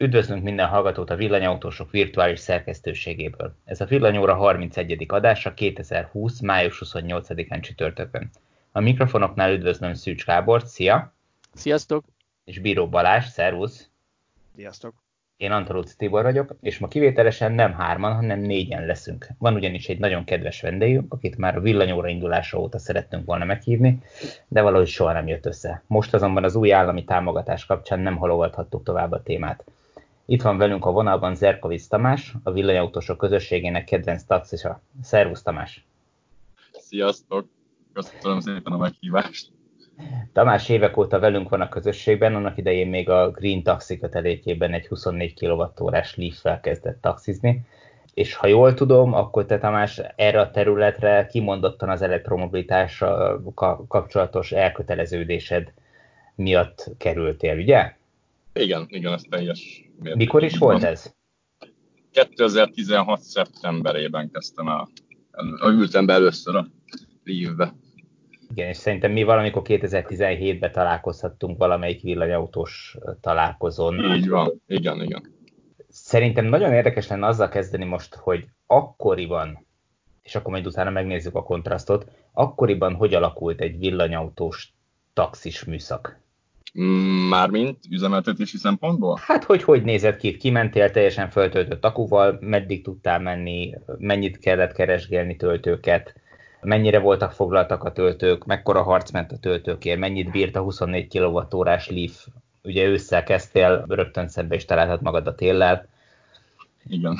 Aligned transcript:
Üdvözlünk 0.00 0.42
minden 0.42 0.66
hallgatót 0.66 1.10
a 1.10 1.16
Villanyautósok 1.16 1.90
virtuális 1.90 2.38
szerkesztőségéből. 2.38 3.54
Ez 3.64 3.80
a 3.80 3.84
Villanyóra 3.84 4.34
31. 4.34 5.04
adása 5.08 5.54
2020. 5.54 6.40
május 6.40 6.82
28-án 6.84 7.60
csütörtökön. 7.60 8.30
A 8.72 8.80
mikrofonoknál 8.80 9.52
üdvözlöm 9.52 9.94
Szűcs 9.94 10.24
Gábort, 10.24 10.66
szia! 10.66 11.12
Sziasztok! 11.54 12.04
És 12.44 12.58
Bíró 12.58 12.88
Balázs, 12.88 13.26
szervusz! 13.26 13.90
Sziasztok! 14.56 14.94
Én 15.36 15.50
Antalóc 15.50 15.94
Tibor 15.94 16.22
vagyok, 16.22 16.54
és 16.60 16.78
ma 16.78 16.88
kivételesen 16.88 17.52
nem 17.52 17.72
hárman, 17.72 18.14
hanem 18.14 18.40
négyen 18.40 18.86
leszünk. 18.86 19.26
Van 19.38 19.54
ugyanis 19.54 19.88
egy 19.88 19.98
nagyon 19.98 20.24
kedves 20.24 20.60
vendégünk, 20.60 21.12
akit 21.12 21.36
már 21.36 21.56
a 21.56 21.60
villanyóra 21.60 22.08
indulása 22.08 22.58
óta 22.58 22.78
szerettünk 22.78 23.26
volna 23.26 23.44
meghívni, 23.44 24.02
de 24.48 24.62
valahogy 24.62 24.88
soha 24.88 25.12
nem 25.12 25.28
jött 25.28 25.46
össze. 25.46 25.82
Most 25.86 26.14
azonban 26.14 26.44
az 26.44 26.54
új 26.54 26.72
állami 26.72 27.04
támogatás 27.04 27.66
kapcsán 27.66 28.00
nem 28.00 28.16
halogathattuk 28.16 28.82
tovább 28.82 29.12
a 29.12 29.22
témát. 29.22 29.64
Itt 30.30 30.42
van 30.42 30.58
velünk 30.58 30.84
a 30.84 30.90
vonalban 30.90 31.34
Zerkovic 31.34 31.86
Tamás, 31.86 32.34
a 32.42 32.52
villanyautósok 32.52 33.18
közösségének 33.18 33.84
kedvenc 33.84 34.22
taxisa. 34.22 34.80
Szervusz 35.02 35.42
Tamás! 35.42 35.86
Sziasztok! 36.72 37.48
Köszönöm 37.92 38.40
szépen 38.40 38.72
a 38.72 38.76
meghívást! 38.76 39.52
Tamás 40.32 40.68
évek 40.68 40.96
óta 40.96 41.18
velünk 41.18 41.48
van 41.48 41.60
a 41.60 41.68
közösségben, 41.68 42.34
annak 42.34 42.58
idején 42.58 42.88
még 42.88 43.08
a 43.08 43.30
Green 43.30 43.62
Taxi 43.62 43.98
kötelékében 43.98 44.72
egy 44.72 44.86
24 44.86 45.34
kWh-órás 45.34 46.16
Leaf-fel 46.16 46.60
kezdett 46.60 47.00
taxizni, 47.00 47.66
és 48.14 48.34
ha 48.34 48.46
jól 48.46 48.74
tudom, 48.74 49.12
akkor 49.12 49.46
te 49.46 49.58
Tamás 49.58 50.00
erre 50.16 50.40
a 50.40 50.50
területre 50.50 51.26
kimondottan 51.26 51.88
az 51.88 52.02
elektromobilitásra 52.02 53.40
kapcsolatos 53.88 54.52
elköteleződésed 54.52 55.72
miatt 56.34 56.90
kerültél, 56.98 57.56
ugye? 57.56 57.96
Igen, 58.58 58.86
igen, 58.88 59.12
ez 59.12 59.22
teljes 59.30 59.82
mértékben. 59.84 60.16
Mikor 60.16 60.42
is 60.44 60.58
volt 60.58 60.82
ez? 60.82 61.14
2016. 62.10 63.20
szeptemberében 63.20 64.30
kezdtem 64.30 64.68
el. 64.68 64.88
Ültem 65.64 66.06
be 66.06 66.12
először 66.12 66.56
a 66.56 66.66
Leaf-be. 67.24 67.74
Igen, 68.50 68.68
és 68.68 68.76
szerintem 68.76 69.12
mi 69.12 69.22
valamikor 69.22 69.62
2017-ben 69.64 70.72
találkozhattunk 70.72 71.58
valamelyik 71.58 72.02
villanyautós 72.02 72.96
találkozón. 73.20 74.14
Így 74.14 74.28
van, 74.28 74.62
igen, 74.66 75.02
igen. 75.02 75.36
Szerintem 75.88 76.44
nagyon 76.44 76.72
érdekes 76.72 77.08
lenne 77.08 77.26
azzal 77.26 77.48
kezdeni 77.48 77.84
most, 77.84 78.14
hogy 78.14 78.44
akkoriban, 78.66 79.66
és 80.22 80.34
akkor 80.34 80.50
majd 80.50 80.66
utána 80.66 80.90
megnézzük 80.90 81.34
a 81.34 81.42
kontrasztot, 81.42 82.10
akkoriban 82.32 82.94
hogy 82.94 83.14
alakult 83.14 83.60
egy 83.60 83.78
villanyautós 83.78 84.72
taxis 85.12 85.64
műszak? 85.64 86.20
Mármint 87.28 87.78
üzemeltetési 87.90 88.56
szempontból? 88.56 89.18
Hát, 89.22 89.44
hogy 89.44 89.62
hogy 89.62 89.82
nézett 89.82 90.16
ki? 90.16 90.36
Kimentél 90.36 90.90
teljesen 90.90 91.30
föltöltött 91.30 91.84
akuval, 91.84 92.38
meddig 92.40 92.82
tudtál 92.82 93.18
menni, 93.18 93.74
mennyit 93.98 94.38
kellett 94.38 94.72
keresgélni 94.72 95.36
töltőket, 95.36 96.14
mennyire 96.60 96.98
voltak 96.98 97.32
foglaltak 97.32 97.84
a 97.84 97.92
töltők, 97.92 98.44
mekkora 98.44 98.82
harc 98.82 99.10
ment 99.10 99.32
a 99.32 99.38
töltőkért, 99.38 99.98
mennyit 99.98 100.30
bírt 100.30 100.56
a 100.56 100.62
24 100.62 101.08
kWh 101.08 101.88
Leaf, 101.88 102.26
ugye 102.62 102.84
ősszel 102.84 103.22
kezdtél, 103.22 103.84
rögtön 103.88 104.28
szembe 104.28 104.54
is 104.54 104.64
találtad 104.64 105.02
magad 105.02 105.26
a 105.26 105.34
téllel. 105.34 105.88
Igen. 106.88 107.18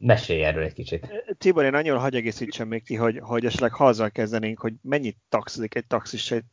Mesélj 0.00 0.44
erről 0.44 0.62
egy 0.62 0.72
kicsit. 0.72 1.08
Tibor, 1.38 1.64
én 1.64 1.74
annyira 1.74 1.98
hagy 1.98 2.14
egészítsem 2.14 2.68
még 2.68 2.84
ki, 2.84 2.94
hogy, 2.94 3.18
hogy 3.22 3.44
esetleg 3.44 3.72
ha 3.72 3.86
azzal 3.86 4.10
kezdenénk, 4.10 4.60
hogy 4.60 4.72
mennyit 4.82 5.16
taxizik 5.28 5.74
egy 5.74 5.86
taxis. 5.86 6.30
Egy, 6.30 6.44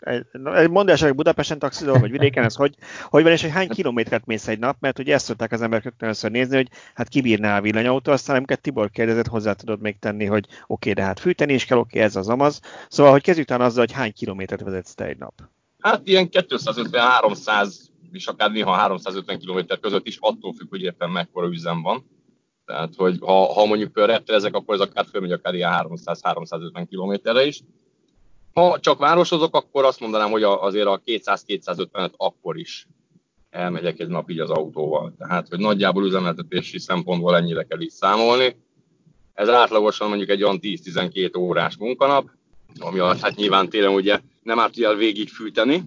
egy, 0.56 0.70
mondd 0.70 0.90
esetleg 0.90 1.16
Budapesten 1.16 1.60
taxizol, 1.60 2.00
vagy 2.00 2.12
vidéken, 2.12 2.44
ez 2.44 2.56
hogy, 2.56 2.76
hogy 3.04 3.24
van, 3.24 3.32
és 3.32 3.42
hogy 3.42 3.52
hány 3.52 3.70
kilométert 3.70 4.26
mész 4.26 4.48
egy 4.48 4.60
nap, 4.60 4.78
mert 4.80 5.00
ugye 5.00 5.14
ezt 5.14 5.26
szokták 5.26 5.52
az 5.52 5.62
emberek 5.62 5.94
először 5.98 6.32
nézni, 6.32 6.56
hogy 6.56 6.70
hát 6.94 7.08
kibírná 7.08 7.58
a 7.58 7.62
villanyautó, 7.62 8.12
aztán 8.12 8.36
amiket 8.36 8.62
Tibor 8.62 8.90
kérdezett, 8.90 9.28
hozzá 9.28 9.54
tudod 9.54 9.82
még 9.82 10.00
tenni, 10.00 10.26
hogy 10.26 10.46
oké, 10.46 10.62
okay, 10.68 10.94
de 10.94 11.02
hát 11.02 11.20
fűteni 11.20 11.54
is 11.54 11.66
kell, 11.66 11.78
oké, 11.78 11.98
okay, 11.98 12.08
ez 12.08 12.16
az 12.16 12.30
amaz. 12.30 12.60
Szóval, 12.90 13.12
hogy 13.12 13.22
kezdjük 13.22 13.48
talán 13.48 13.68
azzal, 13.68 13.86
hogy 13.86 13.96
hány 13.96 14.14
kilométert 14.14 14.62
vezetsz 14.62 14.94
te 14.94 15.06
egy 15.06 15.18
nap? 15.18 15.34
Hát 15.80 16.08
ilyen 16.08 16.30
250-300 16.32 17.74
és 18.12 18.28
akár 18.28 18.52
néha 18.52 18.72
350 18.72 19.40
km 19.40 19.60
között 19.82 20.08
is, 20.08 20.18
attól 20.20 20.54
függ, 20.54 20.70
hogy 20.70 20.82
éppen 20.82 21.10
mekkora 21.10 21.48
üzem 21.48 21.82
van 21.82 22.06
tehát, 22.66 22.94
hogy 22.96 23.18
ha, 23.22 23.54
ha 23.54 23.66
mondjuk 23.66 24.06
repterezek, 24.06 24.56
akkor 24.56 24.74
ez 24.74 24.80
akár 24.80 25.06
fölmegy 25.06 25.32
akár 25.32 25.54
ilyen 25.54 25.72
300-350 25.90 26.86
kilométerre 26.90 27.46
is. 27.46 27.62
Ha 28.54 28.80
csak 28.80 29.00
városozok, 29.00 29.56
akkor 29.56 29.84
azt 29.86 30.00
mondanám, 30.00 30.32
hogy 30.32 30.44
azért 30.44 30.88
a 30.88 31.02
200-255 31.06 32.12
akkor 32.18 32.58
is 32.58 32.88
elmegyek 33.50 34.00
egy 34.00 34.08
nap 34.08 34.30
így 34.30 34.40
az 34.40 34.50
autóval. 34.50 35.14
Tehát, 35.18 35.48
hogy 35.48 35.60
nagyjából 35.60 36.06
üzemeltetési 36.06 36.80
szempontból 36.80 37.36
ennyire 37.36 37.64
kell 37.64 37.82
is 37.82 37.94
számolni. 37.94 38.56
Ez 39.34 39.50
átlagosan 39.50 40.08
mondjuk 40.08 40.30
egy 40.30 40.44
olyan 40.44 40.60
10-12 40.62 41.38
órás 41.38 41.78
munkanap, 41.78 42.30
ami 42.80 43.00
alatt 43.00 43.20
hát 43.20 43.36
nyilván 43.36 43.70
télen 43.70 43.94
ugye 43.94 44.20
nem 44.44 44.60
árt 44.60 44.80
el 44.80 44.96
végig 44.96 45.30
fűteni. 45.30 45.84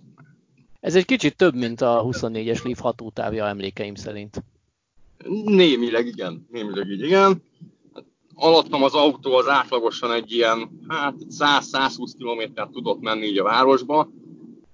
Ez 0.81 0.95
egy 0.95 1.05
kicsit 1.05 1.37
több, 1.37 1.55
mint 1.55 1.81
a 1.81 2.03
24-es 2.05 2.65
Leaf 2.65 2.81
hatótávja 2.81 3.47
emlékeim 3.47 3.95
szerint. 3.95 4.43
Némileg 5.45 6.07
igen, 6.07 6.47
némileg 6.51 6.91
így 6.91 7.03
igen. 7.03 7.43
Alattam 8.35 8.83
az 8.83 8.95
autó 8.95 9.35
az 9.35 9.49
átlagosan 9.49 10.13
egy 10.13 10.33
ilyen, 10.33 10.71
hát 10.89 11.15
100-120 11.39 12.11
km 12.19 12.63
tudott 12.73 13.01
menni 13.01 13.27
így 13.27 13.39
a 13.39 13.43
városba. 13.43 14.11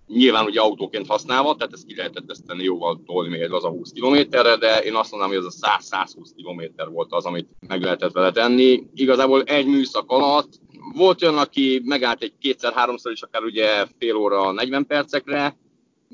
Nyilván 0.06 0.44
ugye 0.44 0.60
autóként 0.60 1.06
használva, 1.06 1.54
tehát 1.54 1.72
ezt 1.72 1.86
ki 1.86 1.94
lehetett 1.96 2.30
ezt 2.30 2.46
tenni 2.46 2.62
jóval 2.62 3.02
tolni 3.06 3.28
még 3.28 3.52
az 3.52 3.64
a 3.64 3.68
20 3.68 3.92
kilométerre, 3.92 4.56
de 4.56 4.78
én 4.78 4.94
azt 4.94 5.10
mondanám, 5.10 5.36
hogy 5.36 5.44
ez 5.46 5.54
a 5.60 5.78
100-120 5.80 6.28
km 6.36 6.92
volt 6.92 7.12
az, 7.12 7.24
amit 7.24 7.48
meg 7.68 7.82
lehetett 7.82 8.12
vele 8.12 8.32
tenni. 8.32 8.82
Igazából 8.94 9.42
egy 9.42 9.66
műszak 9.66 10.10
alatt 10.10 10.60
volt 10.94 11.22
olyan, 11.22 11.38
aki 11.38 11.80
megállt 11.84 12.22
egy 12.22 12.32
kétszer-háromszor 12.40 13.12
is, 13.12 13.22
akár 13.22 13.42
ugye 13.42 13.86
fél 13.98 14.14
óra 14.14 14.52
40 14.52 14.86
percekre, 14.86 15.56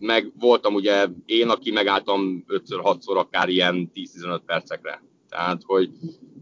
meg 0.01 0.33
voltam 0.39 0.75
ugye 0.75 1.07
én, 1.27 1.49
aki 1.49 1.71
megálltam 1.71 2.45
5-6-szor 2.49 3.17
akár 3.17 3.49
ilyen 3.49 3.91
10-15 3.95 4.41
percekre. 4.47 5.03
Tehát, 5.29 5.63
hogy 5.65 5.91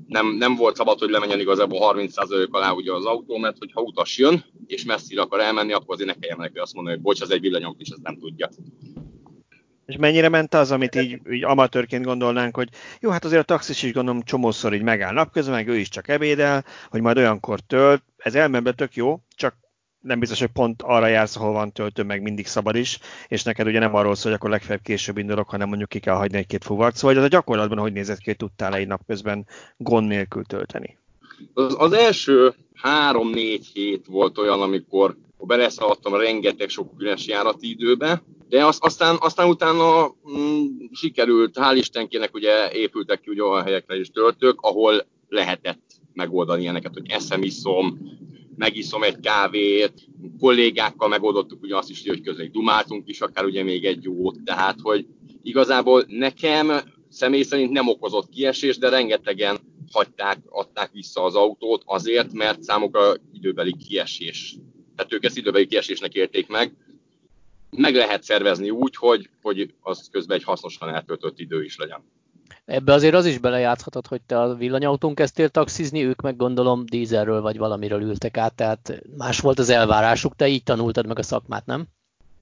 nem, 0.07 0.27
nem 0.27 0.57
volt 0.57 0.77
szabad, 0.77 0.99
hogy 0.99 1.11
lemenjen 1.11 1.41
igazából 1.41 1.95
30% 1.95 2.51
alá 2.51 2.71
ugye 2.71 2.93
az 2.93 3.05
autó, 3.05 3.37
mert 3.37 3.59
hogyha 3.59 3.81
utas 3.81 4.19
jön, 4.19 4.45
és 4.67 4.85
messzire 4.85 5.21
akar 5.21 5.41
elmenni, 5.41 5.73
akkor 5.73 5.95
azért 5.95 6.09
ne 6.09 6.19
kelljen 6.21 6.39
neki 6.39 6.59
azt 6.59 6.75
mondani, 6.75 6.97
hogy 6.97 7.05
bocs, 7.05 7.21
az 7.21 7.31
egy 7.31 7.41
villanyom, 7.41 7.75
és 7.79 7.89
ezt 7.89 8.03
nem 8.03 8.19
tudja. 8.19 8.49
És 9.87 9.97
mennyire 9.97 10.29
ment 10.29 10.55
az, 10.55 10.71
amit 10.71 10.95
így, 10.95 11.21
így 11.31 11.45
amatőrként 11.45 12.05
gondolnánk, 12.05 12.57
hogy 12.57 12.69
jó, 13.01 13.11
hát 13.11 13.25
azért 13.25 13.41
a 13.41 13.45
taxis 13.45 13.83
is 13.83 13.93
gondolom 13.93 14.23
csomószor 14.23 14.75
így 14.75 14.83
megáll 14.83 15.13
napközben, 15.13 15.55
meg 15.55 15.69
ő 15.69 15.77
is 15.77 15.89
csak 15.89 16.09
ebédel, 16.09 16.65
hogy 16.89 17.01
majd 17.01 17.17
olyankor 17.17 17.61
tölt. 17.61 18.03
Ez 18.17 18.35
elmenbe 18.35 18.73
tök 18.73 18.95
jó, 18.95 19.21
csak 19.35 19.57
nem 20.01 20.19
biztos, 20.19 20.39
hogy 20.39 20.49
pont 20.49 20.83
arra 20.83 21.07
jársz, 21.07 21.37
ahol 21.37 21.53
van 21.53 21.73
töltő, 21.73 22.03
meg 22.03 22.23
mindig 22.23 22.47
szabad 22.47 22.77
is, 22.77 22.99
és 23.29 23.43
neked 23.43 23.67
ugye 23.67 23.79
nem 23.79 23.95
arról 23.95 24.15
szól, 24.15 24.31
hogy 24.31 24.41
akkor 24.41 24.51
legfeljebb 24.51 24.83
később 24.83 25.19
indulok, 25.19 25.49
hanem 25.49 25.69
mondjuk 25.69 25.89
ki 25.89 25.99
kell 25.99 26.15
hagyni 26.15 26.39
egy-két 26.39 26.65
fuvart. 26.65 26.97
Szóval 26.97 27.17
az 27.17 27.25
a 27.25 27.29
gyakorlatban 27.29 27.79
hogy 27.79 27.93
nézett 27.93 28.19
ki, 28.19 28.25
hogy 28.25 28.37
tudtál 28.37 28.75
egy 28.75 28.87
napközben 28.87 29.47
gond 29.77 30.09
nélkül 30.09 30.45
tölteni? 30.45 30.99
Az, 31.55 31.75
az 31.79 31.93
első 31.93 32.55
három-négy 32.75 33.67
hét 33.67 34.07
volt 34.07 34.39
olyan, 34.39 34.63
amikor 34.63 35.17
beleszaladtam 35.39 36.15
rengeteg 36.15 36.69
sok 36.69 36.93
üres 36.99 37.27
járati 37.27 37.71
időbe, 37.71 38.23
de 38.49 38.65
az, 38.65 38.79
aztán, 38.81 39.17
aztán 39.21 39.49
utána 39.49 40.15
mm, 40.31 40.67
sikerült, 40.93 41.57
hál' 41.61 41.77
Istenkének 41.77 42.35
ugye 42.35 42.71
épültek 42.73 43.21
ki 43.21 43.31
ugye 43.31 43.43
olyan 43.43 43.65
helyekre 43.65 43.99
is 43.99 44.11
töltők, 44.11 44.61
ahol 44.61 45.07
lehetett 45.29 45.83
megoldani 46.13 46.63
ilyeneket, 46.63 46.93
hogy 46.93 47.11
eszem, 47.11 47.43
iszom, 47.43 47.99
megiszom 48.59 49.03
egy 49.03 49.21
kávét, 49.21 49.93
kollégákkal 50.39 51.09
megoldottuk 51.09 51.63
ugye 51.63 51.77
azt 51.77 51.91
is, 51.91 52.07
hogy 52.07 52.21
közé 52.21 52.47
dumáltunk 52.47 53.09
is, 53.09 53.21
akár 53.21 53.45
ugye 53.45 53.63
még 53.63 53.85
egy 53.85 54.03
jót, 54.03 54.41
tehát 54.45 54.79
hogy 54.83 55.07
igazából 55.43 56.05
nekem 56.09 56.73
személy 57.09 57.43
szerint 57.43 57.71
nem 57.71 57.89
okozott 57.89 58.29
kiesés, 58.29 58.79
de 58.79 58.89
rengetegen 58.89 59.59
hagyták, 59.93 60.39
adták 60.49 60.93
vissza 60.93 61.23
az 61.23 61.35
autót 61.35 61.83
azért, 61.85 62.33
mert 62.33 62.63
számukra 62.63 63.15
időbeli 63.33 63.77
kiesés. 63.77 64.57
Tehát 64.97 65.13
ők 65.13 65.25
ezt 65.25 65.37
időbeli 65.37 65.67
kiesésnek 65.67 66.15
érték 66.15 66.49
meg. 66.49 66.77
Meg 67.71 67.95
lehet 67.95 68.23
szervezni 68.23 68.71
úgy, 68.71 68.97
hogy, 68.97 69.31
hogy 69.43 69.75
az 69.81 70.09
közben 70.11 70.37
egy 70.37 70.45
hasznosan 70.45 70.89
eltöltött 70.89 71.39
idő 71.39 71.65
is 71.65 71.77
legyen. 71.77 72.05
Ebbe 72.65 72.93
azért 72.93 73.15
az 73.15 73.27
is 73.27 73.39
belejátszhatod, 73.39 74.07
hogy 74.07 74.21
te 74.27 74.41
a 74.41 74.55
villanyautón 74.55 75.15
kezdtél 75.15 75.49
taxizni, 75.49 76.05
ők 76.05 76.21
meg 76.21 76.37
gondolom 76.37 76.85
dízelről 76.87 77.41
vagy 77.41 77.59
valamiről 77.59 78.03
ültek 78.03 78.37
át, 78.37 78.55
tehát 78.55 79.03
más 79.17 79.41
volt 79.41 79.59
az 79.59 79.69
elvárásuk, 79.69 80.37
te 80.37 80.49
így 80.49 80.63
tanultad 80.63 81.07
meg 81.07 81.19
a 81.19 81.23
szakmát, 81.23 81.67
nem? 81.67 81.87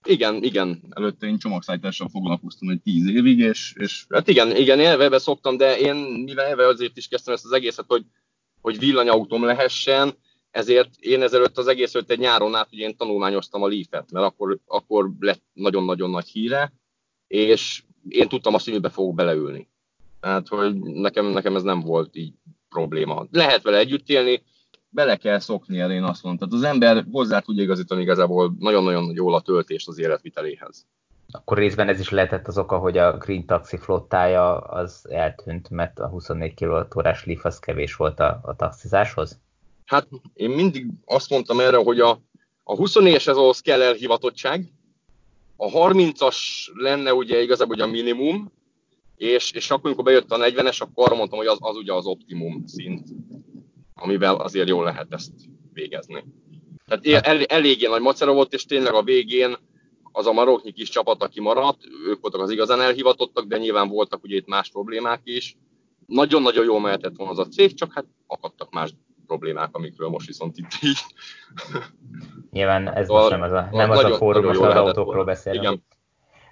Igen, 0.04 0.42
igen. 0.42 0.82
Előtte 0.90 1.26
én 1.26 1.38
csomagszállítással 1.38 2.08
foglalkoztam 2.08 2.68
egy 2.68 2.80
tíz 2.82 3.06
évig, 3.06 3.38
és, 3.38 3.74
és 3.76 4.06
hát 4.08 4.28
igen, 4.28 4.56
igen, 4.56 4.80
elvebe 4.80 5.18
szoktam, 5.18 5.56
de 5.56 5.78
én 5.78 5.94
mivel 6.24 6.44
elve 6.44 6.66
azért 6.66 6.96
is 6.96 7.08
kezdtem 7.08 7.34
ezt 7.34 7.44
az 7.44 7.52
egészet, 7.52 7.84
hogy, 7.88 8.04
hogy 8.60 8.78
villanyautóm 8.78 9.44
lehessen, 9.44 10.14
ezért 10.50 10.90
én 11.00 11.22
ezelőtt 11.22 11.58
az 11.58 11.66
egész 11.66 11.94
előtt 11.94 12.10
egy 12.10 12.18
nyáron 12.18 12.54
át 12.54 12.68
ugye 12.72 12.86
én 12.86 12.96
tanulmányoztam 12.96 13.62
a 13.62 13.68
Leaf-et, 13.68 14.12
mert 14.12 14.26
akkor, 14.26 14.58
akkor 14.66 15.10
lett 15.18 15.42
nagyon-nagyon 15.52 16.10
nagy 16.10 16.28
híre, 16.28 16.72
és 17.26 17.82
én 18.08 18.28
tudtam 18.28 18.54
azt, 18.54 18.70
hogy 18.70 18.80
be 18.80 18.88
fogok 18.88 19.14
beleülni 19.14 19.68
Tehát, 20.26 20.48
hogy 20.48 20.74
nekem, 20.80 21.26
nekem 21.26 21.56
ez 21.56 21.62
nem 21.62 21.80
volt 21.80 22.16
így 22.16 22.32
probléma. 22.68 23.26
Lehet 23.30 23.62
vele 23.62 23.78
együtt 23.78 24.08
élni, 24.08 24.42
bele 24.88 25.16
kell 25.16 25.38
szokni 25.38 25.78
el, 25.78 25.90
én 25.90 26.02
azt 26.02 26.22
mondtam. 26.22 26.48
Tehát 26.48 26.64
az 26.64 26.70
ember 26.72 27.04
hozzá 27.12 27.38
tudja 27.38 27.62
igazítani 27.62 28.02
igazából 28.02 28.54
nagyon-nagyon 28.58 29.12
jól 29.14 29.34
a 29.34 29.40
töltést 29.40 29.88
az 29.88 29.98
életviteléhez. 29.98 30.86
Akkor 31.30 31.58
részben 31.58 31.88
ez 31.88 32.00
is 32.00 32.10
lehetett 32.10 32.46
az 32.46 32.58
oka, 32.58 32.78
hogy 32.78 32.98
a 32.98 33.16
Green 33.16 33.46
Taxi 33.46 33.76
flottája 33.76 34.56
az 34.58 35.06
eltűnt, 35.10 35.70
mert 35.70 35.98
a 35.98 36.08
24 36.08 36.54
kWh 36.54 37.04
Leaf 37.24 37.44
az 37.44 37.58
kevés 37.58 37.96
volt 37.96 38.20
a, 38.20 38.40
a 38.42 38.56
taxizáshoz? 38.56 39.40
Hát 39.84 40.08
én 40.34 40.50
mindig 40.50 40.86
azt 41.04 41.30
mondtam 41.30 41.60
erre, 41.60 41.76
hogy 41.76 42.00
a, 42.00 42.10
a 42.62 42.74
24-es 42.76 43.28
ez 43.28 43.36
ahhoz 43.36 43.60
kell 43.60 43.82
elhivatottság, 43.82 44.72
a 45.56 45.66
30-as 45.66 46.36
lenne 46.74 47.14
ugye 47.14 47.42
igazából 47.42 47.80
a 47.80 47.86
minimum, 47.86 48.54
és, 49.16 49.52
és 49.52 49.70
akkor, 49.70 49.84
amikor 49.84 50.04
bejött 50.04 50.30
a 50.30 50.38
40-es, 50.38 50.82
akkor 50.82 51.16
mondtam, 51.16 51.38
hogy 51.38 51.46
az, 51.46 51.58
az 51.60 51.76
ugye 51.76 51.92
az 51.92 52.06
optimum 52.06 52.66
szint, 52.66 53.08
amivel 53.94 54.34
azért 54.34 54.68
jól 54.68 54.84
lehet 54.84 55.06
ezt 55.12 55.32
végezni. 55.72 56.24
Tehát 56.86 57.06
hát- 57.06 57.26
el, 57.26 57.42
eléggé 57.42 57.86
nagy 57.86 58.00
macera 58.00 58.32
volt, 58.32 58.52
és 58.52 58.64
tényleg 58.64 58.94
a 58.94 59.02
végén 59.02 59.56
az 60.12 60.26
a 60.26 60.32
maroknyi 60.32 60.72
kis 60.72 60.88
csapat, 60.88 61.22
aki 61.22 61.40
maradt, 61.40 61.80
ők 62.06 62.20
voltak 62.20 62.40
az 62.40 62.50
igazán 62.50 62.80
elhivatottak, 62.80 63.44
de 63.44 63.58
nyilván 63.58 63.88
voltak 63.88 64.22
ugye 64.22 64.36
itt 64.36 64.46
más 64.46 64.70
problémák 64.70 65.20
is. 65.24 65.56
Nagyon-nagyon 66.06 66.64
jól 66.64 66.80
mehetett 66.80 67.16
volna 67.16 67.32
az 67.32 67.38
a 67.38 67.46
cég, 67.46 67.74
csak 67.74 67.92
hát 67.92 68.06
akadtak 68.26 68.72
más 68.72 68.94
problémák, 69.26 69.68
amikről 69.72 70.08
most 70.08 70.26
viszont 70.26 70.56
itt 70.56 70.70
így. 70.82 70.98
Nyilván 72.50 72.94
ez 72.94 73.08
most 73.08 73.30
nem 73.30 73.42
az 73.42 73.52
a, 73.52 73.68
nem 73.72 73.90
az 73.90 74.04
a 74.04 74.16
fórum, 74.16 74.44
most 74.44 74.60
az 74.60 74.74
autókról 74.74 75.24
beszélünk. 75.24 75.62
Igen. 75.62 75.84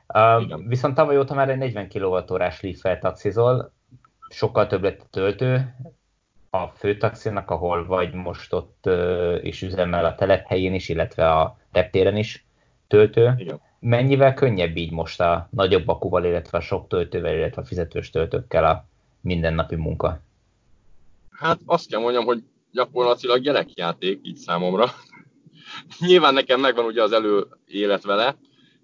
Uh. 0.09 0.67
Viszont 0.67 0.95
tavaly 0.95 1.19
óta 1.19 1.35
már 1.35 1.49
egy 1.51 1.59
40 1.59 1.89
kWh-órás 1.89 2.61
Leaf-fel 2.61 2.99
taxizol, 2.99 3.73
sokkal 4.29 4.67
több 4.67 4.83
lett 4.83 5.01
a 5.01 5.07
töltő, 5.11 5.75
a 6.51 6.67
főtaxinak, 6.67 7.51
ahol 7.51 7.87
vagy 7.87 8.13
most 8.13 8.53
ott 8.53 8.85
uh, 8.87 9.39
is 9.43 9.63
üzemel 9.63 10.05
a 10.05 10.15
telephelyén 10.15 10.75
is, 10.75 10.89
illetve 10.89 11.31
a 11.31 11.59
reptéren 11.73 12.17
is 12.17 12.47
töltő. 12.87 13.35
Igen. 13.37 13.61
Mennyivel 13.81 14.35
könnyebb 14.35 14.77
így 14.77 14.91
most 14.93 15.21
a 15.21 15.49
nagyobb 15.51 15.89
akuval, 15.89 16.25
illetve 16.25 16.59
a 16.59 16.61
sok 16.61 16.89
töltővel, 16.89 17.35
illetve 17.35 17.63
a 17.63 17.65
fizetős 17.65 18.11
töltőkkel 18.11 18.65
a 18.65 18.87
mindennapi 19.21 19.77
munka? 19.77 20.21
Hát 21.31 21.61
azt 21.67 21.91
kell 21.91 22.01
mondjam, 22.01 22.25
hogy 22.25 22.43
gyakorlatilag 22.73 23.41
gyerekjáték 23.41 24.21
így 24.23 24.37
számomra. 24.37 24.87
Nyilván 26.07 26.35
nekem 26.35 26.61
megvan 26.61 26.85
ugye 26.85 27.03
az 27.03 27.13
előélet 27.13 28.03
vele, 28.03 28.37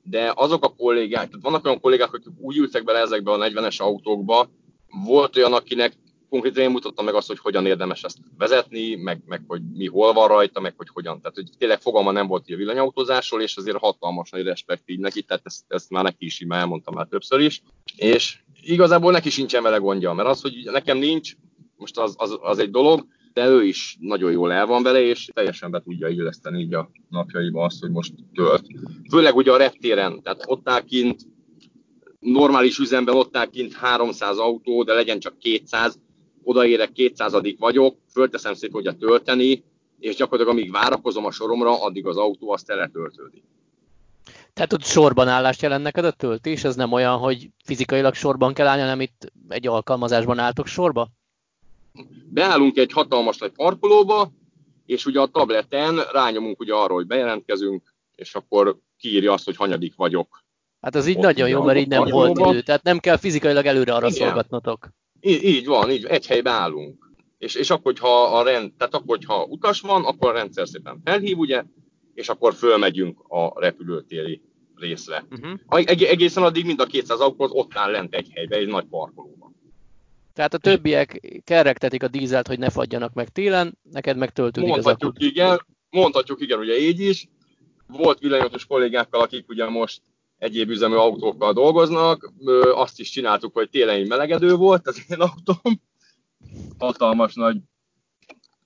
de 0.02 0.32
azok 0.35 0.64
a 0.64 0.75
kollégák, 0.75 1.26
tehát 1.26 1.43
vannak 1.43 1.64
olyan 1.64 1.81
kollégák, 1.81 2.12
akik 2.12 2.32
úgy 2.41 2.56
ültek 2.56 2.85
bele 2.85 2.99
ezekbe 2.99 3.32
a 3.32 3.49
40-es 3.49 3.76
autókba, 3.76 4.49
volt 5.05 5.37
olyan, 5.37 5.52
akinek 5.52 5.93
konkrétan 6.31 6.62
én 6.62 6.70
mutattam 6.70 7.05
meg 7.05 7.14
azt, 7.14 7.26
hogy 7.26 7.38
hogyan 7.38 7.67
érdemes 7.67 8.02
ezt 8.02 8.19
vezetni, 8.38 8.94
meg, 8.94 9.23
meg 9.26 9.43
hogy 9.47 9.62
mi 9.73 9.87
hol 9.87 10.12
van 10.12 10.29
rajta, 10.29 10.61
meg 10.61 10.75
hogy 10.76 10.88
hogyan. 10.93 11.20
Tehát, 11.20 11.37
hogy 11.37 11.50
tényleg 11.58 11.81
fogalma 11.81 12.11
nem 12.11 12.26
volt 12.26 12.44
a 12.49 12.56
villanyautózásról, 12.56 13.43
és 13.43 13.56
azért 13.56 13.76
hatalmas 13.76 14.31
nagy 14.31 14.43
respekt 14.43 14.82
így 14.87 14.99
neki, 14.99 15.23
tehát 15.23 15.43
ezt, 15.44 15.64
ezt 15.69 15.91
már 15.91 16.05
neki 16.05 16.25
is 16.25 16.41
így 16.41 16.49
már 16.49 16.61
elmondtam 16.61 16.94
már 16.94 17.06
többször 17.06 17.41
is. 17.41 17.62
És 17.97 18.38
igazából 18.62 19.12
neki 19.12 19.31
sincsen 19.31 19.62
vele 19.62 19.76
gondja, 19.76 20.12
mert 20.12 20.29
az, 20.29 20.41
hogy 20.41 20.52
nekem 20.64 20.99
nincs, 20.99 21.32
most 21.76 21.99
az, 21.99 22.14
az, 22.19 22.38
az 22.41 22.58
egy 22.58 22.70
dolog, 22.70 23.06
de 23.32 23.47
ő 23.47 23.65
is 23.65 23.97
nagyon 24.00 24.32
jól 24.32 24.53
el 24.53 24.67
van 24.67 24.82
vele, 24.82 25.00
és 25.00 25.31
teljesen 25.32 25.71
be 25.71 25.81
tudja 25.81 26.09
illeszteni 26.09 26.61
így 26.61 26.75
a 26.75 26.91
napjaiba 27.09 27.65
azt, 27.65 27.81
hogy 27.81 27.91
most 27.91 28.12
tölt. 28.35 28.67
Főleg 29.11 29.37
ugye 29.37 29.53
a 29.53 29.56
reptéren, 29.56 30.23
tehát 30.23 30.43
ott 30.47 30.69
áll 30.69 30.81
kint, 30.81 31.21
normális 32.21 32.79
üzemben 32.79 33.15
ott 33.15 33.37
áll 33.37 33.47
kint 33.47 33.75
300 33.75 34.38
autó, 34.38 34.82
de 34.82 34.93
legyen 34.93 35.19
csak 35.19 35.38
200, 35.38 35.99
odaérek 36.43 36.93
200 36.93 37.32
vagyok, 37.59 37.97
fölteszem 38.12 38.55
szépen 38.55 38.81
ugye 38.81 38.93
tölteni, 38.93 39.65
és 39.99 40.17
gyakorlatilag 40.17 40.59
amíg 40.59 40.73
várakozom 40.73 41.25
a 41.25 41.31
soromra, 41.31 41.83
addig 41.83 42.06
az 42.06 42.17
autó 42.17 42.53
azt 42.53 42.67
teletöltődik. 42.67 43.43
Tehát 44.53 44.73
ott 44.73 44.85
sorban 44.85 45.29
állást 45.29 45.62
jelent 45.62 45.83
neked 45.83 46.05
a 46.05 46.11
töltés? 46.11 46.65
Ez 46.65 46.76
nem 46.76 46.93
olyan, 46.93 47.19
hogy 47.19 47.50
fizikailag 47.65 48.15
sorban 48.15 48.55
kell 48.55 48.67
állni, 48.67 48.83
hanem 48.83 49.00
itt 49.00 49.33
egy 49.49 49.67
alkalmazásban 49.67 50.38
álltok 50.38 50.67
sorba? 50.67 51.09
Beállunk 52.28 52.76
egy 52.76 52.92
hatalmas 52.92 53.38
nagy 53.38 53.52
parkolóba, 53.52 54.32
és 54.87 55.06
ugye 55.06 55.20
a 55.20 55.26
tableten 55.26 56.00
rányomunk 56.12 56.60
ugye 56.60 56.75
arról, 56.75 56.96
hogy 56.96 57.06
bejelentkezünk, 57.06 57.94
és 58.14 58.34
akkor 58.34 58.78
kiírja 58.96 59.32
azt, 59.32 59.44
hogy 59.44 59.56
hanyadik 59.56 59.94
vagyok. 59.94 60.44
Hát 60.81 60.94
az 60.94 61.06
így 61.06 61.16
Ott 61.16 61.22
nagyon 61.22 61.48
jó, 61.48 61.62
mert 61.62 61.78
így 61.78 61.88
nem 61.88 62.04
volt 62.04 62.38
idő, 62.38 62.60
tehát 62.60 62.82
nem 62.82 62.98
kell 62.98 63.16
fizikailag 63.16 63.66
előre 63.66 63.94
arra 63.94 64.06
Igen. 64.06 64.19
szolgatnotok. 64.19 64.88
Így, 65.20 65.44
így 65.44 65.66
van, 65.66 65.90
így 65.90 66.04
egy 66.04 66.26
helyben 66.26 66.54
állunk. 66.54 67.10
És, 67.38 67.54
és 67.54 67.70
akkor, 67.70 67.84
hogyha 67.84 68.38
a 68.38 68.42
rend, 68.42 68.72
tehát 68.72 68.94
akkor, 68.94 69.16
hogyha 69.16 69.44
utas 69.44 69.81
van, 69.81 70.04
akkor 70.04 70.31
a 70.31 70.32
rendszer 70.32 70.69
szépen 70.69 71.00
felhív, 71.04 71.38
ugye, 71.38 71.64
és 72.14 72.28
akkor 72.28 72.54
fölmegyünk 72.54 73.20
a 73.28 73.60
repülőtéri 73.60 74.42
részre. 74.75 75.25
Uh-huh. 75.31 75.82
Egészen 75.87 76.42
addig 76.42 76.64
mind 76.64 76.81
a 76.81 76.84
200 76.84 77.20
autó 77.20 77.48
ott 77.50 77.75
áll 77.75 77.90
lent 77.90 78.14
egy 78.14 78.31
helyben, 78.34 78.58
egy 78.58 78.66
nagy 78.66 78.84
parkolóban. 78.84 79.39
Tehát 80.40 80.54
a 80.54 80.58
többiek 80.58 81.40
kerrektetik 81.44 82.02
a 82.02 82.08
dízelt, 82.08 82.46
hogy 82.46 82.58
ne 82.58 82.70
fagyjanak 82.70 83.12
meg 83.12 83.28
télen, 83.28 83.78
neked 83.82 84.16
meg 84.16 84.31
töltődik 84.31 84.76
az 84.76 84.87
akut. 84.87 85.19
igen, 85.19 85.66
mondhatjuk 85.90 86.40
igen, 86.40 86.58
ugye 86.58 86.78
így 86.78 87.00
is. 87.00 87.28
Volt 87.87 88.19
villanyotos 88.19 88.66
kollégákkal, 88.66 89.20
akik 89.20 89.48
ugye 89.48 89.69
most 89.69 90.02
egyéb 90.38 90.70
üzemű 90.70 90.94
autókkal 90.94 91.52
dolgoznak. 91.52 92.32
Azt 92.75 93.00
is 93.00 93.10
csináltuk, 93.10 93.52
hogy 93.54 93.70
télen 93.70 94.06
melegedő 94.06 94.54
volt 94.54 94.87
az 94.87 95.04
én 95.08 95.20
autóm. 95.20 95.81
Hatalmas 96.78 97.34
nagy, 97.34 97.56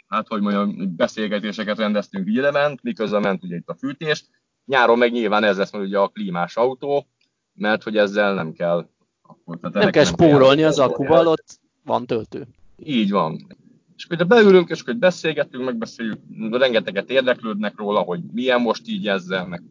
hát 0.07 0.29
hogy 0.29 0.41
mondjam, 0.41 0.97
beszélgetéseket 0.97 1.79
rendeztünk 1.79 2.53
ment, 2.53 2.83
miközben 2.83 3.21
ment 3.21 3.45
ugye 3.45 3.57
itt 3.57 3.69
a 3.69 3.75
fűtés. 3.75 4.25
Nyáron 4.65 4.99
meg 4.99 5.13
nyilván 5.13 5.45
ez 5.45 5.57
lesz 5.57 5.73
majd 5.73 5.85
ugye 5.85 5.99
a 5.99 6.09
klímás 6.09 6.57
autó, 6.57 7.07
mert 7.55 7.83
hogy 7.83 7.97
ezzel 7.97 8.35
nem 8.35 8.53
kell 8.53 8.89
akkor, 9.27 9.59
tehát 9.59 9.75
nem 9.75 9.91
kell 9.91 10.05
spórolni 10.05 10.63
az 10.63 10.79
akuval, 10.79 11.27
ott 11.27 11.63
van 11.85 12.07
töltő. 12.07 12.47
Így 12.77 13.11
van. 13.11 13.57
És 13.97 14.07
akkor 14.09 14.27
beülünk, 14.27 14.69
és 14.69 14.81
akkor 14.81 14.97
beszélgetünk, 14.97 15.65
megbeszéljük, 15.65 16.19
rengeteget 16.51 17.11
érdeklődnek 17.11 17.77
róla, 17.77 18.01
hogy 18.01 18.21
milyen 18.33 18.61
most 18.61 18.89
így 18.89 19.09
ezzel, 19.09 19.47
meg 19.47 19.63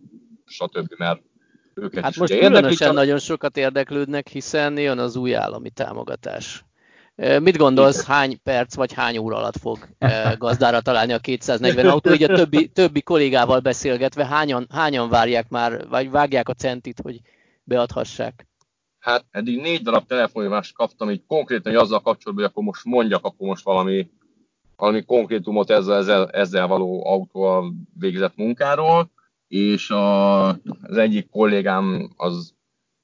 stb. 0.46 0.94
mert 0.98 1.22
őket 1.74 2.04
hát 2.04 2.12
is 2.12 2.18
most 2.18 2.34
különösen 2.40 2.88
csak... 2.88 2.94
nagyon 2.94 3.20
sokat 3.20 3.58
érdeklődnek, 3.58 4.28
hiszen 4.28 4.78
jön 4.78 5.00
az 5.00 5.16
új 5.16 5.36
állami 5.36 5.70
támogatás. 5.70 6.66
Mit 7.16 7.58
gondolsz, 7.58 8.06
hány 8.06 8.42
perc 8.44 8.76
vagy 8.76 8.94
hány 8.94 9.18
óra 9.18 9.38
alatt 9.38 9.58
fog 9.58 9.88
gazdára 10.38 10.82
találni 10.82 11.14
a 11.14 11.20
240 11.20 11.86
autó? 11.86 12.12
Így 12.12 12.24
a 12.24 12.36
többi, 12.36 12.68
többi 12.68 13.02
kollégával 13.02 13.60
beszélgetve, 13.60 14.26
hányan, 14.26 14.68
hányan 14.70 15.10
várják 15.10 15.50
már, 15.50 15.88
vagy 15.88 16.12
vágják 16.12 16.50
a 16.50 16.54
centit, 16.54 17.00
hogy 17.04 17.22
beadhassák? 17.64 18.48
Hát 19.04 19.26
eddig 19.32 19.62
négy 19.62 19.82
darab 19.82 20.06
telefonhívást 20.06 20.76
kaptam, 20.76 21.10
így 21.10 21.24
konkrétan 21.28 21.72
hogy 21.72 21.82
azzal 21.82 22.02
kapcsolatban, 22.02 22.36
hogy 22.36 22.44
akkor 22.44 22.64
most 22.64 22.86
mondjak 22.86 23.26
akkor 23.26 23.48
most 23.48 23.64
valami, 23.64 24.10
valami 24.76 25.04
konkrétumot 25.04 25.70
ezzel, 25.70 25.98
ezzel, 25.98 26.30
ezzel 26.30 26.68
való 26.68 27.06
autóval 27.06 27.74
végzett 28.00 28.36
munkáról, 28.36 29.10
és 29.48 29.90
a, 29.90 30.48
az 30.48 30.98
egyik 30.98 31.30
kollégám 31.30 32.10
az 32.16 32.54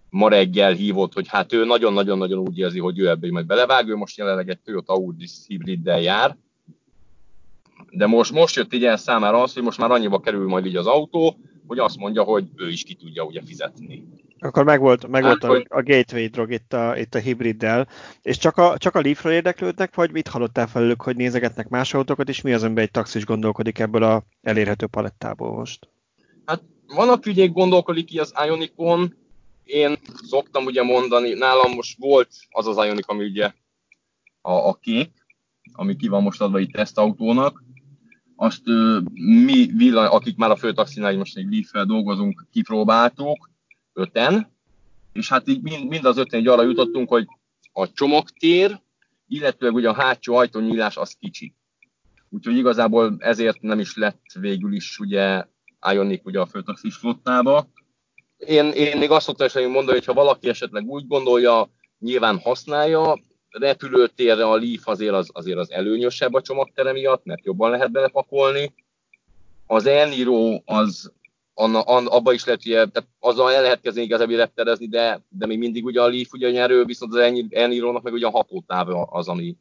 ma 0.10 0.30
reggel 0.30 0.72
hívott, 0.72 1.14
hogy 1.14 1.28
hát 1.28 1.54
ő 1.54 1.66
nagyon-nagyon-nagyon 1.66 2.40
úgy 2.40 2.58
érzi, 2.58 2.80
hogy 2.80 3.00
ő 3.00 3.10
ebbe 3.10 3.32
majd 3.32 3.46
belevág, 3.46 3.88
ő 3.88 3.96
most 3.96 4.18
jelenleg 4.18 4.50
egy 4.50 4.60
Toyota 4.60 4.94
Audi 4.94 5.28
hibriddel 5.48 6.02
jár, 6.02 6.38
de 7.92 8.06
most, 8.06 8.32
most 8.32 8.56
jött 8.56 8.74
így 8.74 8.86
el 8.86 8.98
számára 8.98 9.42
az, 9.42 9.54
hogy 9.54 9.64
most 9.64 9.78
már 9.78 9.92
annyiba 9.92 10.20
kerül 10.20 10.48
majd 10.48 10.66
így 10.66 10.76
az 10.76 10.88
autó, 10.88 11.38
hogy 11.68 11.80
azt 11.80 11.98
mondja, 11.98 12.24
hogy 12.24 12.48
ő 12.56 12.70
is 12.70 12.84
ki 12.84 12.94
tudja 12.94 13.24
ugye 13.24 13.42
fizetni. 13.46 14.08
Akkor 14.40 14.64
megvolt, 14.64 15.08
megvolt 15.08 15.44
hát, 15.44 15.52
a, 15.52 15.66
a 15.68 15.84
gateway 15.84 16.28
drog 16.28 16.52
itt 16.52 16.74
a, 16.74 16.98
itt 16.98 17.16
a 17.16 17.20
hibriddel, 17.20 17.88
és 18.22 18.38
csak 18.38 18.58
a, 18.58 18.78
csak 18.78 18.96
a 18.96 19.02
Leafről 19.02 19.34
érdeklődnek, 19.34 19.96
vagy 19.96 20.12
mit 20.12 20.28
hallottál 20.28 20.68
felőlük, 20.68 21.02
hogy 21.02 21.16
nézegetnek 21.16 21.68
más 21.68 21.94
autókat, 21.94 22.30
és 22.30 22.42
mi 22.42 22.54
az, 22.54 22.64
amiben 22.64 22.84
egy 22.84 22.92
taxis 22.92 23.26
gondolkodik 23.26 23.80
ebből 23.80 24.04
a 24.04 24.24
elérhető 24.42 24.86
palettából 24.86 25.52
most? 25.52 25.90
Hát 26.46 26.62
van, 26.88 27.10
aki 27.10 27.30
ugye 27.30 27.46
gondolkodik 27.46 28.06
ki 28.06 28.20
az 28.20 28.34
Ionicon, 28.46 29.16
én 29.64 29.98
szoktam 30.24 30.66
ugye 30.66 30.84
mondani, 30.84 31.34
nálam 31.34 31.74
most 31.74 31.98
volt 32.00 32.30
az 32.50 32.68
az 32.68 32.86
Ionic, 32.86 33.10
ami 33.10 33.24
ugye 33.24 33.52
a, 34.42 34.52
a 34.52 34.74
kék, 34.74 35.12
ami 35.74 35.96
ki 35.96 36.08
van 36.08 36.24
most 36.24 36.42
adva 36.42 36.60
itt 36.60 36.72
tesztautónak, 36.72 37.64
azt 38.36 38.62
mi 39.46 39.66
villany, 39.66 40.08
akik 40.08 40.38
már 40.38 40.52
a 40.52 40.56
főtaxinál 40.56 41.18
most 41.18 41.38
egy 41.38 41.48
leaf 41.50 41.88
dolgozunk, 41.88 42.46
kipróbáltuk, 42.52 43.49
öten, 44.00 44.52
és 45.14 45.30
hát 45.30 45.48
így 45.48 45.62
mind, 45.62 45.88
mind 45.88 46.06
az 46.06 46.18
öten 46.18 46.40
egy 46.40 46.48
arra 46.48 46.64
jutottunk, 46.64 47.10
hogy 47.10 47.28
a 47.74 47.92
csomagtér, 47.92 48.82
illetve 49.28 49.70
ugye 49.70 49.90
a 49.90 49.94
hátsó 49.94 50.36
ajtónyílás 50.36 50.98
az 50.98 51.16
kicsi. 51.20 51.54
Úgyhogy 52.30 52.58
igazából 52.58 53.16
ezért 53.20 53.62
nem 53.62 53.80
is 53.80 53.96
lett 53.96 54.26
végül 54.40 54.74
is 54.74 55.00
ugye 55.00 55.46
Ionic 55.92 56.26
ugye 56.26 56.40
a 56.40 56.46
főtaxis 56.46 56.96
flottába. 56.96 57.68
Én, 58.38 58.72
én 58.72 58.98
még 58.98 59.12
azt 59.12 59.26
szoktam 59.26 59.48
is 59.48 59.54
mondani, 59.54 59.98
hogy 59.98 60.06
ha 60.06 60.14
valaki 60.14 60.50
esetleg 60.50 60.86
úgy 60.86 61.08
gondolja, 61.08 61.70
nyilván 62.00 62.40
használja, 62.40 63.20
repülőtérre 63.50 64.46
a 64.46 64.56
Leaf 64.56 64.88
azért 64.88 65.14
az, 65.14 65.30
azért 65.34 65.58
az 65.58 65.72
előnyösebb 65.72 66.34
a 66.34 66.42
csomagtere 66.42 66.92
miatt, 66.92 67.26
mert 67.26 67.46
jobban 67.46 67.72
lehet 67.72 67.92
belepakolni. 67.92 68.74
Az 69.68 69.86
Eniro 69.86 70.62
az 70.66 71.12
anna, 71.60 71.82
an, 71.82 72.08
abba 72.08 72.34
is 72.34 72.46
lehet, 72.46 72.66
ugye, 72.66 72.86
tehát 72.86 73.10
azzal 73.20 73.52
el 73.52 73.62
lehet 73.62 73.82
kezdeni 73.82 74.06
igazából 74.06 74.36
repterezni, 74.36 74.88
de, 74.88 75.22
de 75.30 75.46
még 75.46 75.58
mindig 75.58 75.86
ugye 75.86 76.02
a 76.02 76.08
Leaf 76.08 76.34
ugye 76.34 76.52
nyerő, 76.52 76.86
viszont 76.86 77.14
az 77.14 77.48
Eniro-nak 77.50 78.04
meg 78.04 78.14
ugye 78.14 78.26
a 78.26 78.30
hatótáv 78.32 78.88
az, 79.10 79.28
ami, 79.28 79.58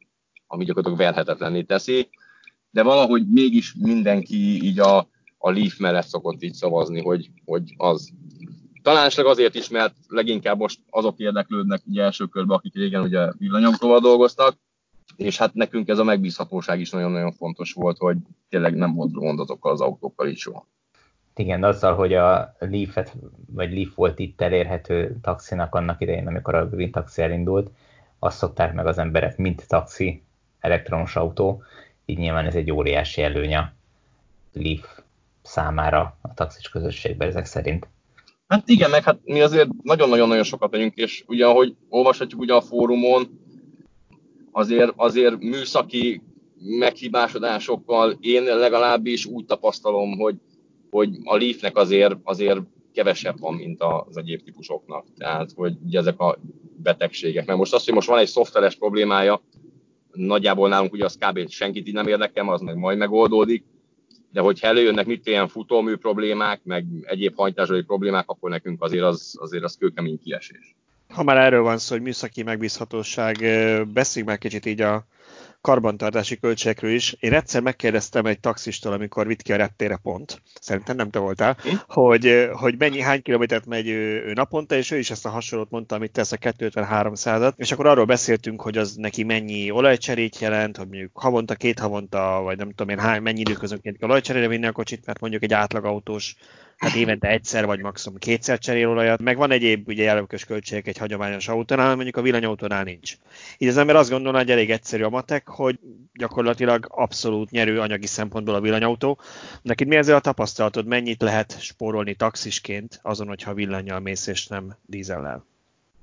ami 0.47 0.65
gyakorlatilag 0.65 0.99
verhetetlenné 0.99 1.61
teszi. 1.61 2.09
De 2.71 2.83
valahogy 2.83 3.29
mégis 3.29 3.73
mindenki 3.73 4.63
így 4.63 4.79
a, 4.79 4.97
a 5.37 5.51
Leaf 5.51 5.77
mellett 5.77 6.07
szokott 6.07 6.43
így 6.43 6.53
szavazni, 6.53 7.01
hogy, 7.01 7.29
hogy 7.45 7.73
az. 7.77 8.09
Talán 8.81 9.05
esetleg 9.05 9.31
azért 9.31 9.55
is, 9.55 9.69
mert 9.69 9.95
leginkább 10.07 10.57
most 10.57 10.79
azok 10.89 11.17
érdeklődnek 11.17 11.81
ugye 11.85 12.03
első 12.03 12.25
körben, 12.25 12.57
akik 12.57 12.75
régen 12.75 13.01
ugye 13.01 13.31
villanyautóval 13.37 13.99
dolgoztak, 13.99 14.57
és 15.15 15.37
hát 15.37 15.53
nekünk 15.53 15.87
ez 15.87 15.99
a 15.99 16.03
megbízhatóság 16.03 16.79
is 16.79 16.89
nagyon-nagyon 16.89 17.31
fontos 17.31 17.73
volt, 17.73 17.97
hogy 17.97 18.17
tényleg 18.49 18.75
nem 18.75 18.93
volt 18.93 19.11
gond 19.11 19.39
azokkal 19.39 19.71
az 19.71 19.81
autókkal 19.81 20.27
is 20.27 20.39
soha. 20.39 20.67
Igen, 21.39 21.63
azzal, 21.63 21.95
hogy 21.95 22.13
a 22.13 22.55
Leaf-et, 22.59 23.15
vagy 23.51 23.73
Leaf 23.73 23.95
volt 23.95 24.19
itt 24.19 24.41
elérhető 24.41 25.17
taxinak 25.21 25.75
annak 25.75 26.01
idején, 26.01 26.27
amikor 26.27 26.55
a 26.55 26.69
Green 26.69 26.91
Taxi 26.91 27.21
elindult, 27.21 27.71
azt 28.19 28.37
szokták 28.37 28.73
meg 28.73 28.85
az 28.85 28.97
emberek, 28.97 29.37
mint 29.37 29.67
taxi, 29.67 30.21
elektromos 30.59 31.15
autó, 31.15 31.63
így 32.05 32.17
nyilván 32.17 32.45
ez 32.45 32.55
egy 32.55 32.71
óriási 32.71 33.21
előny 33.21 33.55
a 33.55 33.73
Leaf 34.53 34.99
számára 35.41 36.17
a 36.21 36.33
taxis 36.33 36.69
közösségben 36.69 37.27
ezek 37.27 37.45
szerint. 37.45 37.87
Hát 38.47 38.69
igen, 38.69 38.89
meg 38.89 39.03
hát 39.03 39.19
mi 39.23 39.41
azért 39.41 39.69
nagyon-nagyon-nagyon 39.83 40.43
sokat 40.43 40.71
megyünk, 40.71 40.95
és 40.95 41.23
ugye 41.27 41.45
ahogy 41.45 41.75
olvashatjuk 41.89 42.41
ugye 42.41 42.53
a 42.53 42.61
fórumon, 42.61 43.39
azért, 44.51 44.93
azért 44.95 45.39
műszaki 45.39 46.21
meghibásodásokkal 46.79 48.17
én 48.19 48.43
legalábbis 48.43 49.25
úgy 49.25 49.45
tapasztalom, 49.45 50.17
hogy, 50.17 50.35
hogy 50.89 51.17
a 51.23 51.37
Leafnek 51.37 51.77
azért, 51.77 52.15
azért 52.23 52.59
kevesebb 52.93 53.39
van, 53.39 53.53
mint 53.53 53.81
az 53.81 54.17
egyéb 54.17 54.43
típusoknak. 54.43 55.05
Tehát, 55.17 55.51
hogy 55.55 55.77
ugye 55.85 55.99
ezek 55.99 56.19
a 56.19 56.37
betegségek. 56.75 57.45
Mert 57.45 57.59
most 57.59 57.73
azt, 57.73 57.85
hogy 57.85 57.93
most 57.93 58.07
van 58.07 58.19
egy 58.19 58.27
szoftveres 58.27 58.75
problémája, 58.75 59.41
nagyjából 60.11 60.69
nálunk 60.69 60.93
ugye 60.93 61.05
az 61.05 61.17
kb. 61.19 61.49
senkit 61.49 61.87
így 61.87 61.93
nem 61.93 62.07
érdekel, 62.07 62.49
az 62.49 62.61
meg 62.61 62.75
majd 62.75 62.97
megoldódik, 62.97 63.63
de 64.31 64.41
hogyha 64.41 64.67
előjönnek 64.67 65.05
mit 65.05 65.27
ilyen 65.27 65.47
futómű 65.47 65.95
problémák, 65.95 66.59
meg 66.63 66.85
egyéb 67.01 67.35
hajtásai 67.35 67.81
problémák, 67.81 68.29
akkor 68.29 68.49
nekünk 68.49 68.83
azért 68.83 69.03
az, 69.03 69.35
azért 69.39 69.63
az 69.63 69.75
kőkemény 69.75 70.19
kiesés. 70.23 70.75
Ha 71.07 71.23
már 71.23 71.37
erről 71.37 71.61
van 71.61 71.77
szó, 71.77 71.95
hogy 71.95 72.03
műszaki 72.03 72.43
megbízhatóság, 72.43 73.35
beszéljünk 73.93 74.31
már 74.31 74.37
kicsit 74.37 74.65
így 74.65 74.81
a 74.81 75.05
karbantartási 75.61 76.39
költségekről 76.39 76.91
is. 76.91 77.15
Én 77.19 77.33
egyszer 77.33 77.61
megkérdeztem 77.61 78.25
egy 78.25 78.39
taxistól, 78.39 78.93
amikor 78.93 79.27
vitt 79.27 79.41
ki 79.41 79.53
a 79.53 79.55
reptére 79.55 79.97
pont, 79.97 80.41
szerintem 80.61 80.95
nem 80.95 81.09
te 81.09 81.19
voltál, 81.19 81.57
hm? 81.61 81.75
hogy, 81.87 82.49
hogy 82.53 82.75
mennyi, 82.77 83.01
hány 83.01 83.21
kilométert 83.21 83.65
megy 83.65 83.87
ő, 83.87 84.23
ő 84.25 84.33
naponta, 84.33 84.75
és 84.75 84.91
ő 84.91 84.97
is 84.97 85.11
ezt 85.11 85.25
a 85.25 85.29
hasonlót 85.29 85.69
mondta, 85.69 85.95
amit 85.95 86.11
tesz 86.11 86.31
a 86.31 86.37
253 86.37 87.15
százat, 87.15 87.53
és 87.57 87.71
akkor 87.71 87.85
arról 87.85 88.05
beszéltünk, 88.05 88.61
hogy 88.61 88.77
az 88.77 88.95
neki 88.95 89.23
mennyi 89.23 89.71
olajcserét 89.71 90.39
jelent, 90.39 90.77
hogy 90.77 90.87
mondjuk 90.87 91.11
havonta, 91.13 91.55
két 91.55 91.79
havonta, 91.79 92.41
vagy 92.43 92.57
nem 92.57 92.69
tudom 92.69 92.89
én, 92.89 92.99
hány, 92.99 93.21
mennyi 93.21 93.39
időközönként 93.39 93.97
kell 93.97 94.09
olajcserére 94.09 94.47
vinni 94.47 94.65
a 94.65 94.71
kocsit, 94.71 95.05
mert 95.05 95.19
mondjuk 95.19 95.43
egy 95.43 95.53
átlagautós 95.53 96.35
hát 96.79 96.95
évente 96.95 97.27
egyszer 97.27 97.65
vagy 97.65 97.79
maximum 97.79 98.17
kétszer 98.17 98.59
cserél 98.59 98.89
olajat, 98.89 99.21
meg 99.21 99.37
van 99.37 99.51
egyéb 99.51 99.87
ugye 99.87 100.03
jelökös 100.03 100.45
költségek 100.45 100.87
egy 100.87 100.97
hagyományos 100.97 101.47
autónál, 101.47 101.95
mondjuk 101.95 102.17
a 102.17 102.21
villanyautónál 102.21 102.83
nincs. 102.83 103.17
Így 103.57 103.67
az 103.67 103.77
ember 103.77 103.95
azt 103.95 104.09
gondolná, 104.09 104.37
hogy 104.37 104.51
elég 104.51 104.71
egyszerű 104.71 105.03
a 105.03 105.09
matek, 105.09 105.47
hogy 105.47 105.79
gyakorlatilag 106.13 106.85
abszolút 106.89 107.51
nyerő 107.51 107.79
anyagi 107.79 108.07
szempontból 108.07 108.55
a 108.55 108.61
villanyautó. 108.61 109.19
Neked 109.61 109.87
mi 109.87 109.95
ezzel 109.95 110.15
a 110.15 110.19
tapasztalatod, 110.19 110.85
mennyit 110.85 111.21
lehet 111.21 111.61
spórolni 111.61 112.13
taxisként 112.13 112.99
azon, 113.01 113.27
hogyha 113.27 113.53
villanyjal 113.53 113.99
mész 113.99 114.27
és 114.27 114.47
nem 114.47 114.75
dízellel 114.85 115.45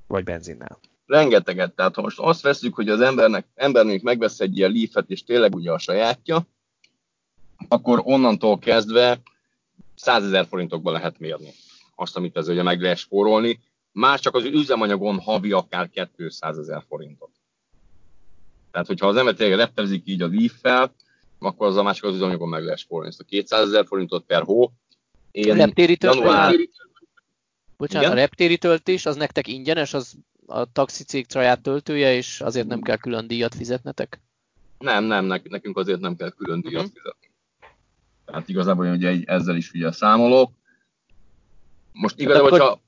vagy 0.07 0.25
benzinnel? 0.25 0.79
rengeteget. 1.07 1.73
Tehát 1.73 1.95
ha 1.95 2.03
most 2.03 2.19
azt 2.19 2.43
veszük, 2.43 2.75
hogy 2.75 2.89
az 2.89 3.01
embernek, 3.01 3.47
embernek 3.55 4.03
megvesz 4.03 4.41
egy 4.41 4.57
ilyen 4.57 4.71
leafet, 4.71 5.11
és 5.11 5.25
tényleg 5.25 5.55
ugye 5.55 5.73
a 5.73 5.79
sajátja, 5.79 6.47
akkor 7.69 8.01
onnantól 8.05 8.59
kezdve 8.59 9.21
100 9.97 10.25
ezer 10.25 10.47
forintokban 10.47 10.93
lehet 10.93 11.19
mérni 11.19 11.53
azt, 11.95 12.17
amit 12.17 12.37
ez 12.37 12.49
ugye 12.49 12.63
meg 12.63 12.81
lehet 12.81 12.99
spórolni. 12.99 13.61
Más 13.93 14.21
csak 14.21 14.35
az 14.35 14.45
üzemanyagon 14.45 15.19
havi 15.19 15.53
akár 15.53 15.91
200 16.17 16.59
ezer 16.59 16.85
forintot. 16.89 17.31
Tehát, 18.71 18.87
hogyha 18.87 19.07
az 19.07 19.17
ember 19.17 19.35
tényleg 19.35 19.59
reptezik 19.59 20.03
így 20.05 20.23
a 20.23 20.29
leaf 20.33 20.89
akkor 21.39 21.67
az 21.67 21.77
a 21.77 21.83
másik 21.83 22.05
az 22.05 22.15
üzemanyagon 22.15 22.49
meg 22.49 22.63
lehet 22.63 22.79
spórolni. 22.79 23.11
Ezt 23.11 23.21
a 23.21 23.25
200 23.25 23.69
ezer 23.69 23.87
forintot 23.87 24.25
per 24.25 24.43
hó. 24.43 24.73
Én 25.31 25.51
a 25.51 25.55
reptéri 25.55 25.97
január... 26.01 26.55
Bocsánat, 27.77 28.07
Igen? 28.07 28.19
a 28.19 28.21
reptéri 28.21 28.59
töltés 28.59 29.07
az 29.07 29.17
nektek 29.17 29.49
ingyenes, 29.49 29.95
az 29.95 30.17
a 30.47 30.73
taxicég 30.73 31.27
saját 31.29 31.61
töltője, 31.61 32.15
és 32.15 32.41
azért 32.41 32.67
nem 32.67 32.83
kell 32.83 32.97
külön 32.97 33.27
díjat 33.27 33.55
fizetnetek? 33.55 34.21
Nem, 34.79 35.05
nem, 35.05 35.25
nekünk 35.25 35.77
azért 35.77 36.01
nem 36.01 36.17
kell 36.17 36.31
külön 36.31 36.61
díjat 36.61 36.85
uh-huh. 36.85 36.97
fizetni. 36.97 37.26
Tehát 38.27 38.49
igazából 38.49 38.87
ugye 38.87 39.17
ezzel 39.25 39.57
is 39.57 39.73
ugye 39.73 39.93
számolok. 39.93 40.51
Most 41.93 42.19
igazából, 42.19 42.47
akkor, 42.47 42.61
hogyha... 42.61 42.81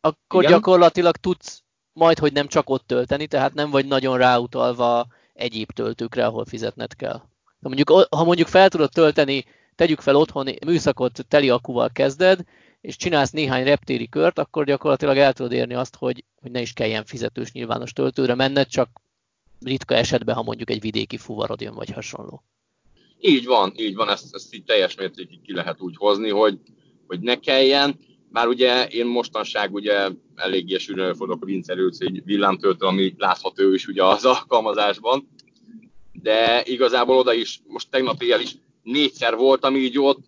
Akkor 0.00 0.42
igen? 0.42 0.54
gyakorlatilag 0.54 1.16
tudsz 1.16 1.62
majd, 1.92 2.18
hogy 2.18 2.32
nem 2.32 2.46
csak 2.46 2.70
ott 2.70 2.86
tölteni, 2.86 3.26
tehát 3.26 3.54
nem 3.54 3.70
vagy 3.70 3.86
nagyon 3.86 4.18
ráutalva 4.18 5.06
egyéb 5.32 5.70
töltőkre, 5.70 6.26
ahol 6.26 6.44
fizetned 6.44 6.94
kell. 6.94 7.22
Ha 7.62 7.68
mondjuk, 7.68 7.90
ha 8.10 8.24
mondjuk 8.24 8.48
fel 8.48 8.68
tudod 8.68 8.90
tölteni, 8.90 9.44
tegyük 9.74 10.00
fel 10.00 10.14
otthon 10.14 10.48
műszakot 10.66 11.26
teli 11.28 11.50
akuval 11.50 11.90
kezded, 11.92 12.44
és 12.80 12.96
csinálsz 12.96 13.30
néhány 13.30 13.64
reptéri 13.64 14.08
kört, 14.08 14.38
akkor 14.38 14.64
gyakorlatilag 14.64 15.16
el 15.16 15.32
tudod 15.32 15.52
érni 15.52 15.74
azt, 15.74 15.96
hogy, 15.96 16.24
hogy 16.40 16.50
ne 16.50 16.60
is 16.60 16.72
kelljen 16.72 17.04
fizetős 17.04 17.52
nyilvános 17.52 17.92
töltőre 17.92 18.34
menned, 18.34 18.66
csak 18.66 18.88
ritka 19.60 19.94
esetben, 19.94 20.34
ha 20.34 20.42
mondjuk 20.42 20.70
egy 20.70 20.80
vidéki 20.80 21.16
fuvarod 21.16 21.60
jön, 21.60 21.74
vagy 21.74 21.90
hasonló. 21.90 22.42
Így 23.20 23.44
van, 23.44 23.72
így 23.76 23.94
van, 23.94 24.08
ezt, 24.08 24.34
ezt 24.34 24.54
így 24.54 24.64
teljes 24.64 24.94
mértékig 24.94 25.40
ki 25.40 25.52
lehet 25.52 25.80
úgy 25.80 25.94
hozni, 25.96 26.30
hogy, 26.30 26.58
hogy 27.06 27.20
ne 27.20 27.38
kelljen. 27.38 27.98
Bár 28.28 28.46
ugye 28.46 28.86
én 28.86 29.06
mostanság 29.06 29.74
ugye 29.74 30.08
eléggé 30.34 30.78
sűrűn 30.78 31.04
előfordulok 31.04 31.42
a 31.42 31.46
Vince 31.46 31.72
előtt 31.72 31.94
egy 31.98 32.22
villámtöltő, 32.24 32.86
ami 32.86 33.14
látható 33.16 33.72
is 33.72 33.86
ugye 33.86 34.04
az 34.04 34.24
alkalmazásban. 34.24 35.28
De 36.12 36.62
igazából 36.64 37.16
oda 37.16 37.32
is, 37.32 37.60
most 37.66 37.90
tegnap 37.90 38.22
éjjel 38.22 38.40
is 38.40 38.56
négyszer 38.82 39.36
voltam 39.36 39.76
így 39.76 39.98
ott, 39.98 40.24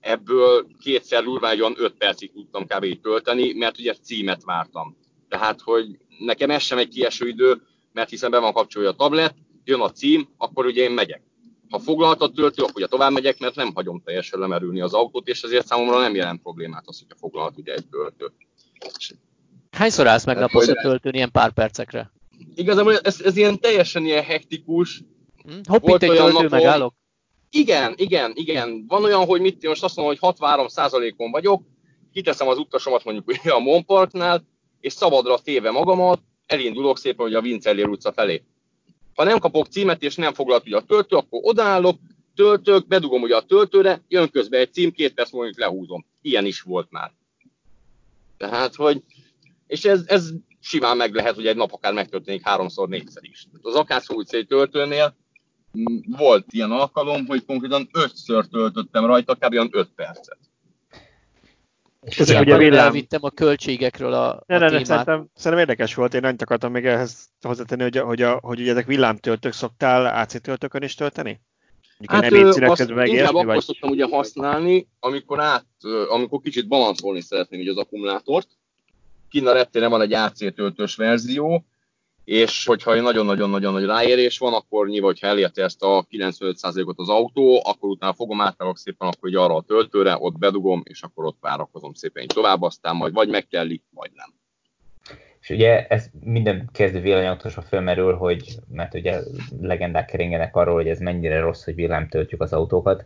ebből 0.00 0.66
kétszer 0.80 1.22
durván 1.22 1.60
olyan 1.60 1.74
5 1.76 1.92
percig 1.92 2.32
tudtam 2.32 2.66
kb. 2.66 2.84
így 2.84 3.00
tölteni, 3.00 3.52
mert 3.52 3.78
ugye 3.78 3.94
címet 3.94 4.44
vártam. 4.44 4.96
Tehát, 5.28 5.60
hogy 5.60 5.98
nekem 6.18 6.50
ez 6.50 6.62
sem 6.62 6.78
egy 6.78 6.88
kieső 6.88 7.28
idő, 7.28 7.62
mert 7.92 8.10
hiszen 8.10 8.30
be 8.30 8.38
van 8.38 8.52
kapcsolja 8.52 8.88
a 8.88 8.94
tablet, 8.94 9.34
jön 9.64 9.80
a 9.80 9.90
cím, 9.90 10.28
akkor 10.36 10.66
ugye 10.66 10.82
én 10.82 10.90
megyek 10.90 11.22
ha 11.72 11.78
foglalt 11.78 12.20
a 12.20 12.30
töltő, 12.30 12.62
akkor 12.62 12.76
ugye 12.76 12.86
tovább 12.86 13.12
megyek, 13.12 13.38
mert 13.38 13.54
nem 13.54 13.70
hagyom 13.74 14.02
teljesen 14.04 14.40
lemerülni 14.40 14.80
az 14.80 14.94
autót, 14.94 15.28
és 15.28 15.42
ezért 15.42 15.66
számomra 15.66 16.00
nem 16.00 16.14
jelent 16.14 16.42
problémát 16.42 16.82
az, 16.86 16.98
hogyha 16.98 17.16
foglalt 17.18 17.58
ugye 17.58 17.72
egy 17.72 17.86
töltő. 17.90 18.32
Hányszor 19.70 20.06
állsz 20.06 20.24
meg 20.24 20.38
naponta 20.38 20.72
töltőn 20.72 21.14
ilyen 21.14 21.30
pár 21.30 21.52
percekre? 21.52 22.12
Igazából 22.54 22.98
ez, 22.98 23.20
ez 23.20 23.36
ilyen 23.36 23.60
teljesen 23.60 24.04
ilyen 24.04 24.24
hektikus. 24.24 25.02
Hm? 25.44 25.50
Hopp, 25.68 25.88
itt 25.88 26.02
egy 26.02 26.16
töltő 26.16 26.32
napon, 26.32 26.46
megállok. 26.50 26.94
Igen, 27.50 27.94
igen, 27.96 28.32
igen. 28.34 28.84
Van 28.88 29.04
olyan, 29.04 29.24
hogy 29.24 29.40
mit, 29.40 29.66
most 29.66 29.82
azt 29.82 29.96
mondom, 29.96 30.16
hogy 30.20 30.34
63%-on 30.38 31.30
vagyok, 31.30 31.62
kiteszem 32.12 32.48
az 32.48 32.58
utasomat 32.58 33.04
mondjuk 33.04 33.36
a 33.44 33.58
Monparknál, 33.58 34.44
és 34.80 34.92
szabadra 34.92 35.38
téve 35.38 35.70
magamat, 35.70 36.20
elindulok 36.46 36.98
szépen 36.98 37.26
hogy 37.26 37.34
a 37.34 37.40
Vincellier 37.40 37.88
utca 37.88 38.12
felé. 38.12 38.42
Ha 39.14 39.24
nem 39.24 39.38
kapok 39.38 39.66
címet 39.66 40.02
és 40.02 40.14
nem 40.14 40.32
foglalt 40.32 40.66
ugye 40.66 40.76
a 40.76 40.84
töltő, 40.84 41.16
akkor 41.16 41.40
odaállok, 41.42 41.98
töltök, 42.34 42.86
bedugom 42.86 43.22
ugye 43.22 43.36
a 43.36 43.44
töltőre, 43.44 44.02
jön 44.08 44.30
közben 44.30 44.60
egy 44.60 44.72
cím, 44.72 44.92
két 44.92 45.14
perc 45.14 45.32
múlva 45.32 45.52
lehúzom. 45.56 46.06
Ilyen 46.20 46.44
is 46.44 46.60
volt 46.60 46.90
már. 46.90 47.12
Tehát, 48.36 48.74
hogy, 48.74 49.02
és 49.66 49.84
ez, 49.84 50.04
ez 50.06 50.30
simán 50.60 50.96
meg 50.96 51.14
lehet, 51.14 51.34
hogy 51.34 51.46
egy 51.46 51.56
nap 51.56 51.72
akár 51.72 51.92
megtörténik 51.92 52.42
háromszor, 52.42 52.88
négyszer 52.88 53.24
is. 53.24 53.46
Az 53.62 53.74
Akászó 53.74 54.14
utcai 54.14 54.44
töltőnél 54.44 55.16
volt 56.16 56.46
ilyen 56.50 56.70
alkalom, 56.70 57.26
hogy 57.26 57.44
konkrétan 57.44 57.88
ötször 57.92 58.46
töltöttem 58.46 59.06
rajta, 59.06 59.34
kb. 59.34 59.52
olyan 59.52 59.68
öt 59.72 59.88
percet. 59.94 60.38
És 62.06 62.18
ezek 62.18 62.40
ugye 62.40 62.56
villám... 62.56 62.84
elvittem 62.84 63.20
a 63.22 63.30
költségekről 63.30 64.12
a, 64.12 64.42
ne, 64.46 64.56
a 64.56 64.58
ne, 64.58 64.68
témát. 64.68 64.86
Szerintem, 64.86 65.26
szerintem 65.34 65.68
érdekes 65.68 65.94
volt, 65.94 66.14
én 66.14 66.20
nem 66.20 66.36
akartam 66.38 66.72
még 66.72 66.86
ehhez 66.86 67.28
hozzátenni, 67.40 67.82
hogy, 67.82 67.96
hogy, 67.98 68.22
a, 68.22 68.38
hogy 68.42 68.60
ugye 68.60 68.70
ezek 68.70 68.86
villámtöltők 68.86 69.52
szoktál 69.52 70.22
AC 70.22 70.40
töltőkön 70.40 70.82
is 70.82 70.94
tölteni? 70.94 71.40
Hát 72.06 72.30
nem 72.30 72.70
azt 72.70 72.80
inkább 72.80 73.34
akkor 73.34 73.44
vagy... 73.44 73.60
szoktam 73.60 73.90
ugye 73.90 74.04
használni, 74.04 74.88
amikor, 75.00 75.40
át, 75.40 75.66
amikor 76.08 76.40
kicsit 76.40 76.68
balanszolni 76.68 77.20
szeretném 77.20 77.60
így 77.60 77.68
az 77.68 77.76
akkumulátort. 77.76 78.48
Kinn 79.30 79.46
a 79.46 79.52
reptéren 79.52 79.90
van 79.90 80.00
egy 80.00 80.12
AC 80.12 80.54
töltős 80.54 80.96
verzió, 80.96 81.64
és 82.24 82.66
hogyha 82.66 83.00
nagyon-nagyon-nagyon 83.00 83.72
nagy 83.72 83.84
ráérés 83.84 84.38
van, 84.38 84.52
akkor 84.52 84.86
nyilván, 84.86 85.10
hogyha 85.10 85.26
elérte 85.26 85.62
ezt 85.62 85.82
a 85.82 86.06
95%-ot 86.10 86.98
az 86.98 87.08
autó, 87.08 87.62
akkor 87.64 87.90
utána 87.90 88.12
fogom 88.12 88.40
átállok 88.40 88.78
szépen 88.78 89.08
akkor 89.08 89.20
hogy 89.20 89.34
arra 89.34 89.54
a 89.54 89.62
töltőre, 89.62 90.16
ott 90.18 90.38
bedugom, 90.38 90.82
és 90.84 91.02
akkor 91.02 91.24
ott 91.24 91.38
várakozom 91.40 91.92
szépen 91.92 92.22
így 92.22 92.32
tovább, 92.34 92.62
aztán 92.62 92.96
majd 92.96 93.12
vagy 93.12 93.28
megkellik, 93.28 93.82
vagy 93.90 94.10
nem. 94.14 94.34
És 95.40 95.50
ugye 95.50 95.86
ez 95.86 96.06
minden 96.20 96.68
kezdő 96.72 97.00
villanyautósra 97.00 97.62
fölmerül, 97.62 98.14
hogy, 98.14 98.56
mert 98.68 98.94
ugye 98.94 99.20
legendák 99.60 100.06
keringenek 100.06 100.56
arról, 100.56 100.74
hogy 100.74 100.88
ez 100.88 100.98
mennyire 100.98 101.40
rossz, 101.40 101.64
hogy 101.64 101.74
villámtöltjük 101.74 102.40
az 102.40 102.52
autókat, 102.52 103.04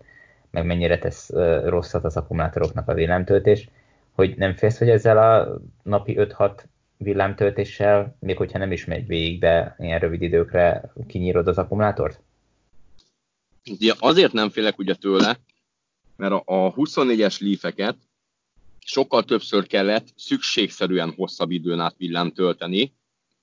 meg 0.50 0.66
mennyire 0.66 0.98
tesz 0.98 1.30
rosszat 1.64 2.04
az 2.04 2.16
akkumulátoroknak 2.16 2.88
a 2.88 2.94
villámtöltés, 2.94 3.68
hogy 4.12 4.34
nem 4.36 4.54
félsz, 4.54 4.78
hogy 4.78 4.88
ezzel 4.88 5.18
a 5.18 5.60
napi 5.82 6.16
5-6 6.18 6.50
villámtöltéssel, 6.98 8.16
még 8.20 8.36
hogyha 8.36 8.58
nem 8.58 8.72
is 8.72 8.84
megy 8.84 9.06
végig, 9.06 9.40
de 9.40 9.76
ilyen 9.78 9.98
rövid 9.98 10.22
időkre 10.22 10.92
kinyírod 11.06 11.48
az 11.48 11.58
akkumulátort? 11.58 12.20
Ugye 13.70 13.94
azért 13.98 14.32
nem 14.32 14.50
félek 14.50 14.78
ugye 14.78 14.94
tőle, 14.94 15.38
mert 16.16 16.32
a 16.32 16.74
24-es 16.74 17.40
lífeket 17.40 17.96
sokkal 18.78 19.24
többször 19.24 19.66
kellett 19.66 20.08
szükségszerűen 20.16 21.12
hosszabb 21.16 21.50
időn 21.50 21.80
át 21.80 21.94
villám 21.96 22.32
tölteni 22.32 22.92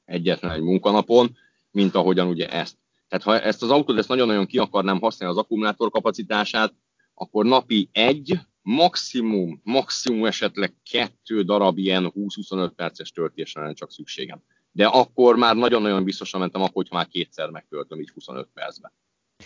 egyetlen 0.06 0.52
egy 0.52 0.62
munkanapon, 0.62 1.38
mint 1.72 1.96
ahogyan 1.96 2.28
ugye 2.28 2.50
ezt. 2.50 2.78
Tehát 3.08 3.24
ha 3.24 3.40
ezt 3.48 3.64
az 3.64 3.70
autót 3.70 3.98
ezt 3.98 4.08
nagyon-nagyon 4.08 4.46
ki 4.46 4.58
akarnám 4.58 5.00
használni 5.00 5.36
az 5.36 5.44
akkumulátor 5.44 5.92
kapacitását, 5.92 6.74
akkor 7.14 7.46
napi 7.46 7.90
egy, 7.92 8.40
maximum, 8.64 9.62
maximum 9.64 10.26
esetleg 10.26 10.74
kettő 10.92 11.42
darab 11.42 11.78
ilyen 11.78 12.12
20-25 12.16 12.72
perces 12.76 13.12
töltésre 13.12 13.62
lenne 13.62 13.74
csak 13.74 13.92
szükségem. 13.92 14.42
De 14.72 14.86
akkor 14.86 15.36
már 15.36 15.56
nagyon-nagyon 15.56 16.04
biztosan 16.04 16.40
mentem, 16.40 16.62
akkor, 16.62 16.74
hogyha 16.74 16.96
már 16.96 17.08
kétszer 17.08 17.50
megtöltöm 17.50 18.00
így 18.00 18.12
25 18.14 18.48
percben. 18.54 18.92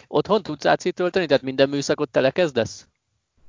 Otthon 0.07 0.43
tudsz 0.43 0.65
AC 0.65 0.93
tölteni, 0.93 1.25
tehát 1.25 1.43
minden 1.43 1.69
műszakot 1.69 2.09
telekezdesz? 2.09 2.88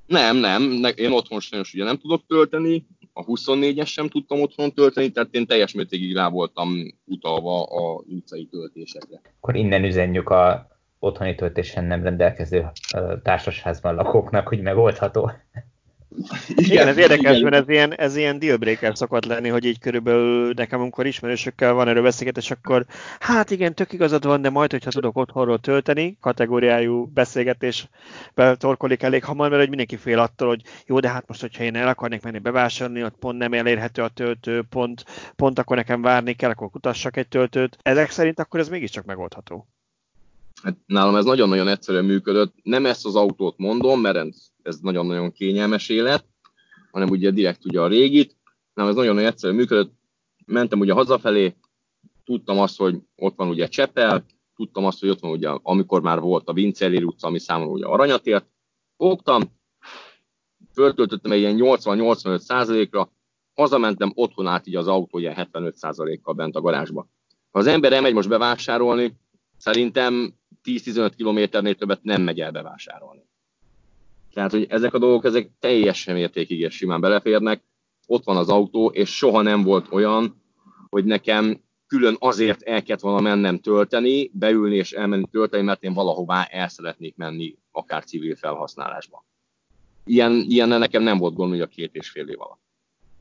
Nem, 0.06 0.36
nem, 0.36 0.84
én 0.94 1.12
otthon 1.12 1.40
sajnos 1.40 1.74
ugye 1.74 1.84
nem 1.84 1.98
tudok 1.98 2.26
tölteni, 2.26 2.86
a 3.12 3.24
24-es 3.24 3.86
sem 3.86 4.08
tudtam 4.08 4.40
otthon 4.40 4.72
tölteni, 4.72 5.10
tehát 5.10 5.34
én 5.34 5.46
teljes 5.46 5.72
mértékig 5.72 6.14
rá 6.14 6.28
voltam 6.28 6.94
utalva 7.04 7.62
a 7.62 8.02
utcai 8.06 8.46
töltésekre. 8.46 9.20
Akkor 9.40 9.56
innen 9.56 9.84
üzenjük 9.84 10.30
a 10.30 10.68
otthoni 10.98 11.34
töltésen 11.34 11.84
nem 11.84 12.02
rendelkező 12.02 12.70
társasházban 13.22 13.94
lakóknak, 13.94 14.48
hogy 14.48 14.60
megoldható. 14.60 15.32
Igen, 16.46 16.64
igen 16.64 16.88
ez 16.88 16.96
érdekes, 16.96 17.36
igen. 17.36 17.50
mert 17.50 17.62
ez 17.62 17.68
ilyen, 17.68 17.94
ez 17.94 18.16
ilyen 18.16 18.38
dealbreaker 18.38 18.96
szokott 18.96 19.24
lenni, 19.24 19.48
hogy 19.48 19.64
így 19.64 19.78
körülbelül 19.78 20.52
nekem, 20.56 20.80
amikor 20.80 21.06
ismerősökkel 21.06 21.72
van 21.72 21.88
erről 21.88 22.02
beszélgetés, 22.02 22.50
akkor 22.50 22.84
hát 23.18 23.50
igen, 23.50 23.74
tök 23.74 23.92
igazad 23.92 24.24
van, 24.24 24.42
de 24.42 24.50
majd, 24.50 24.70
hogyha 24.70 24.90
tudok 24.90 25.16
otthonról 25.16 25.58
tölteni, 25.58 26.16
kategóriájú 26.20 27.06
beszélgetésbe 27.06 28.56
torkolik 28.56 29.02
elég 29.02 29.24
hamar, 29.24 29.48
mert 29.48 29.60
hogy 29.60 29.68
mindenki 29.68 29.96
fél 29.96 30.18
attól, 30.18 30.48
hogy 30.48 30.62
jó, 30.86 31.00
de 31.00 31.08
hát 31.08 31.28
most, 31.28 31.40
hogyha 31.40 31.62
én 31.62 31.76
el 31.76 31.88
akarnék 31.88 32.22
menni 32.22 32.38
bevásárolni, 32.38 33.04
ott 33.04 33.16
pont 33.18 33.38
nem 33.38 33.52
elérhető 33.52 34.02
a 34.02 34.08
töltő, 34.08 34.62
pont, 34.70 35.04
pont 35.36 35.58
akkor 35.58 35.76
nekem 35.76 36.02
várni 36.02 36.32
kell, 36.32 36.50
akkor 36.50 36.70
kutassak 36.70 37.16
egy 37.16 37.28
töltőt. 37.28 37.78
Ezek 37.82 38.10
szerint 38.10 38.40
akkor 38.40 38.60
ez 38.60 38.68
mégiscsak 38.68 39.04
megoldható. 39.04 39.66
Hát 40.62 40.76
nálam 40.86 41.16
ez 41.16 41.24
nagyon-nagyon 41.24 41.68
egyszerűen 41.68 42.04
működött. 42.04 42.54
Nem 42.62 42.86
ezt 42.86 43.06
az 43.06 43.16
autót 43.16 43.58
mondom, 43.58 44.00
mert 44.00 44.34
ez 44.62 44.78
nagyon-nagyon 44.80 45.32
kényelmes 45.32 45.88
élet, 45.88 46.26
hanem 46.90 47.08
ugye 47.08 47.30
direkt 47.30 47.64
ugye 47.64 47.80
a 47.80 47.86
régit. 47.86 48.36
Nálam 48.74 48.90
ez 48.90 48.96
nagyon-nagyon 48.96 49.30
egyszerűen 49.30 49.58
működött. 49.58 49.92
Mentem 50.46 50.80
ugye 50.80 50.92
hazafelé, 50.92 51.56
tudtam 52.24 52.58
azt, 52.58 52.78
hogy 52.78 52.98
ott 53.16 53.36
van 53.36 53.48
ugye 53.48 53.66
Csepel, 53.66 54.24
tudtam 54.56 54.84
azt, 54.84 55.00
hogy 55.00 55.08
ott 55.08 55.20
van 55.20 55.30
ugye, 55.30 55.48
amikor 55.48 56.02
már 56.02 56.20
volt 56.20 56.48
a 56.48 56.52
Vincelli 56.52 57.02
utca, 57.02 57.26
ami 57.26 57.38
számomra 57.38 57.72
ugye 57.72 57.86
aranyat 57.86 58.26
ért. 58.26 58.46
Fogtam, 58.96 59.42
föltöltöttem 60.74 61.32
egy 61.32 61.40
ilyen 61.40 61.56
80-85 61.60 62.38
százalékra, 62.38 63.12
hazamentem, 63.54 64.12
otthon 64.14 64.46
át 64.46 64.66
így 64.66 64.76
az 64.76 64.88
autó 64.88 65.18
ilyen 65.18 65.34
75 65.34 65.76
százalékkal 65.76 66.34
bent 66.34 66.56
a 66.56 66.60
garázsba. 66.60 67.08
Ha 67.50 67.58
az 67.58 67.66
ember 67.66 67.92
elmegy 67.92 68.14
most 68.14 68.28
bevásárolni, 68.28 69.16
szerintem 69.56 70.37
10-15 70.68 71.12
kilométernél 71.16 71.74
többet 71.74 72.02
nem 72.02 72.22
megy 72.22 72.40
el 72.40 72.50
bevásárolni. 72.50 73.26
Tehát, 74.32 74.50
hogy 74.50 74.66
ezek 74.68 74.94
a 74.94 74.98
dolgok, 74.98 75.24
ezek 75.24 75.50
teljesen 75.60 76.14
mértékig 76.14 76.60
és 76.60 76.74
simán 76.74 77.00
beleférnek. 77.00 77.62
Ott 78.06 78.24
van 78.24 78.36
az 78.36 78.48
autó, 78.48 78.88
és 78.88 79.16
soha 79.16 79.42
nem 79.42 79.62
volt 79.62 79.86
olyan, 79.90 80.42
hogy 80.88 81.04
nekem 81.04 81.60
külön 81.86 82.16
azért 82.18 82.62
el 82.62 82.82
kellett 82.82 83.02
volna 83.02 83.20
mennem 83.20 83.58
tölteni, 83.58 84.30
beülni 84.32 84.76
és 84.76 84.92
elmenni 84.92 85.26
tölteni, 85.30 85.62
mert 85.62 85.82
én 85.82 85.94
valahová 85.94 86.44
el 86.44 86.68
szeretnék 86.68 87.16
menni, 87.16 87.56
akár 87.70 88.04
civil 88.04 88.36
felhasználásba. 88.36 89.24
Ilyen, 90.04 90.44
ilyen 90.48 90.68
nekem 90.68 91.02
nem 91.02 91.18
volt 91.18 91.34
gond, 91.34 91.50
hogy 91.50 91.60
a 91.60 91.66
két 91.66 91.94
és 91.94 92.10
fél 92.10 92.28
év 92.28 92.40
alatt. 92.40 92.60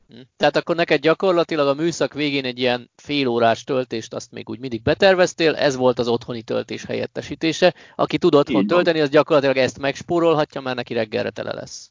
Hm. 0.08 0.20
Tehát 0.36 0.56
akkor 0.56 0.76
neked 0.76 1.00
gyakorlatilag 1.00 1.66
a 1.66 1.74
műszak 1.74 2.14
végén 2.14 2.44
egy 2.44 2.58
ilyen 2.58 2.90
félórás 2.96 3.64
töltést 3.64 4.14
azt 4.14 4.32
még 4.32 4.48
úgy 4.48 4.58
mindig 4.58 4.82
beterveztél, 4.82 5.54
ez 5.54 5.76
volt 5.76 5.98
az 5.98 6.08
otthoni 6.08 6.42
töltés 6.42 6.84
helyettesítése. 6.84 7.74
Aki 7.96 8.18
tud 8.18 8.34
otthon 8.34 8.66
tölteni, 8.66 9.00
az 9.00 9.08
gyakorlatilag 9.08 9.56
ezt 9.56 9.78
megspórolhatja, 9.78 10.60
mert 10.60 10.76
neki 10.76 10.94
reggelre 10.94 11.30
tele 11.30 11.52
lesz. 11.52 11.90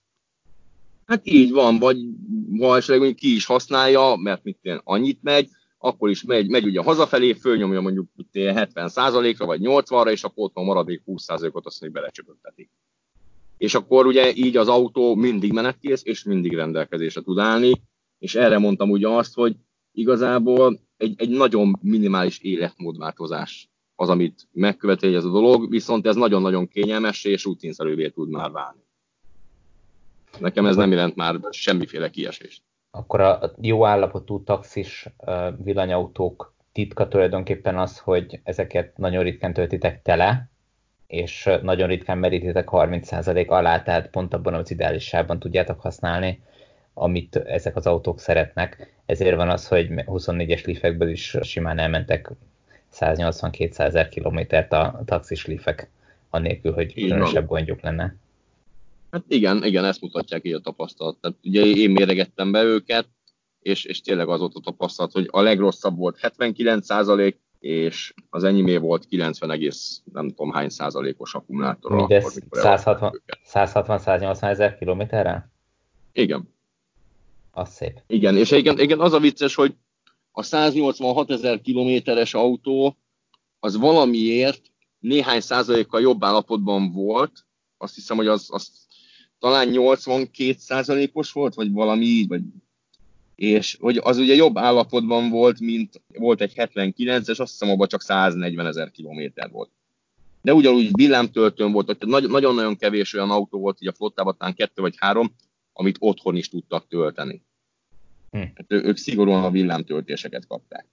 Hát 1.06 1.22
így 1.24 1.52
van, 1.52 1.80
vagy, 1.80 1.98
vagy 2.50 2.78
esetleg 2.78 3.16
ki 3.16 3.36
is 3.36 3.46
használja, 3.46 4.16
mert 4.16 4.44
mit 4.44 4.58
én, 4.62 4.82
annyit 4.84 5.20
megy, 5.24 5.50
akkor 5.78 6.10
is 6.10 6.24
megy, 6.24 6.50
megy 6.50 6.66
ugye 6.66 6.82
hazafelé, 6.82 7.34
fölnyomja 7.34 7.82
mondjuk 7.82 8.08
70%-ra 8.34 9.46
vagy 9.46 9.60
80-ra, 9.64 10.12
és 10.12 10.24
akkor 10.24 10.44
ott 10.44 10.54
van 10.54 10.66
maradék 10.66 11.02
20%-ot 11.08 11.66
azt 11.66 11.82
még 11.82 11.92
belecsöpögtetik. 11.92 12.70
És 13.58 13.76
akkor 13.76 14.06
ugye 14.06 14.34
így 14.36 14.58
az 14.58 14.68
autó 14.68 15.16
mindig 15.16 15.52
menetkész, 15.52 16.02
és 16.04 16.24
mindig 16.24 16.54
rendelkezésre 16.54 17.22
tud 17.22 17.40
állni, 17.40 17.82
és 18.20 18.36
erre 18.36 18.58
mondtam 18.58 18.90
ugye 18.90 19.08
azt, 19.08 19.34
hogy 19.34 19.56
igazából 19.92 20.80
egy, 20.98 21.14
egy 21.18 21.30
nagyon 21.30 21.80
minimális 21.82 22.40
életmódváltozás 22.40 23.70
az, 23.96 24.10
amit 24.10 24.48
megkövetel 24.52 25.16
ez 25.16 25.24
a 25.24 25.32
dolog, 25.32 25.70
viszont 25.70 26.08
ez 26.08 26.16
nagyon-nagyon 26.16 26.68
kényelmes 26.68 27.24
és 27.24 27.44
rutinszerűvé 27.44 28.10
tud 28.10 28.30
már 28.30 28.52
válni. 28.52 28.86
Nekem 30.40 30.66
ez 30.66 30.76
nem 30.76 30.92
jelent 30.92 31.16
már 31.16 31.40
semmiféle 31.50 32.10
kiesést. 32.10 32.62
Akkor 32.92 33.22
a 33.22 33.54
jó 33.62 33.86
állapotú 33.86 34.44
taxis 34.44 35.06
villanyautók 35.64 36.56
titka 36.72 37.08
tulajdonképpen 37.08 37.78
az, 37.78 38.00
hogy 38.00 38.40
ezeket 38.44 38.98
nagyon 38.98 39.24
ritkán 39.24 39.54
töltitek 39.54 40.02
tele, 40.02 40.50
és 41.08 41.50
nagyon 41.62 41.88
ritkán 41.88 42.18
merítitek 42.18 42.68
30% 42.72 43.48
alá, 43.48 43.84
tehát 43.84 44.10
pont 44.10 44.34
abban 44.34 44.54
az 44.54 44.72
ideális 44.72 45.16
tudjátok 45.40 45.82
használni, 45.82 46.42
amit 47.00 47.36
ezek 47.36 47.76
az 47.76 47.88
autók 47.88 48.20
szeretnek. 48.20 48.96
Ezért 49.06 49.36
van 49.36 49.50
az, 49.50 49.68
hogy 49.68 49.88
24-es 49.90 50.66
lifekből 50.66 51.10
is 51.10 51.38
simán 51.42 51.80
elmentek 51.80 52.32
180-200 52.94 53.80
ezer 53.80 54.10
kilométert 54.10 54.74
a 54.74 55.02
taxis 55.06 55.46
lifek, 55.46 55.90
annélkül, 56.30 56.74
hogy 56.74 56.94
különösebb 56.94 57.48
gondjuk 57.48 57.82
lenne. 57.82 58.16
Hát 59.12 59.24
igen, 59.28 59.64
igen, 59.64 59.86
ezt 59.86 60.02
mutatják 60.02 60.46
így 60.46 60.54
a 60.54 60.60
tapasztalat. 60.60 61.18
Tehát 61.22 61.38
ugye 61.44 61.66
én 61.66 61.90
méregettem 61.90 62.52
be 62.52 62.64
őket, 62.64 63.08
és, 63.62 63.86
és 63.86 64.02
tényleg 64.02 64.28
az 64.28 64.40
volt 64.40 64.56
a 64.56 64.60
tapasztalat, 64.60 65.12
hogy 65.12 65.28
a 65.32 65.42
legrosszabb 65.42 65.98
volt 65.98 66.20
79 66.20 66.86
százalék, 66.86 67.40
és 67.60 68.14
az 68.30 68.44
enyémé 68.44 68.78
volt 68.78 69.06
90, 69.06 69.52
egész, 69.52 70.02
nem 70.14 70.28
tudom 70.28 70.52
hány 70.52 70.70
százalékos 70.70 71.34
akkumulátor. 71.34 71.92
Mindez 71.92 72.42
160-180 73.54 74.44
ezer 74.44 74.78
kilométerre? 74.78 75.52
Igen 76.12 76.56
az 77.58 77.74
szép. 77.74 78.02
Igen, 78.08 78.38
és 78.38 78.52
igen, 78.52 78.80
igen 78.80 79.00
az 79.00 79.14
a 79.14 79.20
vicces, 79.20 79.56
hogy 79.56 79.76
a 80.32 80.44
186 80.44 81.32
ezer 81.32 81.62
kilométeres 81.62 82.34
autó 82.34 82.98
az 83.60 83.78
valamiért 83.78 84.62
néhány 85.00 85.42
százalékkal 85.42 86.02
jobb 86.02 86.24
állapotban 86.24 86.92
volt. 86.92 87.46
Azt 87.78 87.96
hiszem, 87.96 88.18
hogy 88.18 88.28
az, 88.28 88.48
az 88.52 88.72
talán 89.40 89.68
82 89.68 90.56
százalékos 90.60 91.32
volt, 91.32 91.54
vagy 91.54 91.72
valami 91.72 92.06
így, 92.06 92.28
vagy 92.28 92.42
és 93.36 93.78
hogy 93.80 93.98
az 93.98 94.18
ugye 94.18 94.36
jobb 94.36 94.58
állapotban 94.58 95.30
volt, 95.30 95.60
mint 95.60 96.02
volt 96.18 96.42
egy 96.42 96.54
79-es, 96.56 97.40
azt 97.40 97.52
hiszem 97.52 97.70
abban 97.70 97.88
csak 97.88 98.02
140 98.02 98.66
ezer 98.66 98.92
kilométer 98.92 99.50
volt. 99.52 99.70
De 100.42 100.54
ugyanúgy 100.54 100.90
villámtöltőn 100.92 101.72
volt, 101.72 101.86
tehát 101.86 102.28
nagyon-nagyon 102.28 102.76
kevés 102.76 103.14
olyan 103.14 103.32
autó 103.32 103.60
volt 103.60 103.78
így 103.82 103.88
a 103.88 103.94
flottában, 103.94 104.38
talán 104.38 104.54
kettő 104.54 104.82
vagy 104.82 104.96
három, 104.98 105.36
amit 105.78 105.98
otthon 106.00 106.36
is 106.36 106.50
tudtak 106.50 106.88
tölteni. 106.88 107.42
Hm. 108.32 108.40
Hát 108.40 108.66
ők 108.68 108.98
szigorúan 108.98 109.44
a 109.44 109.52
villámtöltéseket 109.52 110.48
kapták. 110.48 110.86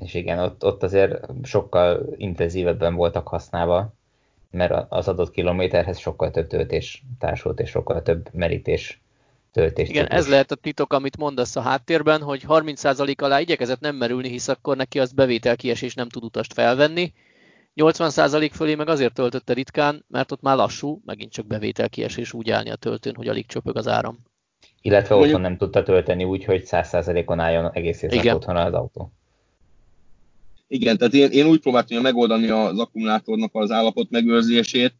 És 0.00 0.14
igen, 0.14 0.38
ott, 0.38 0.64
ott 0.64 0.82
azért 0.82 1.20
sokkal 1.42 2.14
intenzívebben 2.16 2.94
voltak 2.94 3.28
használva, 3.28 3.94
mert 4.50 4.86
az 4.88 5.08
adott 5.08 5.30
kilométerhez 5.30 5.98
sokkal 5.98 6.30
több 6.30 6.46
töltés 6.46 7.02
társult, 7.18 7.60
és 7.60 7.70
sokkal 7.70 8.02
több 8.02 8.28
merítés 8.32 9.00
töltés. 9.52 9.88
Igen, 9.88 10.06
ez 10.06 10.28
lehet 10.28 10.50
a 10.50 10.54
titok, 10.54 10.92
amit 10.92 11.16
mondasz 11.16 11.56
a 11.56 11.60
háttérben, 11.60 12.22
hogy 12.22 12.44
30% 12.48 13.22
alá 13.22 13.40
igyekezett 13.40 13.80
nem 13.80 13.96
merülni, 13.96 14.28
hisz 14.28 14.48
akkor 14.48 14.76
neki 14.76 15.00
az 15.00 15.12
bevétel 15.12 15.56
kiesés 15.56 15.94
nem 15.94 16.08
tud 16.08 16.24
utast 16.24 16.52
felvenni. 16.52 17.12
80% 17.76 18.50
fölé 18.52 18.74
meg 18.74 18.88
azért 18.88 19.14
töltötte 19.14 19.52
ritkán, 19.52 20.04
mert 20.08 20.32
ott 20.32 20.42
már 20.42 20.56
lassú, 20.56 21.02
megint 21.04 21.32
csak 21.32 21.46
bevétel 21.46 21.88
kiesés 21.88 22.32
úgy 22.32 22.50
állni 22.50 22.70
a 22.70 22.76
töltőn, 22.76 23.14
hogy 23.14 23.28
alig 23.28 23.46
csöpög 23.46 23.76
az 23.76 23.88
áram. 23.88 24.18
Illetve 24.80 25.14
otthon 25.14 25.40
nem 25.40 25.56
tudta 25.56 25.82
tölteni 25.82 26.24
úgy, 26.24 26.44
hogy 26.44 26.62
100%-on 26.66 27.40
álljon 27.40 27.70
egész 27.72 28.02
évben 28.02 28.34
otthon 28.34 28.56
az 28.56 28.72
autó. 28.72 29.12
Igen, 30.68 30.96
tehát 30.96 31.14
én, 31.14 31.30
én 31.30 31.46
úgy 31.46 31.60
próbáltam 31.60 32.02
megoldani 32.02 32.48
az 32.48 32.78
akkumulátornak 32.78 33.50
az 33.54 33.70
állapot 33.70 34.10
megőrzését, 34.10 34.94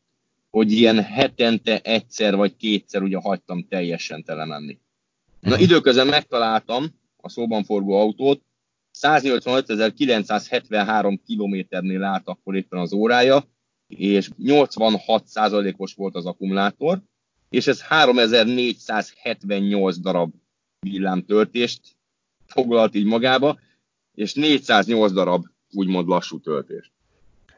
hogy 0.50 0.72
ilyen 0.72 1.02
hetente 1.02 1.78
egyszer 1.78 2.36
vagy 2.36 2.56
kétszer 2.56 3.02
ugye 3.02 3.16
hagytam 3.16 3.66
teljesen 3.68 4.24
telemenni. 4.24 4.78
Na 5.40 5.54
mhm. 5.54 5.62
időközben 5.62 6.06
megtaláltam 6.06 6.86
a 7.16 7.28
szóban 7.28 7.64
forgó 7.64 8.00
autót, 8.00 8.42
185.973 9.04 11.18
kilométernél 11.26 12.04
állt 12.04 12.28
akkor 12.28 12.56
éppen 12.56 12.78
az 12.78 12.92
órája, 12.92 13.44
és 13.86 14.30
86%-os 14.42 15.94
volt 15.94 16.14
az 16.14 16.26
akkumulátor, 16.26 17.02
és 17.48 17.66
ez 17.66 17.82
3478 17.82 19.98
darab 19.98 20.32
villámtöltést 20.80 21.80
foglalt 22.46 22.94
így 22.94 23.04
magába, 23.04 23.58
és 24.14 24.34
408 24.34 25.12
darab 25.12 25.44
úgymond 25.70 26.08
lassú 26.08 26.40
töltést. 26.40 26.92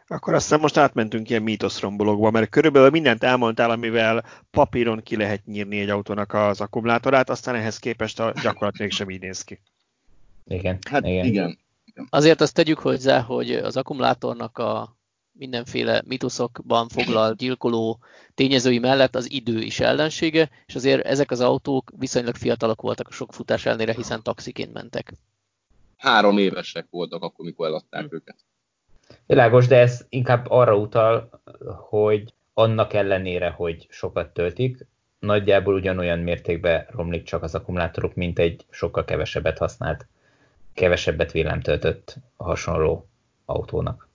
Akkor 0.07 0.35
aztán 0.35 0.61
most 0.61 0.77
átmentünk 0.77 1.31
ilyen 1.31 1.43
mítoszrombolókba, 1.43 2.31
mert 2.31 2.51
körülbelül 2.51 2.91
mindent 2.91 3.23
elmondtál, 3.23 3.71
amivel 3.71 4.25
papíron 4.51 5.03
ki 5.03 5.17
lehet 5.17 5.45
nyírni 5.45 5.81
egy 5.81 5.91
autónak 5.91 6.35
az 6.35 6.61
akkumulátorát, 6.61 7.31
aztán 7.31 7.55
ehhez 7.55 7.79
képest 7.79 8.21
a 8.21 8.33
gyakorlat 8.43 8.79
mégsem 8.79 9.11
így 9.11 9.21
néz 9.21 9.43
ki. 9.43 9.61
Igen. 10.47 10.79
Hát 10.89 11.07
igen. 11.07 11.25
igen. 11.25 11.59
Azért 12.11 12.41
azt 12.41 12.55
tegyük 12.55 12.79
hozzá, 12.79 13.21
hogy 13.21 13.53
az 13.53 13.77
akkumulátornak 13.77 14.59
a 14.59 14.97
mindenféle 15.33 16.03
mitoszokban 16.07 16.89
foglalt 16.89 17.37
gyilkoló 17.37 17.99
tényezői 18.35 18.79
mellett 18.79 19.15
az 19.15 19.31
idő 19.31 19.59
is 19.59 19.81
ellensége, 19.81 20.51
és 20.67 20.75
azért 20.75 21.05
ezek 21.05 21.31
az 21.31 21.41
autók 21.41 21.91
viszonylag 21.99 22.35
fiatalok 22.35 22.83
voltak 22.83 23.09
a 23.09 23.13
sok 23.13 23.33
futás 23.33 23.67
ellenére, 23.67 23.93
hiszen 23.93 24.23
taxiként 24.23 24.73
mentek. 24.73 25.13
Három 25.97 26.39
évesek 26.39 26.87
voltak 26.91 27.23
akkor, 27.23 27.45
mikor 27.45 27.67
eladták 27.67 28.09
hm. 28.09 28.15
őket. 28.15 28.37
Világos, 29.27 29.67
de 29.67 29.79
ez 29.79 30.07
inkább 30.09 30.47
arra 30.51 30.77
utal, 30.77 31.41
hogy 31.89 32.35
annak 32.55 32.93
ellenére, 32.93 33.51
hogy 33.51 33.87
sokat 33.91 34.33
töltik, 34.33 34.87
nagyjából 35.19 35.75
ugyanolyan 35.75 36.19
mértékben 36.19 36.87
romlik 36.91 37.23
csak 37.23 37.43
az 37.43 37.55
akkumulátorok, 37.55 38.15
mint 38.15 38.39
egy 38.39 38.65
sokkal 38.71 39.05
kevesebbet 39.05 39.59
használt, 39.59 40.07
kevesebbet 40.77 41.33
villámtöltött 41.33 42.17
hasonló 42.37 43.09
autónak. 43.45 44.09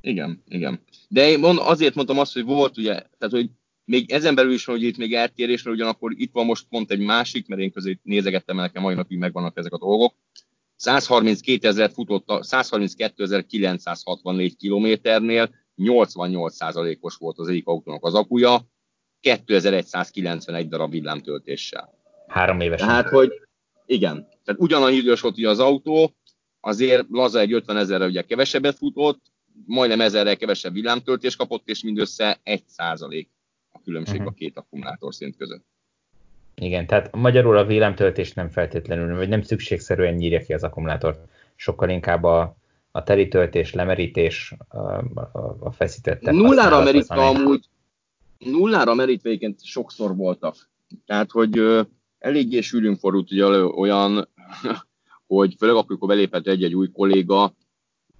Igen, 0.00 0.42
igen. 0.48 0.80
De 1.08 1.28
én 1.28 1.38
mond, 1.38 1.58
azért 1.62 1.94
mondtam 1.94 2.18
azt, 2.18 2.32
hogy 2.32 2.44
volt 2.44 2.76
ugye, 2.76 2.92
tehát 2.92 3.34
hogy 3.34 3.50
még 3.84 4.12
ezen 4.12 4.34
belül 4.34 4.52
is, 4.52 4.64
hogy 4.64 4.82
itt 4.82 4.96
még 4.96 5.14
eltérés, 5.14 5.62
mert 5.62 5.76
ugyanakkor 5.76 6.12
itt 6.16 6.32
van 6.32 6.44
most 6.44 6.66
pont 6.68 6.90
egy 6.90 7.00
másik, 7.00 7.48
mert 7.48 7.60
én 7.60 7.70
közé 7.70 7.98
nézegettem, 8.02 8.56
nekem 8.56 8.82
mai 8.82 8.94
napig 8.94 9.18
megvannak 9.18 9.58
ezek 9.58 9.72
a 9.72 9.78
dolgok. 9.78 10.14
132 10.76 11.68
ezer 11.68 11.90
futott, 11.90 12.24
132.964 12.26 14.52
kilométernél 14.58 15.50
88%-os 15.76 17.16
volt 17.16 17.38
az 17.38 17.48
egyik 17.48 17.66
autónak 17.66 18.04
az 18.04 18.14
akuja, 18.14 18.66
2191 19.20 20.68
darab 20.68 20.90
villámtöltéssel. 20.90 21.94
Három 22.26 22.60
éves. 22.60 22.80
Tehát, 22.80 23.08
hogy 23.08 23.47
igen, 23.88 24.28
tehát 24.44 24.60
ugyanannyi 24.60 24.96
idős 24.96 25.20
volt 25.20 25.36
ugye 25.36 25.48
az 25.48 25.58
autó, 25.58 26.14
azért 26.60 27.06
laza 27.10 27.40
egy 27.40 27.52
50 27.52 27.76
ezerre 27.76 28.06
ugye 28.06 28.22
kevesebbet 28.22 28.76
futott, 28.76 29.20
majdnem 29.66 30.00
ezerrel 30.00 30.36
kevesebb 30.36 30.72
villámtöltés 30.72 31.36
kapott, 31.36 31.68
és 31.68 31.82
mindössze 31.82 32.40
1 32.42 32.62
százalék 32.66 33.28
a 33.72 33.80
különbség 33.84 34.14
uh-huh. 34.14 34.32
a 34.32 34.34
két 34.34 34.56
akkumulátor 34.56 35.14
szint 35.14 35.36
között. 35.36 35.64
Igen, 36.54 36.86
tehát 36.86 37.16
magyarul 37.16 37.56
a 37.56 37.64
villámtöltés 37.64 38.32
nem 38.32 38.48
feltétlenül, 38.48 39.16
vagy 39.16 39.28
nem 39.28 39.42
szükségszerűen 39.42 40.14
nyírja 40.14 40.40
ki 40.40 40.52
az 40.52 40.62
akkumulátort. 40.62 41.28
Sokkal 41.54 41.88
inkább 41.88 42.24
a, 42.24 42.56
a 42.90 43.02
töltés, 43.02 43.72
lemerítés, 43.72 44.54
a, 44.68 44.78
a, 44.78 45.56
a 45.60 45.70
feszített 45.70 46.20
Nullára 46.20 46.82
merítve 46.82 47.26
amúgy, 47.26 47.64
nullára 48.38 48.94
merítve 48.94 49.54
sokszor 49.62 50.16
voltak. 50.16 50.70
Tehát, 51.06 51.30
hogy 51.30 51.86
eléggé 52.18 52.60
sűrűn 52.60 52.96
fordult 52.96 53.32
ugye 53.32 53.46
olyan, 53.64 54.28
hogy 55.26 55.54
főleg 55.58 55.74
akkor, 55.74 55.90
amikor 55.90 56.08
belépett 56.08 56.46
egy-egy 56.46 56.74
új 56.74 56.90
kolléga, 56.90 57.54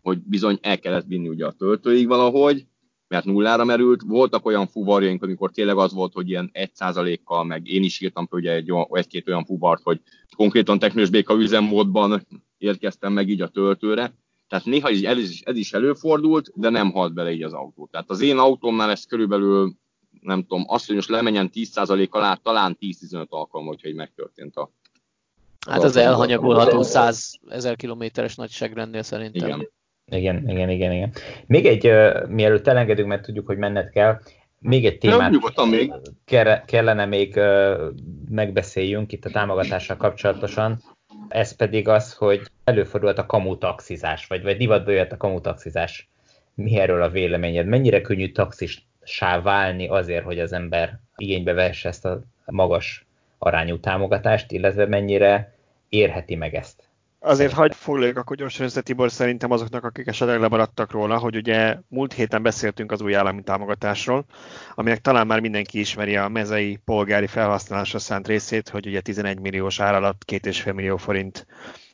hogy 0.02 0.18
bizony 0.18 0.58
el 0.62 0.78
kellett 0.78 1.06
vinni 1.06 1.28
ugye 1.28 1.46
a 1.46 1.52
töltőig 1.52 2.06
valahogy, 2.06 2.66
mert 3.08 3.24
nullára 3.24 3.64
merült. 3.64 4.02
Voltak 4.02 4.46
olyan 4.46 4.66
fuvarjaink, 4.66 5.22
amikor 5.22 5.50
tényleg 5.50 5.76
az 5.76 5.92
volt, 5.92 6.12
hogy 6.12 6.28
ilyen 6.28 6.50
1%-kal, 6.54 7.44
meg 7.44 7.68
én 7.68 7.82
is 7.82 8.00
írtam 8.00 8.28
ugye 8.30 8.52
egy, 8.52 8.72
egy-két 8.90 9.28
olyan 9.28 9.44
fuvart, 9.44 9.82
hogy 9.82 10.00
konkrétan 10.36 10.78
teknős 10.78 11.10
béka 11.10 11.34
üzemmódban 11.34 12.26
érkeztem 12.58 13.12
meg 13.12 13.28
így 13.28 13.40
a 13.40 13.48
töltőre. 13.48 14.14
Tehát 14.48 14.64
néha 14.64 14.88
ez, 14.88 15.18
is, 15.18 15.40
ez 15.40 15.56
is 15.56 15.72
előfordult, 15.72 16.50
de 16.54 16.68
nem 16.68 16.90
halt 16.90 17.14
bele 17.14 17.32
így 17.32 17.42
az 17.42 17.52
autó. 17.52 17.88
Tehát 17.90 18.10
az 18.10 18.20
én 18.20 18.38
autómnál 18.38 18.90
ez 18.90 19.04
körülbelül, 19.04 19.72
nem 20.20 20.40
tudom, 20.40 20.64
azt, 20.66 20.86
hogy 20.86 20.94
most 20.94 21.08
lemenjen 21.08 21.50
10% 21.54 22.08
alá, 22.10 22.34
talán 22.34 22.78
10-15 22.80 23.28
alkalom, 23.28 23.66
hogyha 23.66 23.88
így 23.88 23.94
megtörtént 23.94 24.56
a 24.56 24.70
Hát 25.66 25.82
az 25.82 25.96
elhanyagolható 25.96 26.82
100 26.82 27.38
ezer 27.48 27.76
kilométeres 27.76 28.34
nagyságrendnél 28.34 29.02
szerintem. 29.02 29.48
Igen. 29.48 29.70
Igen, 30.10 30.48
igen, 30.48 30.70
igen, 30.70 30.92
igen. 30.92 31.12
Még 31.46 31.66
egy, 31.66 31.86
uh, 31.86 32.28
mielőtt 32.28 32.66
elengedünk, 32.66 33.08
mert 33.08 33.22
tudjuk, 33.22 33.46
hogy 33.46 33.56
menned 33.56 33.90
kell, 33.90 34.20
még 34.58 34.86
egy 34.86 34.98
témát 34.98 35.32
még. 35.70 35.92
kellene 36.66 37.06
még 37.06 37.36
uh, 37.36 37.94
megbeszéljünk 38.28 39.12
itt 39.12 39.24
a 39.24 39.30
támogatással 39.30 39.96
kapcsolatosan. 39.96 40.82
Ez 41.28 41.56
pedig 41.56 41.88
az, 41.88 42.14
hogy 42.14 42.42
előfordult 42.64 43.18
a 43.18 43.26
kamutaxizás, 43.26 44.26
vagy, 44.26 44.42
vagy 44.42 44.56
divatba 44.56 44.90
jött 44.90 45.12
a 45.12 45.16
kamutaxizás. 45.16 46.08
Mi 46.54 46.78
erről 46.78 47.02
a 47.02 47.10
véleményed? 47.10 47.66
Mennyire 47.66 48.00
könnyű 48.00 48.32
taxissá 49.08 49.40
válni 49.40 49.88
azért, 49.88 50.24
hogy 50.24 50.38
az 50.38 50.52
ember 50.52 50.98
igénybe 51.16 51.52
vesse 51.52 51.88
ezt 51.88 52.04
a 52.04 52.20
magas 52.44 53.06
arányú 53.38 53.80
támogatást, 53.80 54.52
illetve 54.52 54.86
mennyire 54.86 55.54
érheti 55.88 56.34
meg 56.34 56.54
ezt? 56.54 56.86
Azért 57.20 57.52
hagyd 57.52 57.72
foglaljuk 57.72 58.16
akkor 58.16 58.36
gyorsan 58.36 58.66
össze, 58.66 58.80
Tibor, 58.80 59.10
szerintem 59.10 59.50
azoknak, 59.50 59.84
akik 59.84 60.06
esetleg 60.06 60.40
lemaradtak 60.40 60.92
róla, 60.92 61.18
hogy 61.18 61.36
ugye 61.36 61.76
múlt 61.88 62.12
héten 62.12 62.42
beszéltünk 62.42 62.92
az 62.92 63.00
új 63.00 63.14
állami 63.14 63.42
támogatásról, 63.42 64.24
aminek 64.74 64.98
talán 64.98 65.26
már 65.26 65.40
mindenki 65.40 65.78
ismeri 65.78 66.16
a 66.16 66.28
mezei 66.28 66.78
polgári 66.84 67.26
felhasználásra 67.26 67.98
szánt 67.98 68.26
részét, 68.26 68.68
hogy 68.68 68.86
ugye 68.86 69.00
11 69.00 69.40
milliós 69.40 69.80
ár 69.80 69.94
alatt 69.94 70.22
2,5 70.32 70.74
millió 70.74 70.96
forint 70.96 71.46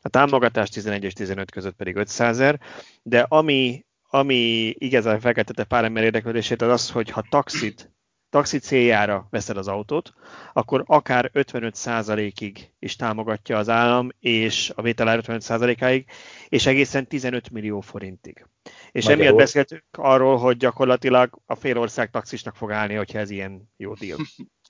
a 0.02 0.08
támogatás, 0.08 0.68
11 0.68 1.04
és 1.04 1.12
15 1.12 1.50
között 1.50 1.76
pedig 1.76 1.96
500 1.96 2.40
ezer, 2.40 2.60
de 3.02 3.26
ami, 3.28 3.84
ami 4.14 4.74
igazán 4.78 5.20
felkeltette 5.20 5.64
pár 5.64 5.84
ember 5.84 6.04
érdeklődését, 6.04 6.62
az 6.62 6.68
az, 6.68 6.90
hogy 6.90 7.10
ha 7.10 7.26
taxit 7.28 7.92
taxi 8.28 8.58
céljára 8.58 9.26
veszed 9.30 9.56
az 9.56 9.68
autót, 9.68 10.12
akkor 10.52 10.82
akár 10.86 11.30
55%-ig 11.34 12.72
is 12.78 12.96
támogatja 12.96 13.58
az 13.58 13.68
állam, 13.68 14.08
és 14.18 14.72
a 14.74 14.82
vételár 14.82 15.20
55%-áig, 15.22 16.06
és 16.48 16.66
egészen 16.66 17.06
15 17.06 17.50
millió 17.50 17.80
forintig. 17.80 18.46
És 18.92 19.04
Magyarul. 19.04 19.24
emiatt 19.24 19.38
beszéltünk 19.38 19.84
arról, 19.90 20.36
hogy 20.36 20.56
gyakorlatilag 20.56 21.38
a 21.46 21.54
fél 21.54 21.78
ország 21.78 22.10
taxisnak 22.10 22.56
fog 22.56 22.72
állni, 22.72 22.94
hogyha 22.94 23.18
ez 23.18 23.30
ilyen 23.30 23.72
jó 23.76 23.94
deal. 23.94 24.18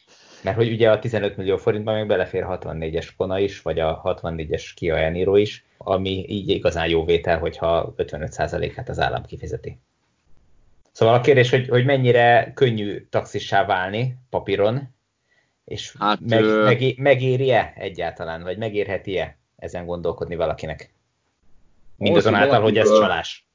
Mert 0.45 0.57
hogy 0.57 0.73
ugye 0.73 0.91
a 0.91 0.99
15 0.99 1.37
millió 1.37 1.57
forintban 1.57 1.95
még 1.95 2.07
belefér 2.07 2.45
64-es 2.49 3.09
Kona 3.17 3.39
is, 3.39 3.63
vagy 3.63 3.79
a 3.79 4.01
64-es 4.05 4.71
Kia 4.75 4.97
Eniro 4.97 5.37
is, 5.37 5.65
ami 5.79 6.25
így 6.29 6.49
igazán 6.49 6.89
jó 6.89 7.05
vétel, 7.05 7.39
hogyha 7.39 7.95
55%-át 7.97 8.89
az 8.89 9.01
állam 9.01 9.25
kifizeti. 9.25 9.79
Szóval 10.93 11.15
a 11.15 11.21
kérdés, 11.21 11.51
hogy, 11.51 11.69
hogy 11.69 11.85
mennyire 11.85 12.53
könnyű 12.55 13.07
taxissá 13.11 13.65
válni 13.65 14.17
papíron, 14.31 14.95
és 15.65 15.95
hát, 15.99 16.21
meg, 16.21 16.43
ö... 16.43 16.65
meg, 16.65 16.99
megéri-e 16.99 17.73
egyáltalán, 17.77 18.43
vagy 18.43 18.59
megérheti-e 18.59 19.39
ezen 19.57 19.87
gondolkodni 19.87 20.37
valakinek? 20.37 20.93
Mindazonáltal, 21.97 22.61
hogy 22.61 22.79
ez 22.79 22.89
csalás. 22.89 23.47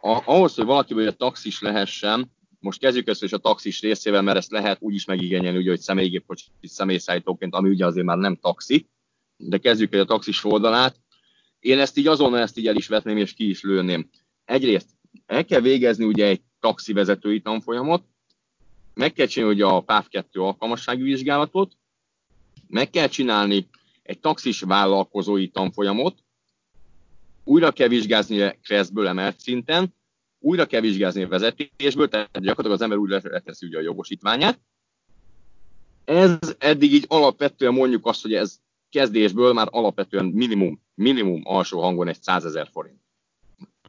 A, 0.00 0.22
ahhoz, 0.24 0.54
hogy 0.54 0.64
valaki 0.64 0.94
a 0.94 1.10
taxis 1.10 1.60
lehessen, 1.60 2.32
most 2.66 2.80
kezdjük 2.80 3.08
ezt 3.08 3.22
is 3.22 3.32
a 3.32 3.38
taxis 3.38 3.80
részével, 3.80 4.22
mert 4.22 4.36
ezt 4.36 4.50
lehet 4.50 4.78
úgy 4.80 4.94
is 4.94 5.04
megigényelni, 5.04 5.58
ugye, 5.58 5.70
hogy 5.70 5.80
személygépkocsi 5.80 6.44
személyszállítóként, 6.62 7.54
ami 7.54 7.68
ugye 7.68 7.86
azért 7.86 8.06
már 8.06 8.16
nem 8.16 8.36
taxi, 8.36 8.86
de 9.36 9.58
kezdjük 9.58 9.94
egy 9.94 10.00
a 10.00 10.04
taxis 10.04 10.44
oldalát. 10.44 11.00
Én 11.60 11.78
ezt 11.78 11.96
így 11.96 12.06
azonnal 12.06 12.40
ezt 12.40 12.58
így 12.58 12.66
el 12.66 12.76
is 12.76 12.88
vetném, 12.88 13.16
és 13.16 13.32
ki 13.32 13.48
is 13.48 13.62
lőném. 13.62 14.08
Egyrészt 14.44 14.88
el 15.26 15.44
kell 15.44 15.60
végezni 15.60 16.04
ugye 16.04 16.26
egy 16.26 16.42
taxivezetői 16.60 17.40
tanfolyamot, 17.40 18.04
meg 18.94 19.12
kell 19.12 19.26
csinálni 19.26 19.54
ugye 19.54 19.64
a 19.64 19.80
PÁV 19.80 20.08
2 20.08 20.40
alkalmassági 20.40 21.02
vizsgálatot, 21.02 21.76
meg 22.66 22.90
kell 22.90 23.08
csinálni 23.08 23.68
egy 24.02 24.20
taxis 24.20 24.60
vállalkozói 24.60 25.48
tanfolyamot, 25.48 26.24
újra 27.44 27.72
kell 27.72 27.88
vizsgázni 27.88 28.58
Kresszből 28.62 29.06
emelt 29.06 29.40
szinten, 29.40 29.94
újra 30.46 30.66
kell 30.66 30.80
vizsgázni 30.80 31.22
a 31.22 31.28
vezetésből, 31.28 32.08
tehát 32.08 32.30
gyakorlatilag 32.32 32.72
az 32.72 32.80
ember 32.80 32.98
újra 32.98 33.20
leteszi 33.22 33.66
ugye 33.66 33.78
a 33.78 33.82
jogosítványát. 33.82 34.60
Ez 36.04 36.38
eddig 36.58 36.92
így 36.92 37.04
alapvetően 37.08 37.72
mondjuk 37.72 38.06
azt, 38.06 38.22
hogy 38.22 38.34
ez 38.34 38.58
kezdésből 38.90 39.52
már 39.52 39.68
alapvetően 39.70 40.24
minimum, 40.24 40.82
minimum 40.94 41.40
alsó 41.44 41.80
hangon 41.80 42.08
egy 42.08 42.22
100 42.22 42.44
ezer 42.44 42.68
forint. 42.72 43.00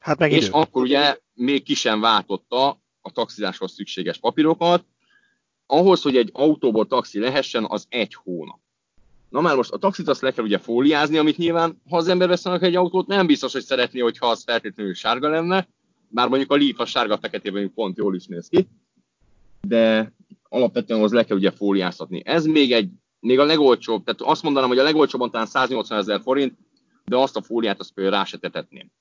Hát 0.01 0.17
meg 0.17 0.31
És 0.31 0.43
idő. 0.43 0.51
akkor 0.51 0.81
ugye 0.81 1.17
még 1.33 1.63
ki 1.63 1.73
sem 1.73 1.99
váltotta 1.99 2.67
a 3.01 3.11
taxizáshoz 3.11 3.73
szükséges 3.73 4.17
papírokat. 4.17 4.85
Ahhoz, 5.65 6.01
hogy 6.01 6.17
egy 6.17 6.29
autóból 6.33 6.87
taxi 6.87 7.19
lehessen, 7.19 7.65
az 7.65 7.85
egy 7.89 8.13
hónap. 8.13 8.59
Na 9.29 9.41
már 9.41 9.55
most 9.55 9.71
a 9.71 9.77
taxit 9.77 10.07
azt 10.07 10.21
le 10.21 10.31
kell 10.31 10.43
ugye 10.43 10.57
fóliázni, 10.57 11.17
amit 11.17 11.37
nyilván, 11.37 11.81
ha 11.89 11.97
az 11.97 12.07
ember 12.07 12.27
veszenek 12.27 12.61
egy 12.61 12.75
autót, 12.75 13.07
nem 13.07 13.27
biztos, 13.27 13.53
hogy 13.53 13.63
szeretné, 13.63 13.99
hogyha 13.99 14.27
az 14.27 14.43
feltétlenül 14.43 14.93
sárga 14.93 15.29
lenne, 15.29 15.67
bár 16.07 16.27
mondjuk 16.27 16.51
a 16.51 16.55
Leaf 16.55 16.79
a 16.79 16.85
sárga 16.85 17.17
feketében 17.17 17.73
pont 17.73 17.97
jól 17.97 18.15
is 18.15 18.25
néz 18.25 18.47
ki, 18.47 18.67
de 19.61 20.13
alapvetően 20.49 21.01
az 21.01 21.11
le 21.11 21.23
kell 21.23 21.37
ugye 21.37 21.51
fóliáztatni. 21.51 22.21
Ez 22.25 22.45
még 22.45 22.71
egy, 22.73 22.89
még 23.19 23.39
a 23.39 23.43
legolcsóbb, 23.43 24.03
tehát 24.03 24.21
azt 24.21 24.43
mondanám, 24.43 24.69
hogy 24.69 24.79
a 24.79 24.83
legolcsóbban 24.83 25.31
talán 25.31 25.45
180 25.45 25.97
ezer 25.97 26.21
forint, 26.21 26.57
de 27.05 27.15
azt 27.15 27.35
a 27.35 27.41
fóliát 27.41 27.79
azt 27.79 27.93
például 27.93 28.17
rá 28.17 28.23
se 28.23 28.37
tetetném. 28.37 28.91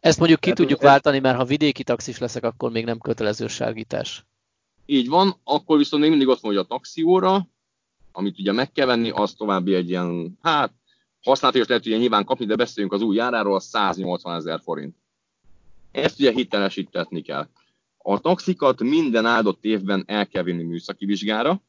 Ezt 0.00 0.18
mondjuk 0.18 0.40
ki 0.40 0.44
Tehát, 0.50 0.58
tudjuk 0.58 0.82
ez... 0.82 0.88
váltani, 0.88 1.18
mert 1.18 1.36
ha 1.36 1.44
vidéki 1.44 1.82
taxis 1.82 2.18
leszek, 2.18 2.44
akkor 2.44 2.70
még 2.70 2.84
nem 2.84 2.98
kötelező 2.98 3.46
sárgítás. 3.46 4.24
Így 4.86 5.08
van, 5.08 5.36
akkor 5.44 5.78
viszont 5.78 6.02
még 6.02 6.10
mindig 6.10 6.28
ott 6.28 6.40
van, 6.40 6.52
hogy 6.52 6.60
a 6.60 6.66
taxióra, 6.66 7.48
amit 8.12 8.38
ugye 8.38 8.52
meg 8.52 8.72
kell 8.72 8.86
venni, 8.86 9.10
az 9.10 9.32
további 9.32 9.74
egy 9.74 9.88
ilyen, 9.88 10.38
hát 10.42 10.72
használat 11.22 11.56
is 11.56 11.66
lehet 11.66 11.86
ugye 11.86 11.96
nyilván 11.96 12.24
kapni, 12.24 12.46
de 12.46 12.56
beszéljünk 12.56 12.94
az 12.94 13.02
új 13.02 13.16
járáról, 13.16 13.54
az 13.54 13.64
180 13.64 14.34
ezer 14.34 14.60
forint. 14.60 14.96
Ezt 15.92 16.20
ugye 16.20 16.32
hitelesítetni 16.32 17.22
kell. 17.22 17.48
A 17.98 18.20
taxikat 18.20 18.82
minden 18.82 19.26
áldott 19.26 19.64
évben 19.64 20.04
el 20.06 20.28
kell 20.28 20.42
vinni 20.42 20.62
műszaki 20.62 21.04
vizsgára, 21.04 21.62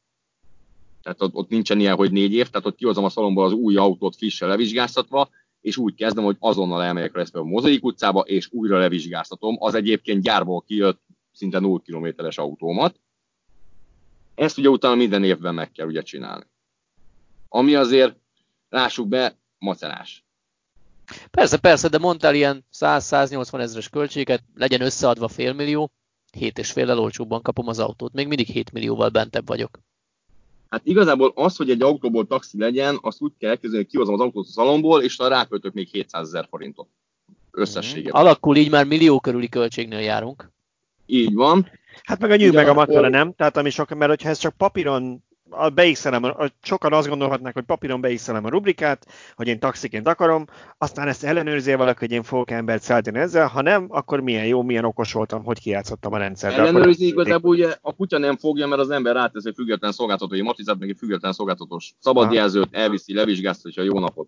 tehát 1.04 1.22
ott, 1.22 1.34
ott 1.34 1.50
nincsen 1.50 1.80
ilyen, 1.80 1.96
hogy 1.96 2.12
négy 2.12 2.34
év, 2.34 2.50
tehát 2.50 2.68
ott 2.68 2.76
kihozom 2.76 3.04
a 3.04 3.10
szalomból 3.10 3.46
az 3.46 3.52
új 3.52 3.76
autót 3.76 4.16
frissel 4.16 4.48
levizsgáztatva, 4.48 5.30
és 5.62 5.78
úgy 5.78 5.96
kezdem, 5.96 6.24
hogy 6.24 6.36
azonnal 6.40 6.84
elmegyek 6.84 7.16
lesz 7.16 7.34
a 7.34 7.44
Mozaik 7.44 7.84
utcába, 7.84 8.20
és 8.20 8.48
újra 8.52 8.78
levizsgáztatom 8.78 9.56
az 9.60 9.74
egyébként 9.74 10.24
gyárból 10.24 10.62
kijött 10.62 11.02
szinte 11.32 11.60
0 11.60 11.80
kilométeres 11.80 12.38
autómat. 12.38 13.00
Ezt 14.36 14.58
ugye 14.58 14.70
utána 14.70 14.96
minden 14.96 15.24
évben 15.24 15.54
meg 15.54 15.72
kell 15.72 15.88
ugye 15.88 16.02
csinálni. 16.02 16.46
Ami 17.50 17.76
azért, 17.76 18.16
lássuk 18.70 19.08
be, 19.08 19.38
macerás. 19.58 20.23
Persze, 21.32 21.58
persze, 21.58 21.88
de 21.88 21.98
mondtál 21.98 22.36
ilyen 22.36 22.66
100-180 22.80 23.60
ezeres 23.60 23.90
költséget, 23.90 24.44
legyen 24.56 24.82
összeadva 24.82 25.28
félmillió, 25.28 25.92
7 26.32 26.58
és 26.58 26.72
fél 26.72 27.00
olcsóbban 27.00 27.42
kapom 27.42 27.68
az 27.68 27.80
autót. 27.80 28.14
Még 28.14 28.28
mindig 28.28 28.48
7 28.48 28.72
millióval 28.72 29.10
bentebb 29.10 29.48
vagyok. 29.48 29.80
Hát 30.70 30.86
igazából 30.86 31.32
az, 31.36 31.56
hogy 31.56 31.70
egy 31.70 31.82
autóból 31.82 32.28
taxi 32.28 32.58
legyen, 32.58 32.98
azt 33.02 33.22
úgy 33.22 33.32
kell 33.40 33.50
elkezdeni, 33.50 33.84
hogy 33.84 33.92
kihozom 33.92 34.14
az 34.14 34.20
autót 34.20 34.46
a 34.48 34.52
szalomból, 34.52 35.02
és 35.02 35.18
ráköltök 35.18 35.74
még 35.74 35.88
700 35.88 36.28
ezer 36.28 36.48
forintot 36.50 36.88
összességében. 37.52 38.22
Mm. 38.22 38.26
Alakul 38.26 38.56
így 38.56 38.70
már 38.70 38.86
millió 38.86 39.20
körüli 39.20 39.50
költségnél 39.50 40.00
járunk. 40.00 40.52
Így 41.06 41.34
van. 41.34 41.70
Hát 42.04 42.20
meg 42.20 42.32
a 42.32 42.36
nyű 42.36 42.52
meg 42.52 42.68
a 42.68 42.74
matara, 42.74 43.10
nem? 43.10 43.34
Tehát 43.34 43.58
ami 43.58 43.70
sok, 43.70 43.90
mert 43.90 44.10
hogyha 44.10 44.30
ez 44.30 44.38
csak 44.38 44.58
papíron 44.58 45.24
beixelem, 45.74 46.52
sokan 46.62 46.94
azt 46.94 47.08
gondolhatnák, 47.08 47.54
hogy 47.54 47.64
papíron 47.64 48.02
beixelem 48.02 48.46
a 48.46 48.50
rubrikát, 48.50 49.08
hogy 49.36 49.48
én 49.48 49.60
taxiként 49.60 50.08
akarom, 50.08 50.46
aztán 50.78 51.08
ezt 51.08 51.24
ellenőrzi 51.24 51.74
valaki, 51.74 52.00
hogy 52.00 52.12
én 52.12 52.24
fogok 52.24 52.52
embert 52.52 52.82
szállítani 52.82 53.20
ezzel, 53.20 53.48
ha 53.48 53.62
nem, 53.62 53.86
akkor 53.90 54.20
milyen 54.20 54.46
jó, 54.46 54.62
milyen 54.62 54.86
okos 54.86 55.14
voltam, 55.14 55.44
hogy 55.44 55.60
kijátszottam 55.60 56.14
a 56.14 56.18
rendszert. 56.18 56.58
Ellenőrizni 56.58 57.06
igazából 57.06 57.52
ugye 57.52 57.78
a 57.82 57.96
kutya 57.96 58.18
nem 58.18 58.38
fogja, 58.38 58.68
mert 58.68 58.82
az 58.82 58.90
ember 58.90 59.16
rátesz 59.16 59.46
egy 59.46 59.56
független 59.56 59.92
szolgáltatói 59.92 60.42
matizát, 60.42 60.80
meg 60.80 60.90
egy 60.90 60.98
független 60.98 61.34
szolgáltatós 61.34 61.94
szabadjelzőt, 62.00 62.76
elviszi, 62.76 63.14
levizsgáztatja 63.14 63.82
a 63.82 63.86
jó 63.86 64.00
napot. 64.00 64.28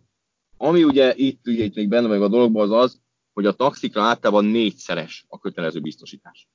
Ami 0.58 0.84
ugye 0.84 1.14
itt, 1.16 1.48
ugye 1.48 1.64
itt 1.64 1.76
még 1.76 1.90
benne 1.90 2.08
meg 2.08 2.22
a 2.22 2.28
dologban 2.28 2.64
az 2.64 2.84
az, 2.84 3.02
hogy 3.34 3.46
a 3.46 3.52
taxikra 3.52 4.02
általában 4.02 4.46
négyszeres 4.46 5.26
a 5.28 5.40
kötelező 5.40 5.80
biztosítás. 5.80 6.48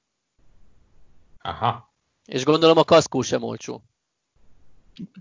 Aha. 1.43 1.95
És 2.25 2.45
gondolom 2.45 2.79
a 2.79 2.85
kaszkó 2.85 3.23
sem 3.23 3.43
olcsó. 3.43 3.83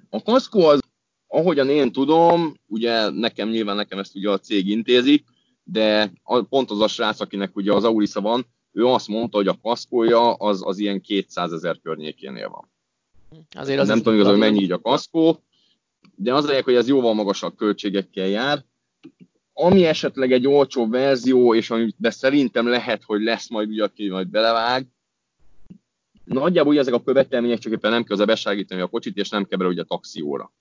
A 0.09 0.21
kaszkó 0.21 0.65
az, 0.65 0.79
ahogyan 1.27 1.69
én 1.69 1.91
tudom, 1.91 2.53
ugye 2.67 3.09
nekem 3.09 3.49
nyilván 3.49 3.75
nekem 3.75 3.99
ezt 3.99 4.15
ugye 4.15 4.29
a 4.29 4.39
cég 4.39 4.67
intézi, 4.67 5.23
de 5.63 6.11
pont 6.49 6.71
az 6.71 6.81
a 6.81 6.87
srác, 6.87 7.19
akinek 7.19 7.55
ugye 7.55 7.73
az 7.73 7.83
Aurisa 7.83 8.21
van, 8.21 8.45
ő 8.71 8.85
azt 8.85 9.07
mondta, 9.07 9.37
hogy 9.37 9.47
a 9.47 9.59
kaszkója 9.61 10.33
az, 10.33 10.61
az 10.65 10.79
ilyen 10.79 11.01
200 11.01 11.51
ezer 11.51 11.79
környékénél 11.83 12.49
van. 12.49 12.71
Azért 13.55 13.79
az 13.79 13.87
nem 13.87 13.97
tudom 13.97 14.13
igazán, 14.13 14.31
hogy 14.31 14.41
mennyi 14.41 14.61
így 14.61 14.71
a 14.71 14.81
kaszkó, 14.81 15.43
de 16.15 16.33
az 16.33 16.45
lényeg, 16.45 16.63
hogy 16.63 16.75
ez 16.75 16.87
jóval 16.87 17.13
magasabb 17.13 17.55
költségekkel 17.55 18.27
jár. 18.27 18.65
Ami 19.53 19.85
esetleg 19.85 20.31
egy 20.31 20.47
olcsó 20.47 20.87
verzió, 20.87 21.55
és 21.55 21.69
amiben 21.69 22.11
szerintem 22.11 22.67
lehet, 22.67 23.03
hogy 23.03 23.21
lesz 23.21 23.49
majd 23.49 23.69
ugye, 23.69 23.83
aki 23.83 24.09
majd 24.09 24.27
belevág, 24.27 24.87
Nagyjából 26.29 26.77
ezek 26.77 26.93
a 26.93 27.03
követelmények, 27.03 27.59
csak 27.59 27.71
éppen 27.71 27.91
nem 27.91 28.03
kell 28.03 28.17
az 28.17 28.25
beságítani 28.25 28.81
a 28.81 28.87
kocsit, 28.87 29.17
és 29.17 29.29
nem 29.29 29.45
kell 29.45 29.57
bele 29.57 29.69
ugye 29.69 29.81
a 29.81 29.85
taxióra. 29.85 30.51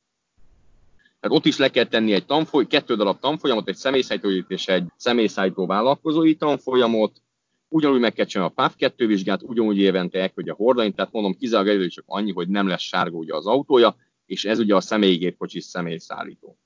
Tehát 1.20 1.36
ott 1.36 1.44
is 1.44 1.56
le 1.56 1.68
kell 1.68 1.84
tenni 1.84 2.12
egy 2.12 2.26
tanfoly, 2.26 2.66
kettő 2.66 2.94
darab 2.94 3.18
tanfolyamot, 3.20 3.68
egy 3.68 3.76
személyszállítói 3.76 4.42
és 4.48 4.68
egy 4.68 4.86
személyszállító 4.96 5.66
vállalkozói 5.66 6.34
tanfolyamot, 6.34 7.22
ugyanúgy 7.68 8.00
meg 8.00 8.12
kell 8.12 8.24
csinálni 8.24 8.52
a 8.56 8.62
PAV 8.62 8.76
2 8.76 9.06
vizsgát, 9.06 9.42
ugyanúgy 9.42 9.78
évente 9.78 10.20
elküldje 10.20 10.52
a 10.52 10.56
hordani, 10.56 10.92
tehát 10.92 11.12
mondom, 11.12 11.36
kizárólag 11.36 11.74
elő 11.74 11.88
csak 11.88 12.04
annyi, 12.06 12.32
hogy 12.32 12.48
nem 12.48 12.66
lesz 12.66 12.82
sárga 12.82 13.16
ugye 13.16 13.34
az 13.34 13.46
autója, 13.46 13.96
és 14.26 14.44
ez 14.44 14.58
ugye 14.58 14.74
a 14.74 14.80
személygépkocsi 14.80 15.60
személyszállító. 15.60 16.58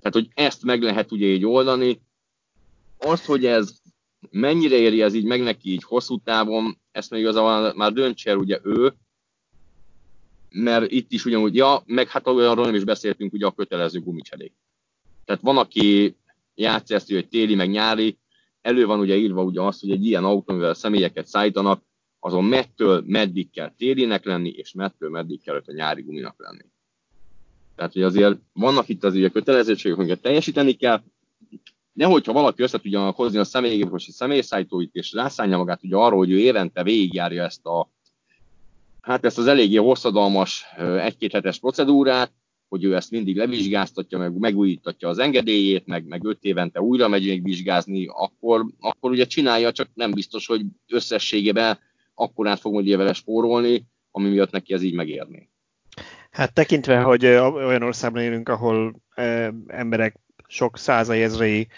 Tehát, 0.00 0.14
hogy 0.14 0.28
ezt 0.34 0.62
meg 0.62 0.82
lehet 0.82 1.12
ugye 1.12 1.26
így 1.26 1.46
oldani. 1.46 2.00
Azt, 2.98 3.24
hogy 3.24 3.46
ez 3.46 3.80
mennyire 4.30 4.76
éri 4.76 5.02
ez 5.02 5.14
így 5.14 5.24
meg 5.24 5.42
neki 5.42 5.70
így 5.70 5.82
hosszú 5.82 6.18
távon, 6.18 6.78
ezt 6.94 7.10
még 7.10 7.20
igazából 7.20 7.74
már 7.74 7.92
döntse 7.92 8.36
ugye 8.36 8.60
ő, 8.62 8.94
mert 10.50 10.90
itt 10.90 11.12
is 11.12 11.24
ugyanúgy, 11.24 11.54
ja, 11.54 11.82
meg 11.86 12.08
hát 12.08 12.26
olyanról 12.26 12.64
nem 12.64 12.74
is 12.74 12.84
beszéltünk, 12.84 13.32
ugye 13.32 13.46
a 13.46 13.52
kötelező 13.52 14.00
gumicserék. 14.00 14.52
Tehát 15.24 15.42
van, 15.42 15.56
aki 15.56 16.16
játszik 16.54 16.96
ezt, 16.96 17.10
hogy 17.10 17.28
téli, 17.28 17.54
meg 17.54 17.70
nyári, 17.70 18.18
elő 18.60 18.86
van 18.86 18.98
ugye 18.98 19.16
írva 19.16 19.42
ugye 19.42 19.60
azt, 19.60 19.80
hogy 19.80 19.90
egy 19.90 20.06
ilyen 20.06 20.24
autóval 20.24 20.74
személyeket 20.74 21.26
szállítanak, 21.26 21.82
azon 22.18 22.44
mettől 22.44 23.02
meddig 23.06 23.50
kell 23.50 23.74
télinek 23.76 24.24
lenni, 24.24 24.48
és 24.48 24.72
mettől 24.72 25.10
meddig 25.10 25.42
kell 25.42 25.62
a 25.66 25.72
nyári 25.72 26.02
guminak 26.02 26.34
lenni. 26.38 26.64
Tehát, 27.76 27.92
hogy 27.92 28.02
azért 28.02 28.38
vannak 28.52 28.88
itt 28.88 29.04
az 29.04 29.14
ugye 29.14 29.28
kötelezettségek, 29.28 29.98
amiket 29.98 30.20
teljesíteni 30.20 30.72
kell, 30.72 31.02
de 31.96 32.04
hogyha 32.04 32.32
valaki 32.32 32.62
össze 32.62 32.78
tudja 32.78 33.10
hozni 33.10 33.38
a 33.38 33.44
személygépkosi 33.44 34.10
személyszállítóit, 34.10 34.94
és 34.94 35.12
rászánja 35.12 35.56
magát 35.56 35.84
ugye 35.84 35.96
arról, 35.96 36.18
hogy 36.18 36.30
ő 36.30 36.38
évente 36.38 36.82
végigjárja 36.82 37.44
ezt 37.44 37.66
a 37.66 37.88
hát 39.00 39.24
ezt 39.24 39.38
az 39.38 39.46
eléggé 39.46 39.76
hosszadalmas 39.76 40.64
egy-két 40.78 41.32
hetes 41.32 41.58
procedúrát, 41.58 42.32
hogy 42.68 42.84
ő 42.84 42.94
ezt 42.94 43.10
mindig 43.10 43.36
levizsgáztatja, 43.36 44.18
meg 44.18 44.38
megújítatja 44.38 45.08
az 45.08 45.18
engedélyét, 45.18 45.86
meg, 45.86 46.06
meg 46.06 46.24
öt 46.24 46.38
évente 46.40 46.80
újra 46.80 47.08
megy 47.08 47.26
még 47.26 47.42
vizsgázni, 47.42 48.06
akkor, 48.12 48.66
akkor 48.80 49.10
ugye 49.10 49.24
csinálja, 49.24 49.72
csak 49.72 49.88
nem 49.94 50.10
biztos, 50.10 50.46
hogy 50.46 50.62
összességében 50.88 51.78
át 52.36 52.60
fog 52.60 52.74
ugye 52.74 52.96
vele 52.96 53.12
spórolni, 53.12 53.86
ami 54.10 54.28
miatt 54.28 54.50
neki 54.50 54.74
ez 54.74 54.82
így 54.82 54.94
megérni. 54.94 55.50
Hát 56.30 56.54
tekintve, 56.54 57.00
hogy 57.00 57.26
olyan 57.26 57.82
országban 57.82 58.22
élünk, 58.22 58.48
ahol 58.48 59.02
emberek 59.66 60.20
sok 60.46 60.78
százai 60.78 61.22
ezrei 61.22 61.68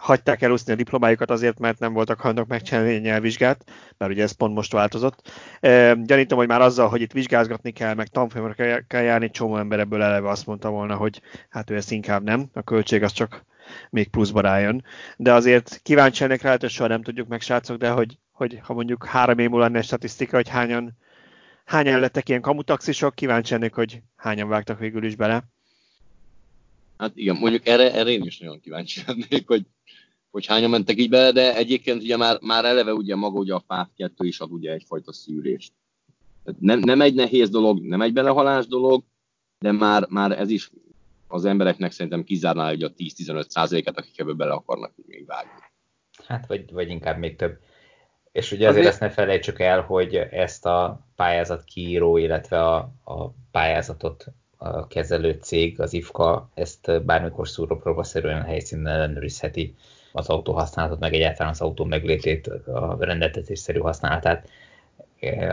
hagyták 0.00 0.42
elúszni 0.42 0.72
a 0.72 0.76
diplomájukat 0.76 1.30
azért, 1.30 1.58
mert 1.58 1.78
nem 1.78 1.92
voltak 1.92 2.20
hajlandók 2.20 2.48
megcsinálni 2.48 2.96
a 2.96 2.98
nyelvvizsgát, 2.98 3.64
mert 3.98 4.12
ugye 4.12 4.22
ez 4.22 4.32
pont 4.32 4.54
most 4.54 4.72
változott. 4.72 5.30
E, 5.60 5.94
gyanítom, 5.94 6.38
hogy 6.38 6.46
már 6.46 6.60
azzal, 6.60 6.88
hogy 6.88 7.00
itt 7.00 7.12
vizsgázgatni 7.12 7.70
kell, 7.70 7.94
meg 7.94 8.08
tanfolyamra 8.08 8.82
kell 8.86 9.02
járni, 9.02 9.30
csomó 9.30 9.56
ember 9.56 9.78
ebből 9.78 10.02
eleve 10.02 10.28
azt 10.28 10.46
mondta 10.46 10.70
volna, 10.70 10.96
hogy 10.96 11.20
hát 11.48 11.70
ő 11.70 11.76
ezt 11.76 11.90
inkább 11.90 12.22
nem, 12.22 12.48
a 12.52 12.62
költség 12.62 13.02
az 13.02 13.12
csak 13.12 13.44
még 13.90 14.08
pluszba 14.08 14.40
rájön. 14.40 14.84
De 15.16 15.32
azért 15.32 15.80
kíváncsi 15.82 16.22
lennék 16.22 16.42
rá, 16.42 16.56
hogy 16.60 16.70
soha 16.70 16.88
nem 16.88 17.02
tudjuk 17.02 17.28
meg, 17.28 17.40
srácok, 17.40 17.76
de 17.76 17.90
hogy, 17.90 18.18
hogy 18.32 18.60
ha 18.62 18.74
mondjuk 18.74 19.06
három 19.06 19.38
év 19.38 19.48
múlva 19.48 19.64
lenne 19.64 19.82
statisztika, 19.82 20.36
hogy 20.36 20.48
hányan, 20.48 20.96
hányan 21.64 22.00
lettek 22.00 22.28
ilyen 22.28 22.40
kamutaxisok, 22.40 23.14
kíváncsi 23.14 23.52
lennék, 23.52 23.74
hogy 23.74 24.02
hányan 24.16 24.48
vágtak 24.48 24.78
végül 24.78 25.04
is 25.04 25.16
bele. 25.16 25.53
Hát 26.96 27.12
igen, 27.14 27.36
mondjuk 27.36 27.66
erre, 27.66 27.92
erre 27.92 28.10
én 28.10 28.22
is 28.22 28.38
nagyon 28.38 28.60
kíváncsi 28.60 29.02
lennék, 29.06 29.46
hogy, 29.46 29.66
hogy 30.30 30.46
hányan 30.46 30.70
mentek 30.70 30.98
így 30.98 31.08
bele, 31.08 31.32
de 31.32 31.56
egyébként 31.56 32.02
ugye 32.02 32.16
már, 32.16 32.38
már 32.40 32.64
eleve 32.64 32.92
ugye 32.92 33.14
maga 33.14 33.38
ugye 33.38 33.54
a 33.54 33.64
FAT 33.66 33.90
2 33.96 34.26
is 34.26 34.40
ad 34.40 34.52
ugye 34.52 34.72
egyfajta 34.72 35.12
szűrést. 35.12 35.72
Nem, 36.58 36.78
nem 36.78 37.00
egy 37.00 37.14
nehéz 37.14 37.50
dolog, 37.50 37.80
nem 37.80 38.00
egy 38.00 38.12
belehalás 38.12 38.66
dolog, 38.66 39.04
de 39.58 39.72
már, 39.72 40.06
már 40.08 40.38
ez 40.38 40.50
is 40.50 40.70
az 41.28 41.44
embereknek 41.44 41.92
szerintem 41.92 42.24
kizárná 42.24 42.68
hogy 42.68 42.82
a 42.82 42.92
10-15 42.92 43.48
százaléket, 43.48 43.98
akik 43.98 44.18
ebből 44.18 44.34
bele 44.34 44.52
akarnak 44.52 44.92
még 45.06 45.26
vágni. 45.26 45.62
Hát, 46.26 46.46
vagy, 46.46 46.72
vagy 46.72 46.88
inkább 46.88 47.18
még 47.18 47.36
több. 47.36 47.58
És 48.32 48.52
ugye 48.52 48.68
azért, 48.68 48.86
azért 48.86 49.02
ezt 49.02 49.16
ne 49.16 49.22
felejtsük 49.22 49.60
el, 49.60 49.80
hogy 49.80 50.14
ezt 50.14 50.66
a 50.66 51.06
pályázat 51.16 51.64
kiíró, 51.64 52.16
illetve 52.16 52.64
a, 52.64 52.76
a 53.04 53.30
pályázatot 53.50 54.26
a 54.64 54.86
kezelő 54.86 55.38
cég, 55.42 55.80
az 55.80 55.92
IFKA, 55.92 56.48
ezt 56.54 57.04
bármikor 57.04 57.48
szúrópróbaszerűen 57.48 58.40
a 58.40 58.44
helyszínen 58.44 58.86
ellenőrizheti 58.86 59.74
az 60.12 60.28
autó 60.28 60.52
használatot, 60.52 61.00
meg 61.00 61.14
egyáltalán 61.14 61.52
az 61.52 61.60
autó 61.60 61.84
meglétét, 61.84 62.46
a 62.66 62.96
rendeltetésszerű 63.00 63.78
használatát, 63.78 64.48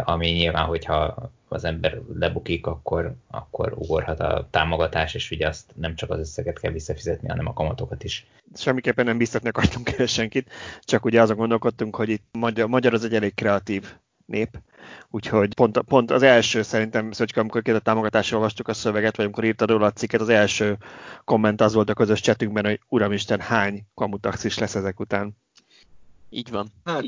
ami 0.04 0.30
nyilván, 0.30 0.65
hogyha 0.65 1.32
az 1.47 1.63
ember 1.63 2.02
lebukik, 2.19 2.65
akkor, 2.67 3.13
akkor 3.28 3.74
ugorhat 3.76 4.19
a 4.19 4.47
támogatás, 4.50 5.13
és 5.13 5.32
ugye 5.32 5.47
azt 5.47 5.71
nem 5.76 5.95
csak 5.95 6.10
az 6.10 6.19
összeget 6.19 6.60
kell 6.60 6.71
visszafizetni, 6.71 7.28
hanem 7.28 7.47
a 7.47 7.54
kamatokat 7.54 8.04
is. 8.04 8.26
Semmiképpen 8.56 9.06
nem 9.06 9.17
biztatni 9.17 9.50
akartunk 9.50 9.89
el 9.97 10.06
senkit, 10.06 10.50
csak 10.82 11.06
ugye 11.06 11.21
azon 11.21 11.38
gondolkodtunk, 11.38 11.95
hogy 11.95 12.10
itt 12.10 12.24
magyar, 12.32 12.67
magyar 12.67 12.93
az 12.93 13.04
egy 13.04 13.13
elég 13.13 13.34
kreatív 13.34 13.93
nép, 14.32 14.62
úgyhogy 15.10 15.54
pont, 15.54 15.80
pont 15.80 16.12
az 16.12 16.24
első 16.24 16.62
szerintem, 16.62 17.12
Szöcske, 17.12 17.39
amikor 17.39 17.62
két 17.62 17.76
a 17.76 17.80
támogatásra 17.80 18.38
olvastuk 18.38 18.67
a 18.67 18.74
szöveget, 18.74 19.15
vagy 19.15 19.26
amikor 19.26 19.44
írtad 19.44 19.70
róla 19.70 19.86
a 19.86 19.91
cikket, 19.91 20.22
az 20.22 20.30
első 20.30 20.78
komment 21.24 21.62
az 21.62 21.74
volt 21.74 21.89
a 21.89 21.94
közös 21.94 22.22
csetünkben, 22.22 22.65
hogy 22.65 22.80
uramisten, 22.88 23.39
hány 23.39 23.82
kamutaxis 23.94 24.58
lesz 24.58 24.76
ezek 24.76 25.00
után. 25.00 25.32
Így 26.30 26.52
van. 26.52 26.67
Hát, 26.84 27.04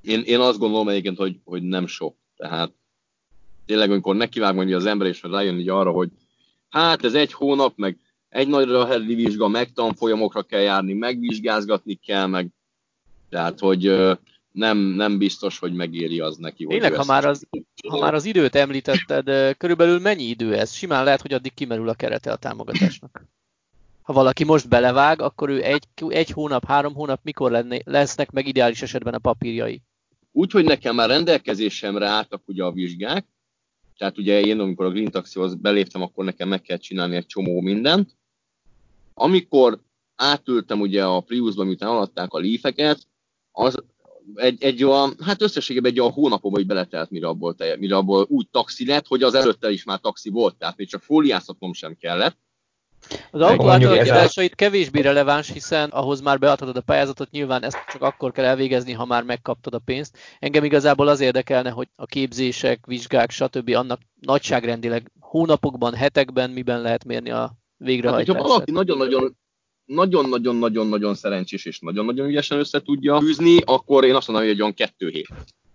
én, 0.00 0.22
én 0.24 0.40
azt 0.40 0.58
gondolom 0.58 0.88
egyébként, 0.88 1.16
hogy, 1.16 1.40
hogy 1.44 1.62
nem 1.62 1.86
sok. 1.86 2.16
Tehát 2.36 2.72
tényleg, 3.66 3.90
amikor 3.90 4.16
nekivág 4.16 4.54
majd 4.54 4.72
az 4.72 4.86
ember, 4.86 5.06
és 5.06 5.22
rájön 5.22 5.58
így 5.58 5.68
arra, 5.68 5.90
hogy 5.90 6.10
hát 6.68 7.04
ez 7.04 7.14
egy 7.14 7.32
hónap, 7.32 7.72
meg 7.76 7.98
egy 8.28 8.48
nagyra 8.48 8.86
herli 8.86 9.14
vizsga, 9.14 9.48
meg 9.48 9.72
tanfolyamokra 9.72 10.42
kell 10.42 10.60
járni, 10.60 10.92
megvizsgázgatni 10.92 11.94
kell, 11.94 12.26
meg 12.26 12.48
tehát, 13.28 13.58
hogy 13.58 13.86
nem, 14.52 14.78
nem 14.78 15.18
biztos, 15.18 15.58
hogy 15.58 15.72
megéri 15.72 16.20
az 16.20 16.36
neki. 16.36 16.66
Tényleg, 16.66 16.94
ha 16.94 17.04
már, 17.04 17.24
az, 17.24 17.46
ha 17.88 17.98
már 17.98 18.14
az 18.14 18.24
időt 18.24 18.54
említetted, 18.54 19.56
körülbelül 19.56 19.98
mennyi 19.98 20.22
idő 20.22 20.54
ez? 20.54 20.72
Simán 20.72 21.04
lehet, 21.04 21.20
hogy 21.20 21.32
addig 21.32 21.54
kimerül 21.54 21.88
a 21.88 21.94
kerete 21.94 22.32
a 22.32 22.36
támogatásnak. 22.36 23.28
Ha 24.02 24.12
valaki 24.12 24.44
most 24.44 24.68
belevág, 24.68 25.20
akkor 25.20 25.48
ő 25.48 25.62
egy, 25.62 25.84
egy 26.08 26.30
hónap, 26.30 26.64
három 26.64 26.94
hónap 26.94 27.20
mikor 27.22 27.50
lenne, 27.50 27.78
lesznek 27.84 28.30
meg 28.30 28.46
ideális 28.46 28.82
esetben 28.82 29.14
a 29.14 29.18
papírjai? 29.18 29.82
Úgy, 30.32 30.52
hogy 30.52 30.64
nekem 30.64 30.94
már 30.94 31.08
rendelkezésemre 31.08 32.06
álltak 32.06 32.42
ugye 32.46 32.64
a 32.64 32.72
vizsgák, 32.72 33.26
tehát 33.96 34.18
ugye 34.18 34.40
én, 34.40 34.60
amikor 34.60 34.86
a 34.86 34.90
Green 34.90 35.10
Taxihoz 35.10 35.54
beléptem, 35.54 36.02
akkor 36.02 36.24
nekem 36.24 36.48
meg 36.48 36.60
kell 36.62 36.76
csinálni 36.76 37.16
egy 37.16 37.26
csomó 37.26 37.60
mindent. 37.60 38.16
Amikor 39.14 39.80
átültem 40.14 40.80
ugye 40.80 41.04
a 41.04 41.20
Priusba, 41.20 41.64
miután 41.64 41.88
alatták 41.88 42.32
a 42.32 42.38
lífeket, 42.38 43.06
az 43.52 43.82
egy, 44.34 44.62
egy 44.62 44.84
olyan, 44.84 45.14
hát 45.24 45.42
összességében 45.42 45.90
egy 45.90 46.00
olyan 46.00 46.12
hónapom, 46.12 46.52
hogy 46.52 46.66
beletelt, 46.66 47.10
mire 47.10 47.26
abból, 47.26 47.54
telje, 47.54 47.76
mire 47.76 47.96
abból 47.96 48.26
úgy 48.28 48.48
taxi 48.50 48.86
lett, 48.86 49.06
hogy 49.06 49.22
az 49.22 49.34
előtte 49.34 49.70
is 49.70 49.84
már 49.84 50.00
taxi 50.00 50.30
volt, 50.30 50.56
tehát 50.56 50.76
még 50.76 50.88
csak 50.88 51.02
fóliáztatnom 51.02 51.72
sem 51.72 51.96
kellett. 52.00 52.36
Az 53.30 53.40
autó 53.40 53.68
átalakításait 53.68 54.54
kevésbé 54.54 55.00
releváns, 55.00 55.52
hiszen 55.52 55.88
ahhoz 55.88 56.20
már 56.20 56.38
beadhatod 56.38 56.76
a 56.76 56.80
pályázatot, 56.80 57.30
nyilván 57.30 57.64
ezt 57.64 57.78
csak 57.92 58.02
akkor 58.02 58.32
kell 58.32 58.44
elvégezni, 58.44 58.92
ha 58.92 59.04
már 59.04 59.22
megkaptad 59.22 59.74
a 59.74 59.78
pénzt. 59.78 60.18
Engem 60.38 60.64
igazából 60.64 61.08
az 61.08 61.20
érdekelne, 61.20 61.70
hogy 61.70 61.88
a 61.96 62.06
képzések, 62.06 62.86
vizsgák, 62.86 63.30
stb. 63.30 63.70
annak 63.74 64.00
nagyságrendileg 64.20 65.12
hónapokban, 65.20 65.94
hetekben 65.94 66.50
miben 66.50 66.80
lehet 66.80 67.04
mérni 67.04 67.30
a 67.30 67.52
végrehajtást. 67.76 68.28
Hát, 68.28 68.36
hogyha 68.36 68.52
valaki 68.52 68.70
nagyon-nagyon 68.70 69.36
nagyon-nagyon-nagyon-nagyon 69.94 71.14
szerencsés 71.14 71.64
és 71.64 71.78
nagyon-nagyon 71.78 72.28
ügyesen 72.28 72.58
össze 72.58 72.80
tudja 72.82 73.20
fűzni, 73.20 73.58
akkor 73.64 74.04
én 74.04 74.14
azt 74.14 74.28
mondom, 74.28 74.46
hogy 74.46 74.54
egy 74.54 74.60
olyan 74.60 74.74
kettő 74.74 75.08
hét, 75.08 75.28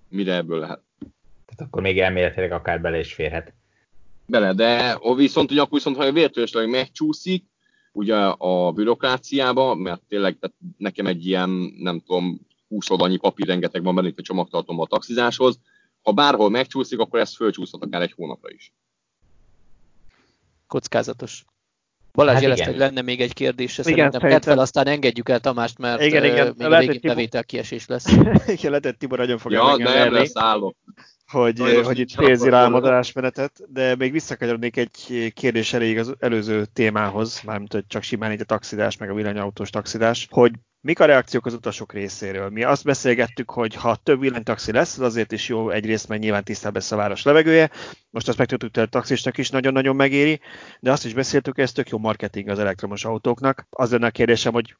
mire 0.10 0.34
ebből 0.36 0.60
lehet. 0.60 0.82
Tehát 1.46 1.72
akkor 1.72 1.82
még 1.82 2.00
elméletileg 2.00 2.52
akár 2.52 2.82
bele 2.82 3.00
is 3.00 3.14
férhet. 3.14 3.54
Bele, 4.26 4.54
de 4.54 5.00
viszont 5.16 5.52
ugye 5.52 5.62
akkor 5.62 5.78
viszont, 5.78 5.98
ha 5.98 6.12
vértősleg 6.12 6.70
megcsúszik, 6.70 7.46
ugye 7.92 8.16
a 8.26 8.72
bürokráciába, 8.72 9.76
mert 9.76 10.02
tényleg 10.08 10.38
tehát 10.40 10.56
nekem 10.78 11.06
egy 11.06 11.26
ilyen, 11.26 11.50
nem 11.78 12.00
tudom, 12.00 12.40
20 12.68 12.90
oldalnyi 12.90 13.18
papír 13.18 13.48
rengeteg 13.48 13.84
van 13.84 13.96
benne 13.96 14.08
itt 14.08 14.20
a 14.20 14.22
csomagtartom 14.22 14.80
a 14.80 14.86
taxizáshoz, 14.86 15.60
ha 16.02 16.12
bárhol 16.12 16.50
megcsúszik, 16.50 17.00
akkor 17.00 17.20
ez 17.20 17.36
fölcsúszhat 17.36 17.84
akár 17.84 18.02
egy 18.02 18.12
hónapra 18.12 18.50
is. 18.52 18.74
Kockázatos. 20.68 21.46
Balázs 22.16 22.34
hát 22.34 22.44
jelezte, 22.44 22.66
hogy 22.66 22.78
lenne 22.78 23.02
még 23.02 23.22
egy 23.22 23.34
kérdés, 23.34 23.72
szerintem 23.72 24.08
igen, 24.08 24.32
tett 24.32 24.44
fel, 24.44 24.60
aztán 24.60 24.88
engedjük 24.88 25.30
el 25.30 25.40
Tamást, 25.40 25.78
mert 25.78 26.02
igen, 26.02 26.24
igen. 26.24 26.54
még 26.58 26.68
lehet, 26.68 26.86
végén 26.86 27.02
Tibor... 27.02 27.16
bevétel 27.16 27.44
kiesés 27.44 27.88
lesz. 27.88 28.12
igen, 28.56 28.70
lehet, 28.70 28.84
hogy 28.84 28.98
Tibor 28.98 29.18
nagyon 29.18 29.38
fog 29.38 29.52
ja, 29.52 29.76
nem 29.78 30.14
lesz 30.14 30.38
állok. 30.38 30.76
Hogy, 31.32 31.60
hogy 31.84 32.00
itt 32.00 32.12
félzi 32.12 32.50
rá 32.50 32.66
a 32.66 32.74
adásmenetet, 32.74 33.52
de 33.68 33.96
még 33.96 34.12
visszakanyarodnék 34.12 34.78
egy 34.78 35.32
kérdés 35.34 35.74
elég 35.74 35.98
az 35.98 36.16
előző 36.20 36.66
témához, 36.74 37.42
mármint 37.42 37.74
hogy 37.74 37.88
csak 37.88 38.04
simán 38.04 38.32
így 38.32 38.42
a 38.42 38.44
taxidás, 38.44 38.98
meg 38.98 39.10
a 39.10 39.14
villanyautós 39.14 39.70
taxidás, 39.70 40.28
hogy 40.30 40.52
Mik 40.86 41.00
a 41.00 41.06
reakciók 41.06 41.46
az 41.46 41.54
utasok 41.54 41.94
részéről? 41.94 42.50
Mi 42.50 42.64
azt 42.64 42.84
beszélgettük, 42.84 43.50
hogy 43.50 43.76
ha 43.76 43.96
több 43.96 44.20
villanytaxi 44.20 44.72
lesz, 44.72 44.98
az 44.98 45.06
azért 45.06 45.32
is 45.32 45.50
jó 45.50 45.70
egyrészt, 45.70 46.08
mert 46.08 46.22
nyilván 46.22 46.44
tisztább 46.44 46.74
lesz 46.74 46.92
a 46.92 46.96
város 46.96 47.24
levegője. 47.24 47.72
Most 48.10 48.28
azt 48.28 48.38
megtudtuk, 48.38 48.70
hogy 48.74 48.84
a 48.84 48.88
taxisnak 48.88 49.38
is 49.38 49.50
nagyon-nagyon 49.50 49.96
megéri, 49.96 50.40
de 50.80 50.92
azt 50.92 51.06
is 51.06 51.14
beszéltük, 51.14 51.56
hogy 51.56 51.64
ez 51.64 51.72
tök 51.72 51.90
jó 51.90 51.98
marketing 51.98 52.48
az 52.48 52.60
elektromos 52.60 53.06
autóknak. 53.06 53.68
Az 53.70 53.92
lenne 53.92 54.08
a 54.08 54.12
kérdésem, 54.12 54.54
hogy 54.54 54.76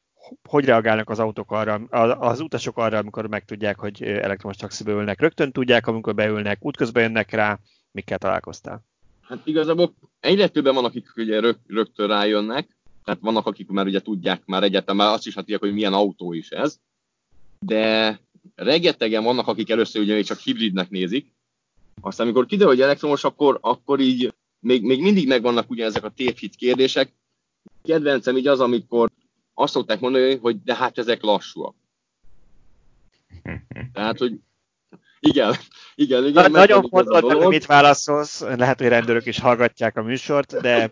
hogy 0.48 0.64
reagálnak 0.64 1.10
az 1.10 1.18
autók 1.18 1.52
arra, 1.52 1.74
az 2.18 2.40
utasok 2.40 2.78
arra, 2.78 2.98
amikor 2.98 3.26
megtudják, 3.26 3.78
hogy 3.78 4.02
elektromos 4.02 4.56
taxiba 4.56 4.90
ülnek. 4.90 5.20
Rögtön 5.20 5.52
tudják, 5.52 5.86
amikor 5.86 6.14
beülnek, 6.14 6.58
útközben 6.60 7.02
jönnek 7.02 7.30
rá, 7.30 7.58
mikkel 7.90 8.18
találkoztál? 8.18 8.84
Hát 9.20 9.38
igazából 9.44 9.94
egyre 10.20 10.48
többen 10.48 10.74
van, 10.74 10.84
akik 10.84 11.12
ugye 11.16 11.40
rögtön 11.66 12.08
rájönnek, 12.08 12.75
tehát 13.06 13.20
vannak, 13.20 13.46
akik 13.46 13.68
már 13.68 13.86
ugye 13.86 14.00
tudják 14.00 14.42
már 14.46 14.62
egyáltalán, 14.62 14.96
már 14.96 15.14
azt 15.14 15.26
is 15.26 15.34
hát 15.34 15.42
tudják, 15.42 15.60
hogy 15.60 15.72
milyen 15.72 15.92
autó 15.92 16.32
is 16.32 16.50
ez, 16.50 16.78
de 17.58 18.20
rengetegen 18.54 19.24
vannak, 19.24 19.46
akik 19.46 19.70
először 19.70 20.02
ugye 20.02 20.22
csak 20.22 20.38
hibridnek 20.38 20.90
nézik, 20.90 21.32
aztán 22.00 22.26
amikor 22.26 22.46
kiderül, 22.46 22.72
hogy 22.72 22.82
elektromos, 22.82 23.24
akkor, 23.24 23.58
akkor 23.60 24.00
így 24.00 24.34
még, 24.58 24.82
még 24.82 25.00
mindig 25.00 25.26
megvannak 25.28 25.70
ugye 25.70 25.84
ezek 25.84 26.04
a 26.04 26.10
tévhit 26.10 26.56
kérdések. 26.56 27.12
Kedvencem 27.82 28.36
így 28.36 28.46
az, 28.46 28.60
amikor 28.60 29.10
azt 29.54 29.72
szokták 29.72 30.00
mondani, 30.00 30.36
hogy 30.36 30.62
de 30.62 30.74
hát 30.74 30.98
ezek 30.98 31.22
lassúak. 31.22 31.74
Tehát, 33.92 34.18
hogy 34.18 34.40
igen, 35.20 35.54
igen, 35.94 36.26
igen. 36.26 36.50
Na, 36.50 36.58
nagyon 36.58 36.88
fontos, 36.88 37.20
hogy 37.20 37.46
mit 37.46 37.66
válaszolsz, 37.66 38.40
lehet, 38.40 38.78
hogy 38.78 38.88
rendőrök 38.88 39.26
is 39.26 39.38
hallgatják 39.38 39.96
a 39.96 40.02
műsort, 40.02 40.60
de 40.60 40.90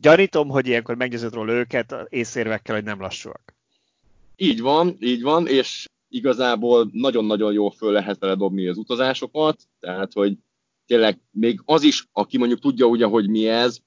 Gyanítom, 0.00 0.48
hogy 0.48 0.66
ilyenkor 0.66 0.96
meggyőzött 0.96 1.34
róla 1.34 1.52
őket 1.52 1.94
észérvekkel, 2.08 2.74
hogy 2.74 2.84
nem 2.84 3.00
lassúak. 3.00 3.54
Így 4.36 4.60
van, 4.60 4.96
így 5.00 5.22
van, 5.22 5.46
és 5.46 5.84
igazából 6.08 6.88
nagyon-nagyon 6.92 7.52
jól 7.52 7.70
föl 7.70 7.92
lehet 7.92 8.18
vele 8.18 8.34
dobni 8.34 8.68
az 8.68 8.76
utazásokat, 8.76 9.60
tehát, 9.80 10.12
hogy 10.12 10.36
tényleg 10.86 11.20
még 11.30 11.60
az 11.64 11.82
is, 11.82 12.08
aki 12.12 12.38
mondjuk 12.38 12.60
tudja 12.60 12.86
ugye, 12.86 13.04
hogy 13.04 13.28
mi 13.28 13.48
ez, 13.48 13.78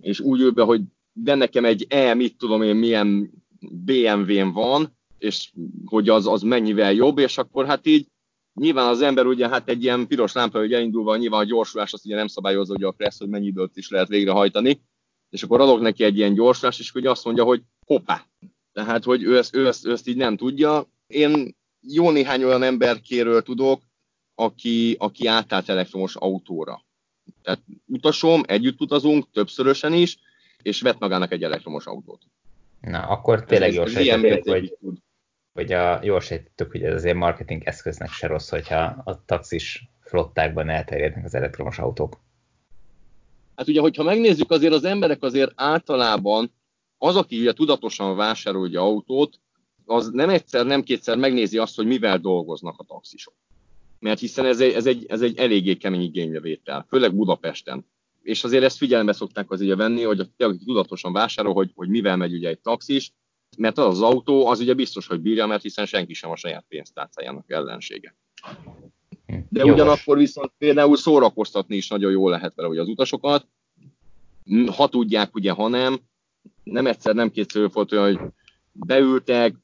és 0.00 0.20
úgy 0.20 0.40
ül 0.40 0.50
be, 0.50 0.62
hogy 0.62 0.80
de 1.12 1.34
nekem 1.34 1.64
egy 1.64 1.86
E, 1.88 2.14
mit 2.14 2.36
tudom 2.36 2.62
én, 2.62 2.76
milyen 2.76 3.30
BMW-n 3.60 4.52
van, 4.52 4.96
és 5.18 5.52
hogy 5.84 6.08
az, 6.08 6.26
az 6.26 6.42
mennyivel 6.42 6.92
jobb, 6.92 7.18
és 7.18 7.38
akkor 7.38 7.66
hát 7.66 7.86
így 7.86 8.06
nyilván 8.54 8.88
az 8.88 9.02
ember 9.02 9.26
ugye 9.26 9.48
hát 9.48 9.68
egy 9.68 9.82
ilyen 9.82 10.06
piros 10.06 10.32
lámpa, 10.32 10.58
hogy 10.58 10.72
elindulva 10.72 11.16
nyilván 11.16 11.40
a 11.40 11.44
gyorsulás 11.44 11.92
azt 11.92 12.04
ugye 12.04 12.16
nem 12.16 12.26
szabályozza 12.26 12.74
ugye 12.74 12.86
a 12.86 12.92
kressz, 12.92 13.18
hogy 13.18 13.28
mennyi 13.28 13.46
időt 13.46 13.76
is 13.76 13.88
lehet 13.88 14.08
végrehajtani, 14.08 14.80
és 15.30 15.42
akkor 15.42 15.60
adok 15.60 15.80
neki 15.80 16.04
egy 16.04 16.16
ilyen 16.16 16.34
gyorsulás, 16.34 16.78
és 16.78 16.90
hogy 16.90 17.06
azt 17.06 17.24
mondja, 17.24 17.44
hogy 17.44 17.62
hoppá. 17.86 18.26
Tehát, 18.72 19.04
hogy 19.04 19.22
ő 19.22 19.36
ezt, 19.36 19.54
ő, 19.54 19.66
ezt, 19.66 19.86
ő 19.86 19.92
ezt 19.92 20.08
így 20.08 20.16
nem 20.16 20.36
tudja. 20.36 20.86
Én 21.06 21.56
jó 21.80 22.10
néhány 22.10 22.44
olyan 22.44 22.62
emberkéről 22.62 23.42
tudok, 23.42 23.82
aki, 24.34 24.96
aki 24.98 25.26
átállt 25.26 25.68
elektromos 25.68 26.16
autóra. 26.16 26.84
Tehát 27.42 27.60
utasom, 27.86 28.42
együtt 28.46 28.80
utazunk, 28.80 29.30
többszörösen 29.32 29.92
is, 29.92 30.18
és 30.62 30.80
vett 30.80 30.98
magának 30.98 31.32
egy 31.32 31.42
elektromos 31.42 31.86
autót. 31.86 32.22
Na, 32.80 33.02
akkor 33.02 33.44
tényleg 33.44 33.72
jól 33.72 33.86
sejtettük, 33.86 34.48
hogy, 34.48 34.76
hogy 35.52 35.72
a, 35.72 36.00
jól 36.02 36.20
sejtettük, 36.20 36.70
hogy 36.70 36.82
ez 36.82 36.94
azért 36.94 37.16
marketing 37.16 37.62
eszköznek 37.64 38.10
se 38.10 38.26
rossz, 38.26 38.50
hogyha 38.50 39.02
a 39.04 39.24
taxis 39.24 39.88
flottákban 40.00 40.68
elterjednek 40.68 41.24
az 41.24 41.34
elektromos 41.34 41.78
autók. 41.78 42.20
Hát 43.58 43.68
ugye, 43.68 43.80
hogyha 43.80 44.02
megnézzük, 44.02 44.50
azért 44.50 44.72
az 44.72 44.84
emberek 44.84 45.22
azért 45.22 45.52
általában 45.54 46.52
az, 46.98 47.16
aki 47.16 47.40
ugye 47.40 47.52
tudatosan 47.52 48.16
vásárolja 48.16 48.80
autót, 48.80 49.40
az 49.84 50.08
nem 50.08 50.28
egyszer, 50.28 50.66
nem 50.66 50.82
kétszer 50.82 51.16
megnézi 51.16 51.58
azt, 51.58 51.76
hogy 51.76 51.86
mivel 51.86 52.18
dolgoznak 52.18 52.74
a 52.78 52.84
taxisok. 52.84 53.34
mert 53.98 54.20
hiszen 54.20 54.44
ez 54.44 54.60
egy, 54.60 54.72
ez 54.72 54.86
egy, 54.86 55.06
ez 55.08 55.22
egy 55.22 55.36
eléggé 55.36 55.74
kemény 55.74 56.00
igénybevétel, 56.00 56.86
főleg 56.88 57.14
Budapesten. 57.14 57.86
És 58.22 58.44
azért 58.44 58.64
ezt 58.64 58.76
figyelembe 58.76 59.12
szokták 59.12 59.50
az 59.50 59.60
ugye 59.60 59.76
venni, 59.76 60.02
hogy 60.02 60.20
a 60.20 60.28
tudatosan 60.64 61.12
vásárol, 61.12 61.52
hogy, 61.52 61.70
hogy 61.74 61.88
mivel 61.88 62.16
megy 62.16 62.32
ugye 62.32 62.48
egy 62.48 62.60
taxis, 62.60 63.12
mert 63.56 63.78
az 63.78 63.86
az 63.86 64.02
autó, 64.02 64.46
az 64.46 64.60
ugye 64.60 64.74
biztos, 64.74 65.06
hogy 65.06 65.20
bírja, 65.20 65.46
mert 65.46 65.62
hiszen 65.62 65.86
senki 65.86 66.14
sem 66.14 66.30
a 66.30 66.36
saját 66.36 66.64
pénztárcájának 66.68 67.50
ellensége. 67.50 68.14
De 69.28 69.44
Jogos. 69.50 69.72
ugyanakkor 69.72 70.18
viszont 70.18 70.52
például 70.58 70.96
szórakoztatni 70.96 71.76
is 71.76 71.88
nagyon 71.88 72.10
jól 72.10 72.30
lehet 72.30 72.54
vele, 72.54 72.68
hogy 72.68 72.78
az 72.78 72.88
utasokat, 72.88 73.46
ha 74.76 74.88
tudják, 74.88 75.34
ugye, 75.34 75.50
ha 75.52 75.68
nem, 75.68 75.98
nem 76.62 76.86
egyszer, 76.86 77.14
nem 77.14 77.30
kétszer 77.30 77.70
volt 77.72 77.92
olyan, 77.92 78.04
hogy 78.04 78.30
beültek, 78.72 79.54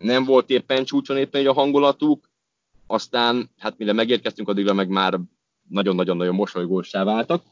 nem 0.00 0.24
volt 0.24 0.50
éppen 0.50 0.84
csúcson 0.84 1.16
éppen 1.16 1.46
a 1.46 1.52
hangulatuk, 1.52 2.30
aztán, 2.86 3.50
hát 3.58 3.78
mire 3.78 3.92
megérkeztünk, 3.92 4.48
addigra 4.48 4.72
meg 4.72 4.88
már 4.88 5.20
nagyon-nagyon-nagyon 5.68 6.34
mosolygósá 6.34 7.04
váltak. 7.04 7.42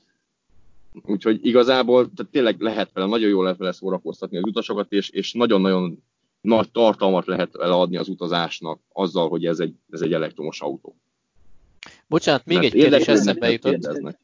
Úgyhogy 1.03 1.47
igazából 1.47 2.11
tehát 2.15 2.33
tényleg 2.33 2.61
lehet 2.61 2.93
vele, 2.93 3.07
nagyon 3.07 3.29
jól 3.29 3.43
lehet 3.43 3.59
vele 3.59 3.73
szórakoztatni 3.73 4.37
az 4.37 4.45
utasokat, 4.45 4.93
és, 4.93 5.09
és 5.09 5.33
nagyon-nagyon 5.33 6.03
nagy 6.41 6.71
tartalmat 6.71 7.27
lehet 7.27 7.57
vele 7.57 7.75
adni 7.75 7.97
az 7.97 8.09
utazásnak 8.09 8.81
azzal, 8.93 9.29
hogy 9.29 9.47
ez 9.47 9.59
egy, 9.59 9.75
ez 9.91 10.01
egy 10.01 10.13
elektromos 10.13 10.61
autó. 10.61 10.97
Bocsánat, 12.07 12.45
még 12.45 12.59
Mert 12.59 12.75
egy 12.75 12.81
kérdés 12.81 13.09
eszembe 13.09 13.51
jutott. 13.51 13.71
Kérdeznek. 13.71 14.19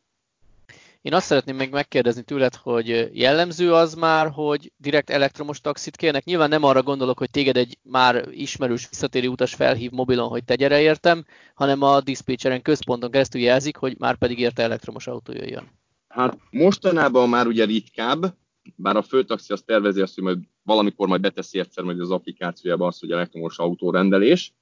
Én 1.03 1.15
azt 1.15 1.27
szeretném 1.27 1.57
még 1.57 1.71
megkérdezni 1.71 2.23
tőled, 2.23 2.55
hogy 2.55 3.09
jellemző 3.13 3.73
az 3.73 3.95
már, 3.95 4.31
hogy 4.31 4.73
direkt 4.77 5.11
elektromos 5.11 5.61
taxit 5.61 5.97
kérnek. 5.97 6.25
Nyilván 6.25 6.49
nem 6.49 6.63
arra 6.63 6.83
gondolok, 6.83 7.19
hogy 7.19 7.31
téged 7.31 7.57
egy 7.57 7.79
már 7.83 8.29
ismerős 8.31 8.89
visszatérő 8.89 9.29
utas 9.29 9.55
felhív 9.55 9.91
mobilon, 9.91 10.29
hogy 10.29 10.45
te 10.45 10.55
gyere 10.55 10.81
értem, 10.81 11.25
hanem 11.55 11.83
a 11.83 12.01
diszpécseren 12.01 12.63
központon 12.63 13.11
keresztül 13.11 13.41
jelzik, 13.41 13.77
hogy 13.77 13.95
már 13.99 14.17
pedig 14.17 14.39
érte 14.39 14.63
elektromos 14.63 15.07
autó 15.07 15.33
jöjjön. 15.33 15.71
Hát 16.09 16.39
mostanában 16.51 17.29
már 17.29 17.47
ugye 17.47 17.65
ritkább, 17.65 18.35
bár 18.77 18.97
a 18.97 19.03
főtaxi 19.03 19.53
azt 19.53 19.67
tervezi 19.67 20.01
azt, 20.01 20.15
hogy 20.15 20.25
majd 20.25 20.39
valamikor 20.63 21.09
majd 21.09 21.21
beteszi 21.21 21.59
egyszer 21.59 21.85
majd 21.85 22.01
az 22.01 22.11
applikációjába 22.11 22.87
azt, 22.87 23.01
hogy 23.01 23.11
elektromos 23.11 23.59
autórendelés, 23.59 24.55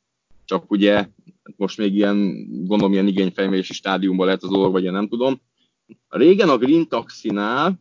csak 0.50 0.70
ugye 0.70 1.08
most 1.56 1.78
még 1.78 1.94
ilyen, 1.94 2.46
gondolom 2.66 2.92
ilyen 2.92 3.06
igényfejmési 3.06 3.72
stádiumban 3.72 4.26
lehet 4.26 4.42
az 4.42 4.50
dolog, 4.50 4.72
vagy 4.72 4.84
én 4.84 4.92
nem 4.92 5.08
tudom. 5.08 5.40
Régen 6.08 6.48
a 6.48 6.58
Green 6.58 6.88
Taxinál 6.88 7.80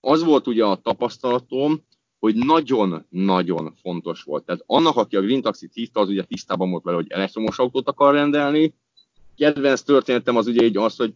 az 0.00 0.22
volt 0.24 0.46
ugye 0.46 0.64
a 0.64 0.76
tapasztalatom, 0.76 1.84
hogy 2.18 2.34
nagyon-nagyon 2.34 3.74
fontos 3.80 4.22
volt. 4.22 4.44
Tehát 4.44 4.62
annak, 4.66 4.96
aki 4.96 5.16
a 5.16 5.20
Green 5.20 5.40
Taxit 5.40 5.74
hívta, 5.74 6.00
az 6.00 6.08
ugye 6.08 6.22
tisztában 6.22 6.70
volt 6.70 6.84
vele, 6.84 6.96
hogy 6.96 7.10
elektromos 7.10 7.58
autót 7.58 7.88
akar 7.88 8.14
rendelni. 8.14 8.74
Kedvenc 9.36 9.82
történetem 9.82 10.36
az 10.36 10.46
ugye 10.46 10.64
így 10.64 10.76
az, 10.76 10.96
hogy 10.96 11.14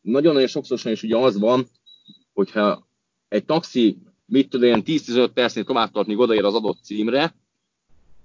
nagyon-nagyon 0.00 0.48
sokszor 0.48 0.92
is 0.92 1.02
ugye 1.02 1.16
az 1.16 1.38
van, 1.38 1.66
hogyha 2.32 2.88
egy 3.28 3.44
taxi, 3.44 3.98
mit 4.26 4.48
tud, 4.48 4.62
ilyen 4.62 4.82
10-15 4.86 5.30
percnél 5.34 5.64
tovább 5.64 5.90
tartni, 5.90 6.14
odaér 6.14 6.44
az 6.44 6.54
adott 6.54 6.82
címre, 6.82 7.34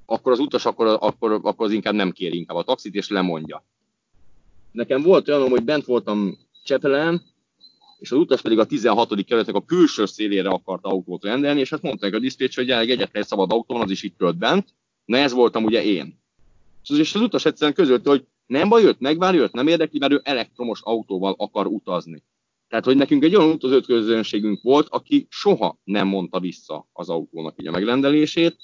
akkor 0.06 0.32
az 0.32 0.40
utas 0.40 0.66
akkor, 0.66 0.98
akkor, 1.00 1.32
akkor 1.32 1.66
az 1.66 1.72
inkább 1.72 1.94
nem 1.94 2.12
kéri 2.12 2.38
inkább 2.38 2.58
a 2.58 2.64
taxit, 2.64 2.96
és 2.96 3.10
lemondja. 3.10 3.64
Nekem 4.72 5.02
volt 5.02 5.30
olyan, 5.30 5.50
hogy 5.50 5.64
bent 5.64 5.86
voltam 5.86 6.38
Csepelen, 6.64 7.22
és 8.00 8.12
az 8.12 8.18
utas 8.18 8.42
pedig 8.42 8.60
a 8.60 8.66
16. 8.66 9.26
kerületek 9.26 9.56
a 9.56 9.66
külső 9.66 10.06
szélére 10.06 10.50
akart 10.50 10.86
autót 10.86 11.24
rendelni, 11.24 11.60
és 11.60 11.72
azt 11.72 11.82
mondták 11.82 12.14
a 12.14 12.20
diszpécs, 12.20 12.56
hogy 12.56 12.70
egyetlen 12.70 13.10
egy 13.12 13.28
szabad 13.28 13.52
autón, 13.52 13.82
az 13.82 13.92
is 13.92 14.04
itt 14.04 14.18
tölt 14.18 14.38
bent. 14.38 14.74
Na 15.06 15.18
ez 15.18 15.32
voltam 15.32 15.64
ugye 15.64 15.84
én. 15.84 16.20
És 16.90 17.16
az 17.16 17.22
utas 17.22 17.46
egyszerűen 17.46 17.76
közölte, 17.76 18.10
hogy 18.10 18.26
nem 18.46 18.70
baj, 18.70 18.82
jött, 18.82 19.00
megvárja, 19.00 19.40
jött, 19.40 19.54
nem 19.54 19.68
érdekli, 19.68 20.00
mert 20.00 20.12
ő 20.12 20.22
elektromos 20.24 20.82
autóval 20.84 21.36
akar 21.38 21.66
utazni. 21.66 22.24
Tehát, 22.68 22.86
hogy 22.86 22.96
nekünk 22.96 23.24
egy 23.24 23.36
olyan 23.36 23.50
utazóközönségünk 23.50 24.62
volt, 24.62 24.88
aki 24.90 25.28
soha 25.30 25.80
nem 25.84 26.08
mondta 26.08 26.40
vissza 26.40 26.90
az 26.94 27.10
autónak 27.10 27.56
így 27.58 27.68
a 27.68 27.72
megrendelését, 27.72 28.58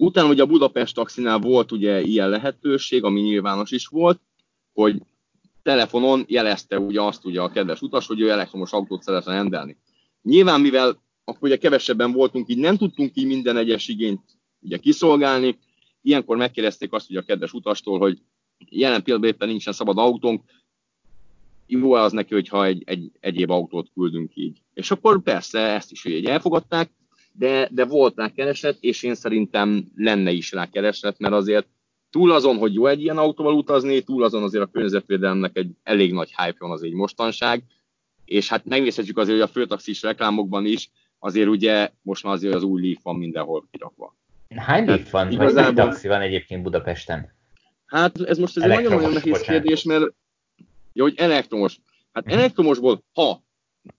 Utána 0.00 0.28
ugye 0.28 0.42
a 0.42 0.46
Budapest 0.46 0.94
taxinál 0.94 1.38
volt 1.38 1.72
ugye 1.72 2.00
ilyen 2.00 2.28
lehetőség, 2.28 3.04
ami 3.04 3.20
nyilvános 3.20 3.70
is 3.70 3.86
volt, 3.86 4.20
hogy 4.72 5.02
telefonon 5.62 6.24
jelezte 6.28 6.78
ugye 6.78 7.00
azt 7.00 7.24
ugye 7.24 7.40
a 7.40 7.50
kedves 7.50 7.80
utas, 7.80 8.06
hogy 8.06 8.20
ő 8.20 8.30
elektromos 8.30 8.72
autót 8.72 9.02
szeretne 9.02 9.32
rendelni. 9.32 9.76
Nyilván, 10.22 10.60
mivel 10.60 11.02
akkor 11.24 11.48
ugye 11.48 11.56
kevesebben 11.56 12.12
voltunk, 12.12 12.48
így 12.48 12.58
nem 12.58 12.76
tudtunk 12.76 13.10
így 13.14 13.26
minden 13.26 13.56
egyes 13.56 13.88
igényt 13.88 14.22
ugye 14.60 14.76
kiszolgálni, 14.76 15.58
ilyenkor 16.02 16.36
megkérdezték 16.36 16.92
azt 16.92 17.10
ugye 17.10 17.18
a 17.18 17.22
kedves 17.22 17.52
utastól, 17.52 17.98
hogy 17.98 18.18
jelen 18.70 19.02
pillanatban 19.02 19.34
éppen 19.34 19.48
nincsen 19.48 19.72
szabad 19.72 19.98
autónk, 19.98 20.42
jó 21.66 21.92
az 21.92 22.12
neki, 22.12 22.34
hogyha 22.34 22.64
egy, 22.64 22.82
egy 22.86 23.10
egyéb 23.20 23.50
autót 23.50 23.90
küldünk 23.94 24.36
így. 24.36 24.62
És 24.74 24.90
akkor 24.90 25.22
persze 25.22 25.58
ezt 25.58 25.92
is 25.92 26.04
ugye 26.04 26.32
elfogadták, 26.32 26.90
de, 27.38 27.68
de 27.72 27.84
volt 27.84 28.16
rá 28.16 28.28
kereslet, 28.28 28.76
és 28.80 29.02
én 29.02 29.14
szerintem 29.14 29.84
lenne 29.94 30.30
is 30.30 30.52
rá 30.52 30.66
kereslet, 30.66 31.18
mert 31.18 31.34
azért 31.34 31.66
túl 32.10 32.32
azon, 32.32 32.56
hogy 32.56 32.74
jó 32.74 32.86
egy 32.86 33.02
ilyen 33.02 33.18
autóval 33.18 33.54
utazni, 33.54 34.00
túl 34.00 34.24
azon 34.24 34.42
azért 34.42 34.64
a 34.64 34.70
környezetvédelemnek 34.72 35.56
egy 35.56 35.70
elég 35.82 36.12
nagy 36.12 36.28
hype 36.36 36.56
van 36.58 36.70
az 36.70 36.82
egy 36.82 36.92
mostanság, 36.92 37.62
és 38.24 38.48
hát 38.48 38.64
megnézhetjük 38.64 39.18
azért, 39.18 39.38
hogy 39.38 39.48
a 39.48 39.52
főtaxis 39.52 40.02
reklámokban 40.02 40.66
is, 40.66 40.90
azért 41.18 41.48
ugye 41.48 41.90
most 42.02 42.24
már 42.24 42.32
azért 42.32 42.54
az 42.54 42.62
új 42.62 42.82
Leaf 42.82 43.02
van 43.02 43.16
mindenhol 43.16 43.68
kirakva. 43.70 44.16
Hány 44.56 44.86
Leaf 44.86 45.10
van, 45.10 45.30
igazából... 45.30 45.74
vagy 45.74 45.74
taxi 45.74 46.08
van 46.08 46.20
egyébként 46.20 46.62
Budapesten? 46.62 47.32
Hát 47.86 48.20
ez 48.20 48.38
most 48.38 48.56
egy 48.56 48.68
nagyon-nagyon 48.68 49.12
nehéz 49.12 49.40
kérdés, 49.40 49.82
mert 49.82 50.14
jó, 50.92 51.04
hogy 51.04 51.14
elektromos. 51.16 51.78
Hát 52.12 52.24
mhm. 52.24 52.34
elektromosból, 52.34 53.02
ha 53.12 53.42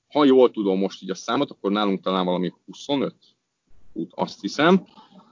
ha 0.10 0.26
jól 0.26 0.52
tudom 0.52 0.80
most 0.80 1.04
így 1.04 1.10
a 1.10 1.16
számot, 1.16 1.52
akkor 1.52 1.72
nálunk 1.72 2.02
talán 2.02 2.26
valami 2.26 2.54
25 2.66 3.16
út, 3.94 4.12
azt 4.16 4.42
hiszem. 4.42 4.86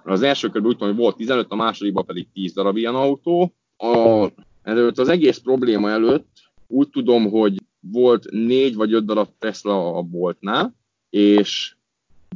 Az 0.04 0.22
első 0.22 0.50
körben 0.50 0.70
úgy 0.70 0.78
tudom, 0.78 0.94
hogy 0.94 1.04
volt 1.04 1.16
15, 1.16 1.52
a 1.52 1.56
másodikban 1.56 2.06
pedig 2.06 2.28
10 2.34 2.54
darab 2.54 2.78
ilyen 2.78 2.96
autó. 2.96 3.54
A, 3.78 4.28
előtt 4.64 4.98
az 4.98 5.10
egész 5.10 5.38
probléma 5.38 5.90
előtt 5.90 6.28
úgy 6.68 6.90
tudom, 6.90 7.30
hogy 7.30 7.62
volt 7.80 8.26
4 8.32 8.76
vagy 8.76 8.94
5 8.94 9.06
darab 9.06 9.30
Tesla 9.40 9.96
a 9.98 10.02
boltnál, 10.02 10.76
és 11.10 11.76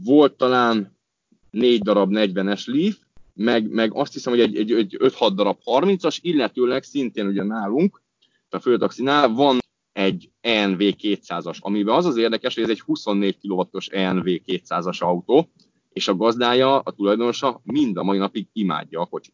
volt 0.03 0.33
talán 0.33 0.97
4 1.51 1.81
darab 1.81 2.09
40-es 2.13 2.65
Leaf, 2.65 2.97
meg, 3.33 3.69
meg 3.69 3.93
azt 3.93 4.13
hiszem, 4.13 4.33
hogy 4.33 4.41
egy, 4.41 4.57
egy, 4.57 4.71
egy 4.71 4.97
5-6 4.99 5.31
darab 5.35 5.57
30-as, 5.65 6.17
illetőleg 6.21 6.83
szintén 6.83 7.27
ugye 7.27 7.43
nálunk, 7.43 8.01
a 8.49 8.59
főtaxinál 8.59 9.29
van 9.29 9.59
egy 9.93 10.31
ENV 10.41 10.79
200-as, 10.79 11.59
amiben 11.59 11.95
az 11.95 12.05
az 12.05 12.17
érdekes, 12.17 12.53
hogy 12.53 12.63
ez 12.63 12.69
egy 12.69 12.79
24 12.79 13.37
kW-os 13.41 13.87
ENV 13.87 14.25
200-as 14.25 14.97
autó, 14.97 15.49
és 15.93 16.07
a 16.07 16.15
gazdája, 16.15 16.79
a 16.79 16.91
tulajdonosa 16.91 17.61
mind 17.63 17.97
a 17.97 18.03
mai 18.03 18.17
napig 18.17 18.47
imádja 18.53 19.01
a 19.01 19.05
kocsit. 19.05 19.33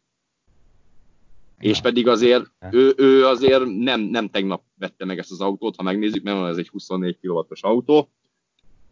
Ja. 1.59 1.69
És 1.69 1.81
pedig 1.81 2.07
azért, 2.07 2.51
ő, 2.71 2.93
ő 2.97 3.25
azért 3.25 3.63
nem, 3.65 4.01
nem 4.01 4.29
tegnap 4.29 4.63
vette 4.75 5.05
meg 5.05 5.17
ezt 5.17 5.31
az 5.31 5.41
autót, 5.41 5.75
ha 5.75 5.83
megnézzük, 5.83 6.23
mert 6.23 6.47
ez 6.47 6.57
egy 6.57 6.69
24 6.69 7.17
kW-os 7.21 7.63
autó. 7.63 8.09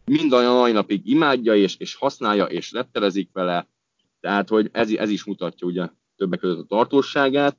Mind 0.05 0.32
a 0.32 0.53
mai 0.53 0.72
napig 0.72 1.07
imádja, 1.09 1.55
és, 1.55 1.76
és 1.78 1.95
használja, 1.95 2.45
és 2.45 2.72
retterezik 2.72 3.30
vele. 3.34 3.68
Tehát, 4.20 4.49
hogy 4.49 4.70
ez, 4.72 4.91
ez 4.91 5.09
is 5.09 5.24
mutatja 5.24 5.68
ugye 5.68 5.89
többek 6.16 6.39
között 6.39 6.59
a 6.59 6.66
tartóságát. 6.76 7.57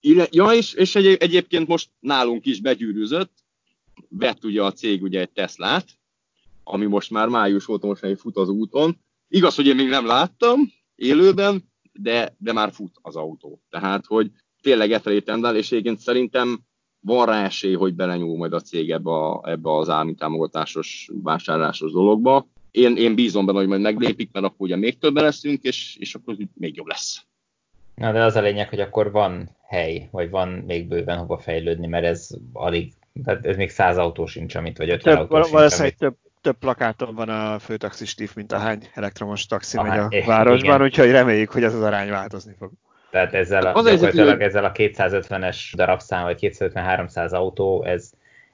Ja, 0.00 0.52
és, 0.52 0.72
és 0.72 0.94
egy, 0.94 1.06
egyébként 1.06 1.68
most 1.68 1.90
nálunk 2.00 2.46
is 2.46 2.60
begyűrűzött, 2.60 3.32
vett 4.08 4.44
ugye 4.44 4.62
a 4.62 4.72
cég 4.72 5.02
ugye 5.02 5.20
egy 5.20 5.30
Teslát, 5.30 5.98
ami 6.64 6.86
most 6.86 7.10
már 7.10 7.28
május 7.28 7.68
óta 7.68 7.86
most 7.86 8.20
fut 8.20 8.36
az 8.36 8.48
úton. 8.48 8.96
Igaz, 9.28 9.54
hogy 9.54 9.66
én 9.66 9.76
még 9.76 9.88
nem 9.88 10.06
láttam 10.06 10.72
élőben, 10.94 11.64
de, 11.92 12.36
de 12.38 12.52
már 12.52 12.72
fut 12.72 12.98
az 13.02 13.16
autó. 13.16 13.62
Tehát, 13.70 14.06
hogy 14.06 14.30
tényleg 14.62 14.92
e 14.92 15.20
tendál, 15.20 15.56
és 15.56 15.72
egyébként 15.72 15.98
szerintem 15.98 16.60
van 17.00 17.26
rá 17.26 17.44
esély, 17.44 17.74
hogy 17.74 17.94
belenyúl 17.94 18.36
majd 18.36 18.52
a 18.52 18.60
cég 18.60 18.90
ebbe, 18.90 19.10
a, 19.10 19.42
ebbe 19.50 19.76
az 19.76 19.88
állami 19.88 20.14
támogatásos 20.14 21.10
vásárlásos 21.22 21.92
dologba. 21.92 22.48
Én, 22.70 22.96
én 22.96 23.14
bízom 23.14 23.46
benne, 23.46 23.58
hogy 23.58 23.68
majd 23.68 23.80
meglépik, 23.80 24.30
mert 24.32 24.46
akkor 24.46 24.66
ugye 24.66 24.76
még 24.76 24.98
többen 24.98 25.24
leszünk, 25.24 25.62
és, 25.62 25.96
és 26.00 26.14
akkor 26.14 26.36
még 26.54 26.76
jobb 26.76 26.86
lesz. 26.86 27.27
Na, 27.98 28.12
de 28.12 28.24
az 28.24 28.36
a 28.36 28.40
lényeg, 28.40 28.68
hogy 28.68 28.80
akkor 28.80 29.10
van 29.10 29.56
hely, 29.66 30.08
vagy 30.10 30.30
van 30.30 30.48
még 30.48 30.88
bőven 30.88 31.18
hova 31.18 31.38
fejlődni, 31.38 31.86
mert 31.86 32.04
ez 32.04 32.28
alig, 32.52 32.92
tehát 33.24 33.46
ez 33.46 33.56
még 33.56 33.70
száz 33.70 33.96
autó 33.96 34.26
sincs, 34.26 34.54
amit, 34.54 34.78
vagy 34.78 34.90
50 34.90 35.16
több, 35.16 35.30
autó 35.30 35.58
sincs, 35.58 35.78
amit... 35.78 35.98
több, 35.98 36.16
több 36.40 36.56
plakáton 36.58 37.14
van 37.14 37.28
a 37.28 37.58
főtaxi 37.58 38.04
Steve, 38.06 38.30
mint 38.34 38.52
a 38.52 38.58
hány 38.58 38.82
elektromos 38.94 39.46
taxi 39.46 39.76
Aha, 39.76 39.88
megy 39.88 40.22
a 40.22 40.26
városban, 40.26 40.74
igen. 40.74 40.82
úgyhogy 40.82 41.10
reméljük, 41.10 41.50
hogy 41.50 41.64
ez 41.64 41.74
az 41.74 41.82
arány 41.82 42.10
változni 42.10 42.54
fog. 42.58 42.72
Tehát 43.10 43.34
ezzel 43.34 43.66
a, 43.66 43.82
gyakorlatilag 43.82 44.40
ezzel 44.40 44.64
a 44.64 44.72
250-es 44.72 45.56
darabszám, 45.74 46.22
vagy 46.22 46.38
250-300 46.58 47.30
autó, 47.30 47.84
ez, 47.84 48.10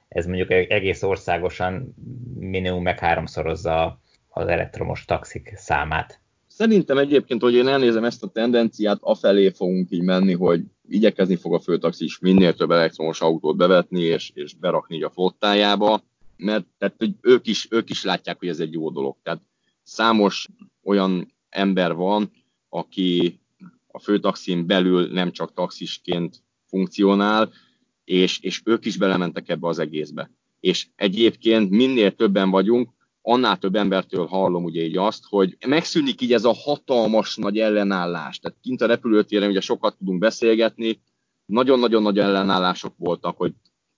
ez 0.07 0.25
mondjuk 0.25 0.51
egész 0.51 1.03
országosan 1.03 1.95
minimum 2.39 2.83
meg 2.83 2.99
háromszorozza 2.99 3.99
az 4.29 4.47
elektromos 4.47 5.05
taxik 5.05 5.53
számát. 5.55 6.19
Szerintem 6.57 6.97
egyébként, 6.97 7.41
hogy 7.41 7.53
én 7.53 7.67
elnézem 7.67 8.03
ezt 8.03 8.23
a 8.23 8.27
tendenciát, 8.27 8.97
afelé 9.01 9.49
fogunk 9.49 9.91
így 9.91 10.01
menni, 10.01 10.33
hogy 10.33 10.63
igyekezni 10.87 11.35
fog 11.35 11.53
a 11.53 11.59
főtaxis 11.59 12.19
minél 12.19 12.53
több 12.53 12.71
elektromos 12.71 13.21
autót 13.21 13.57
bevetni 13.57 14.01
és, 14.01 14.31
és 14.33 14.53
berakni 14.53 15.03
a 15.03 15.09
flottájába, 15.09 16.03
mert 16.37 16.65
tehát, 16.77 16.95
hogy 16.97 17.13
ők, 17.21 17.47
is, 17.47 17.67
ők 17.69 17.89
is 17.89 18.03
látják, 18.03 18.39
hogy 18.39 18.47
ez 18.47 18.59
egy 18.59 18.73
jó 18.73 18.89
dolog. 18.89 19.15
Tehát 19.23 19.41
számos 19.83 20.47
olyan 20.83 21.33
ember 21.49 21.93
van, 21.93 22.31
aki 22.69 23.39
a 23.87 23.99
főtaxin 23.99 24.65
belül 24.65 25.07
nem 25.11 25.31
csak 25.31 25.53
taxisként 25.53 26.43
funkcionál, 26.65 27.51
és, 28.03 28.39
és 28.39 28.61
ők 28.65 28.85
is 28.85 28.97
belementek 28.97 29.49
ebbe 29.49 29.67
az 29.67 29.79
egészbe. 29.79 30.31
És 30.59 30.87
egyébként 30.95 31.69
minél 31.69 32.15
többen 32.15 32.49
vagyunk, 32.49 32.89
annál 33.27 33.57
több 33.57 33.75
embertől 33.75 34.25
hallom 34.25 34.63
ugye 34.63 34.83
így 34.83 34.97
azt, 34.97 35.23
hogy 35.29 35.57
megszűnik 35.67 36.21
így 36.21 36.33
ez 36.33 36.45
a 36.45 36.53
hatalmas 36.53 37.35
nagy 37.35 37.59
ellenállás. 37.59 38.39
Tehát 38.39 38.57
kint 38.61 38.81
a 38.81 38.85
repülőtéren 38.85 39.49
ugye 39.49 39.61
sokat 39.61 39.97
tudunk 39.97 40.19
beszélgetni, 40.19 41.01
nagyon-nagyon 41.45 42.01
nagy 42.01 42.19
ellenállások 42.19 42.93
voltak, 42.97 43.37
hogy 43.37 43.53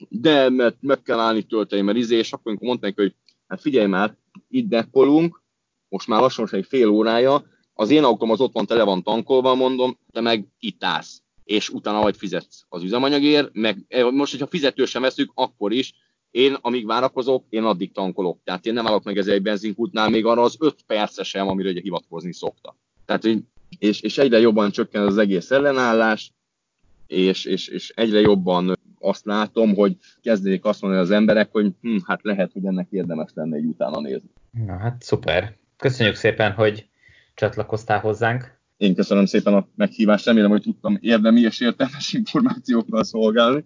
de, 0.10 0.50
mert 0.50 0.76
meg 0.80 1.02
kell 1.02 1.20
állni 1.20 1.42
tölteni, 1.42 1.82
mert 1.82 1.98
izé, 1.98 2.18
és 2.18 2.34
akkor 2.34 2.58
mondták, 2.60 2.96
hogy 2.96 3.14
hát 3.48 3.62
figyelj 3.62 3.88
már, 3.88 4.18
itt 4.50 4.68
dekkolunk, 4.68 5.42
most 5.90 6.08
már 6.08 6.22
lassan 6.22 6.48
egy 6.52 6.66
fél 6.66 6.88
órája, 6.88 7.44
az 7.74 7.90
én 7.90 8.04
autóm 8.04 8.32
az 8.32 8.40
ott 8.40 8.54
van, 8.54 8.66
tele 8.66 8.84
van 8.84 9.04
tankolva, 9.04 9.56
mondom, 9.56 9.98
te 10.12 10.22
meg 10.22 10.48
itt 10.60 10.84
állsz, 10.84 11.22
és 11.44 11.70
utána 11.70 12.02
vagy 12.02 12.18
fizetsz 12.18 12.66
az 12.70 12.84
üzemanyagért, 12.84 13.50
meg 13.54 13.86
eh, 13.88 14.12
most, 14.12 14.32
hogyha 14.32 14.48
fizető 14.48 14.86
sem 14.86 15.02
veszük, 15.02 15.32
akkor 15.34 15.72
is, 15.72 15.94
én, 16.32 16.58
amíg 16.62 16.86
várakozok, 16.86 17.46
én 17.50 17.64
addig 17.64 17.92
tankolok. 17.92 18.40
Tehát 18.44 18.66
én 18.66 18.74
nem 18.74 18.88
állok 18.88 19.04
meg 19.04 19.18
ezzel 19.18 19.34
egy 19.34 19.42
benzinkútnál 19.42 20.10
még 20.10 20.26
arra 20.26 20.42
az 20.42 20.56
5 20.60 20.76
percesem, 20.88 21.48
amire 21.48 21.70
ugye 21.70 21.82
hivatkozni 21.82 22.34
szokta. 22.34 22.76
Tehát, 23.06 23.24
és, 23.80 24.02
és 24.02 24.18
egyre 24.18 24.40
jobban 24.40 24.72
csökken 24.72 25.06
az 25.06 25.18
egész 25.18 25.52
ellenállás, 25.52 26.32
és, 27.08 27.46
és, 27.46 27.68
és 27.68 27.90
egyre 27.96 28.20
jobban 28.20 28.78
azt 29.00 29.26
látom, 29.26 29.76
hogy 29.76 29.98
kezdődik 30.22 30.66
azt 30.66 30.82
mondani 30.82 31.04
az 31.04 31.12
emberek, 31.12 31.52
hogy 31.52 31.72
hm, 31.82 31.98
hát 32.06 32.24
lehet, 32.24 32.52
hogy 32.52 32.66
ennek 32.66 32.88
érdemes 32.90 33.32
lenne 33.34 33.56
egy 33.56 33.66
utána 33.66 34.00
nézni. 34.00 34.30
Na 34.66 34.78
hát 34.78 35.02
szuper. 35.02 35.56
Köszönjük 35.78 36.16
szépen, 36.16 36.52
hogy 36.52 36.88
csatlakoztál 37.34 38.00
hozzánk. 38.00 38.60
Én 38.78 38.96
köszönöm 38.96 39.26
szépen 39.26 39.54
a 39.54 39.68
meghívást, 39.76 40.26
remélem, 40.26 40.50
hogy 40.50 40.62
tudtam 40.62 40.98
érdemi 41.02 41.42
és 41.42 41.60
értelmes 41.60 42.14
információkkal 42.14 43.04
szolgálni. 43.04 43.66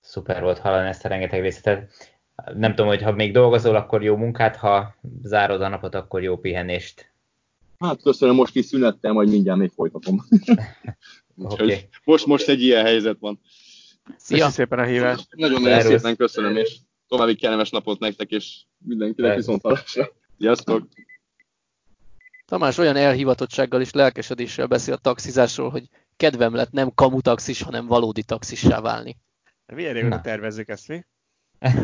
Szuper 0.00 0.42
volt 0.42 0.58
hallani 0.58 0.88
ezt 0.88 1.04
a 1.04 1.08
rengeteg 1.08 1.40
részletet. 1.40 1.90
Nem 2.54 2.70
tudom, 2.70 2.86
hogy 2.86 3.02
ha 3.02 3.12
még 3.12 3.32
dolgozol, 3.32 3.76
akkor 3.76 4.02
jó 4.02 4.16
munkát, 4.16 4.56
ha 4.56 4.94
zárod 5.22 5.62
a 5.62 5.68
napot, 5.68 5.94
akkor 5.94 6.22
jó 6.22 6.38
pihenést. 6.38 7.12
Hát 7.78 8.02
köszönöm, 8.02 8.34
most 8.34 8.56
is 8.56 8.64
szünettem, 8.64 9.12
majd 9.12 9.28
mindjárt 9.28 9.58
még 9.58 9.70
folytatom. 9.70 10.24
okay. 11.36 11.88
most, 12.04 12.26
most 12.26 12.48
egy 12.48 12.62
ilyen 12.62 12.84
helyzet 12.84 13.16
van. 13.20 13.40
Szia! 14.16 14.36
Köszönöm 14.36 14.50
szépen 14.52 14.78
a 14.78 14.84
hívást. 14.84 15.26
Nagyon-nagyon 15.30 15.80
szépen 15.80 16.16
köszönöm, 16.16 16.56
és 16.56 16.76
további 17.08 17.34
kellemes 17.34 17.70
napot 17.70 17.98
nektek, 17.98 18.30
és 18.30 18.62
mindenkinek 18.78 19.36
viszont 19.36 19.62
hallásra. 19.62 20.08
Sziasztok! 20.38 20.88
Tamás 22.46 22.78
olyan 22.78 22.96
elhivatottsággal 22.96 23.80
és 23.80 23.92
lelkesedéssel 23.92 24.66
beszél 24.66 24.94
a 24.94 24.96
taxizásról, 24.96 25.70
hogy 25.70 25.88
kedvem 26.16 26.54
lett 26.54 26.70
nem 26.70 26.94
kamutaxis, 26.94 27.62
hanem 27.62 27.86
valódi 27.86 28.22
taxissá 28.22 28.80
válni. 28.80 29.16
Milyen 29.74 29.92
régóta 29.92 30.20
tervezzük 30.20 30.68
ezt 30.68 30.88
mi? 30.88 31.04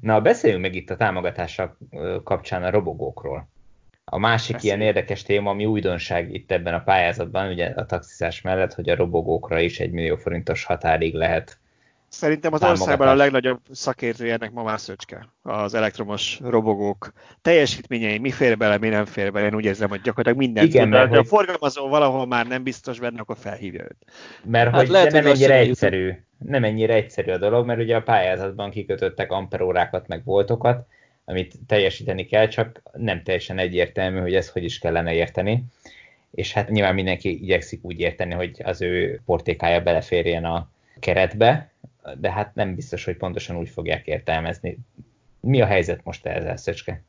Na, 0.00 0.20
beszéljünk 0.20 0.62
meg 0.62 0.74
itt 0.74 0.90
a 0.90 0.96
támogatással 0.96 1.78
kapcsán 2.24 2.62
a 2.62 2.70
robogókról. 2.70 3.48
A 4.04 4.18
másik 4.18 4.54
Beszéljünk. 4.54 4.80
ilyen 4.80 4.94
érdekes 4.94 5.22
téma, 5.22 5.50
ami 5.50 5.66
újdonság 5.66 6.34
itt 6.34 6.50
ebben 6.50 6.74
a 6.74 6.82
pályázatban, 6.82 7.48
ugye 7.48 7.66
a 7.66 7.86
taxizás 7.86 8.40
mellett, 8.40 8.74
hogy 8.74 8.88
a 8.88 8.96
robogókra 8.96 9.60
is 9.60 9.80
egy 9.80 9.90
millió 9.90 10.16
forintos 10.16 10.64
határig 10.64 11.14
lehet 11.14 11.58
Szerintem 12.08 12.52
az 12.52 12.62
országban 12.62 13.08
a 13.08 13.14
legnagyobb 13.14 13.60
szakértője 13.70 14.32
ennek 14.32 14.52
ma 14.52 14.62
már 14.62 14.80
Szöcske, 14.80 15.28
az 15.42 15.74
elektromos 15.74 16.40
robogók 16.42 17.12
teljesítményei, 17.42 18.18
mi 18.18 18.30
fér 18.30 18.56
bele, 18.56 18.78
mi 18.78 18.88
nem 18.88 19.04
fér 19.04 19.32
bele, 19.32 19.46
én 19.46 19.54
úgy 19.54 19.64
érzem, 19.64 19.88
hogy 19.88 20.00
gyakorlatilag 20.00 20.38
minden 20.38 20.64
Igen, 20.64 20.82
tud, 20.82 20.92
mert, 20.92 21.10
de 21.10 21.16
hogy... 21.16 21.26
a 21.26 21.28
forgalmazó 21.28 21.88
valahol 21.88 22.26
már 22.26 22.46
nem 22.46 22.62
biztos 22.62 22.98
benne, 22.98 23.20
akkor 23.20 23.36
felhívja 23.36 23.82
őt. 23.82 23.96
Mert 24.44 24.70
hát 24.70 24.80
hogy 24.80 24.88
lehet, 24.88 25.12
nem 25.12 25.26
ennyire 25.26 25.54
egyszerű, 25.54 26.12
nem 26.38 26.64
ennyire 26.64 26.94
egyszerű 26.94 27.30
a 27.30 27.38
dolog, 27.38 27.66
mert 27.66 27.80
ugye 27.80 27.96
a 27.96 28.02
pályázatban 28.02 28.70
kikötöttek 28.70 29.32
amperórákat, 29.32 30.06
meg 30.06 30.24
voltokat, 30.24 30.86
amit 31.24 31.54
teljesíteni 31.66 32.26
kell, 32.26 32.48
csak 32.48 32.82
nem 32.92 33.22
teljesen 33.22 33.58
egyértelmű, 33.58 34.20
hogy 34.20 34.34
ezt 34.34 34.50
hogy 34.50 34.64
is 34.64 34.78
kellene 34.78 35.12
érteni. 35.12 35.64
És 36.30 36.52
hát 36.52 36.68
nyilván 36.68 36.94
mindenki 36.94 37.42
igyekszik 37.42 37.84
úgy 37.84 38.00
érteni, 38.00 38.34
hogy 38.34 38.60
az 38.64 38.82
ő 38.82 39.20
portékája 39.26 39.80
beleférjen 39.80 40.44
a 40.44 40.70
keretbe, 41.00 41.70
de 42.18 42.32
hát 42.32 42.54
nem 42.54 42.74
biztos, 42.74 43.04
hogy 43.04 43.16
pontosan 43.16 43.56
úgy 43.56 43.68
fogják 43.68 44.06
értelmezni. 44.06 44.78
Mi 45.40 45.60
a 45.60 45.66
helyzet 45.66 46.04
most 46.04 46.26
ezzel, 46.26 46.56
Szöcske? 46.56 47.02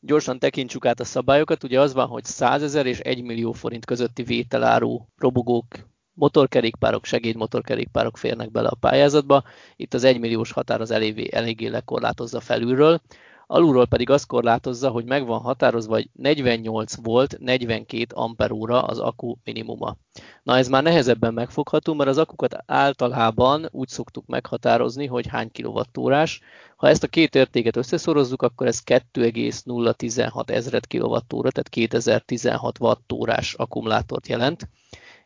Gyorsan 0.00 0.38
tekintsük 0.38 0.86
át 0.86 1.00
a 1.00 1.04
szabályokat. 1.04 1.64
Ugye 1.64 1.80
az 1.80 1.94
van, 1.94 2.06
hogy 2.06 2.24
100 2.24 2.62
ezer 2.62 2.86
és 2.86 2.98
1 2.98 3.22
millió 3.22 3.52
forint 3.52 3.84
közötti 3.84 4.22
vételáru 4.22 5.00
robogók, 5.18 5.66
motorkerékpárok, 6.12 7.04
segédmotorkerékpárok 7.04 8.16
férnek 8.16 8.50
bele 8.50 8.68
a 8.68 8.76
pályázatba. 8.80 9.44
Itt 9.76 9.94
az 9.94 10.04
1 10.04 10.20
milliós 10.20 10.52
határ 10.52 10.80
az 10.80 10.90
eléggé, 10.90 11.28
eléggé 11.32 11.66
lekorlátozza 11.66 12.40
felülről 12.40 13.00
alulról 13.46 13.86
pedig 13.86 14.10
azt 14.10 14.26
korlátozza, 14.26 14.88
hogy 14.88 15.04
meg 15.04 15.26
van 15.26 15.40
határozva, 15.40 15.94
hogy 15.94 16.08
48 16.12 16.94
volt 16.94 17.38
42 17.38 18.06
amperóra 18.14 18.82
az 18.82 18.98
akku 18.98 19.34
minimuma. 19.44 19.96
Na 20.42 20.56
ez 20.56 20.68
már 20.68 20.82
nehezebben 20.82 21.34
megfogható, 21.34 21.94
mert 21.94 22.10
az 22.10 22.18
akukat 22.18 22.56
általában 22.66 23.68
úgy 23.70 23.88
szoktuk 23.88 24.26
meghatározni, 24.26 25.06
hogy 25.06 25.26
hány 25.26 25.50
kilovattórás. 25.50 26.40
Ha 26.76 26.88
ezt 26.88 27.02
a 27.02 27.08
két 27.08 27.34
értéket 27.34 27.76
összeszorozzuk, 27.76 28.42
akkor 28.42 28.66
ez 28.66 28.80
2,016 28.80 30.50
ezred 30.50 30.86
kilovattóra, 30.86 31.50
tehát 31.50 31.68
2016 31.68 32.78
wattórás 32.80 33.54
akkumulátort 33.54 34.28
jelent 34.28 34.68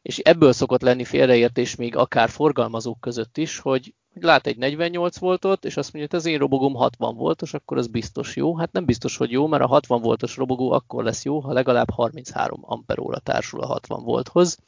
és 0.03 0.19
ebből 0.19 0.53
szokott 0.53 0.83
lenni 0.83 1.05
félreértés 1.05 1.77
még 1.77 1.97
akár 1.97 2.29
forgalmazók 2.29 3.01
között 3.01 3.37
is, 3.37 3.59
hogy 3.59 3.95
lát 4.23 4.47
egy 4.47 4.57
48 4.57 5.19
voltot, 5.19 5.65
és 5.65 5.77
azt 5.77 5.93
mondja, 5.93 6.11
hogy 6.11 6.21
az 6.21 6.33
én 6.33 6.39
robogóm 6.39 6.75
60 6.75 7.17
voltos, 7.17 7.55
akkor 7.55 7.79
az 7.79 7.87
biztos 7.87 8.37
jó. 8.37 8.57
Hát 8.57 8.73
nem 8.73 8.85
biztos, 8.85 9.17
hogy 9.17 9.31
jó, 9.31 9.47
mert 9.47 9.63
a 9.63 9.67
60 9.67 10.01
voltos 10.01 10.37
robogó 10.37 10.71
akkor 10.71 11.05
lesz 11.05 11.25
jó, 11.25 11.41
ha 11.41 11.53
legalább 11.53 11.91
33 11.91 12.61
amperóra 12.63 13.19
társul 13.19 13.61
a 13.61 13.67
60 13.67 14.03
volthoz. 14.03 14.59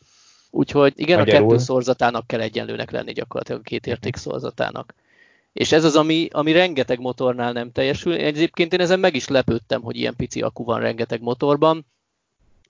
Úgyhogy 0.51 0.93
igen, 0.97 1.19
Magyarul. 1.19 1.45
a 1.45 1.49
kettő 1.49 1.63
szorzatának 1.63 2.27
kell 2.27 2.41
egyenlőnek 2.41 2.91
lenni 2.91 3.13
gyakorlatilag 3.13 3.61
a 3.61 3.65
két 3.65 3.87
érték 3.87 4.17
szorzatának. 4.17 4.95
És 5.53 5.73
ez 5.73 5.85
az, 5.85 5.97
ami, 5.97 6.29
ami 6.33 6.53
rengeteg 6.53 7.01
motornál 7.01 7.53
nem 7.53 7.73
teljesül. 7.73 8.15
Egyébként 8.15 8.73
én 8.73 8.81
ezen 8.81 9.01
meg 9.01 9.15
is 9.15 9.29
lepődtem, 9.29 9.83
hogy 9.83 9.97
ilyen 9.97 10.17
pici 10.17 10.41
akku 10.41 10.65
van 10.65 10.81
rengeteg 10.81 11.21
motorban. 11.21 11.87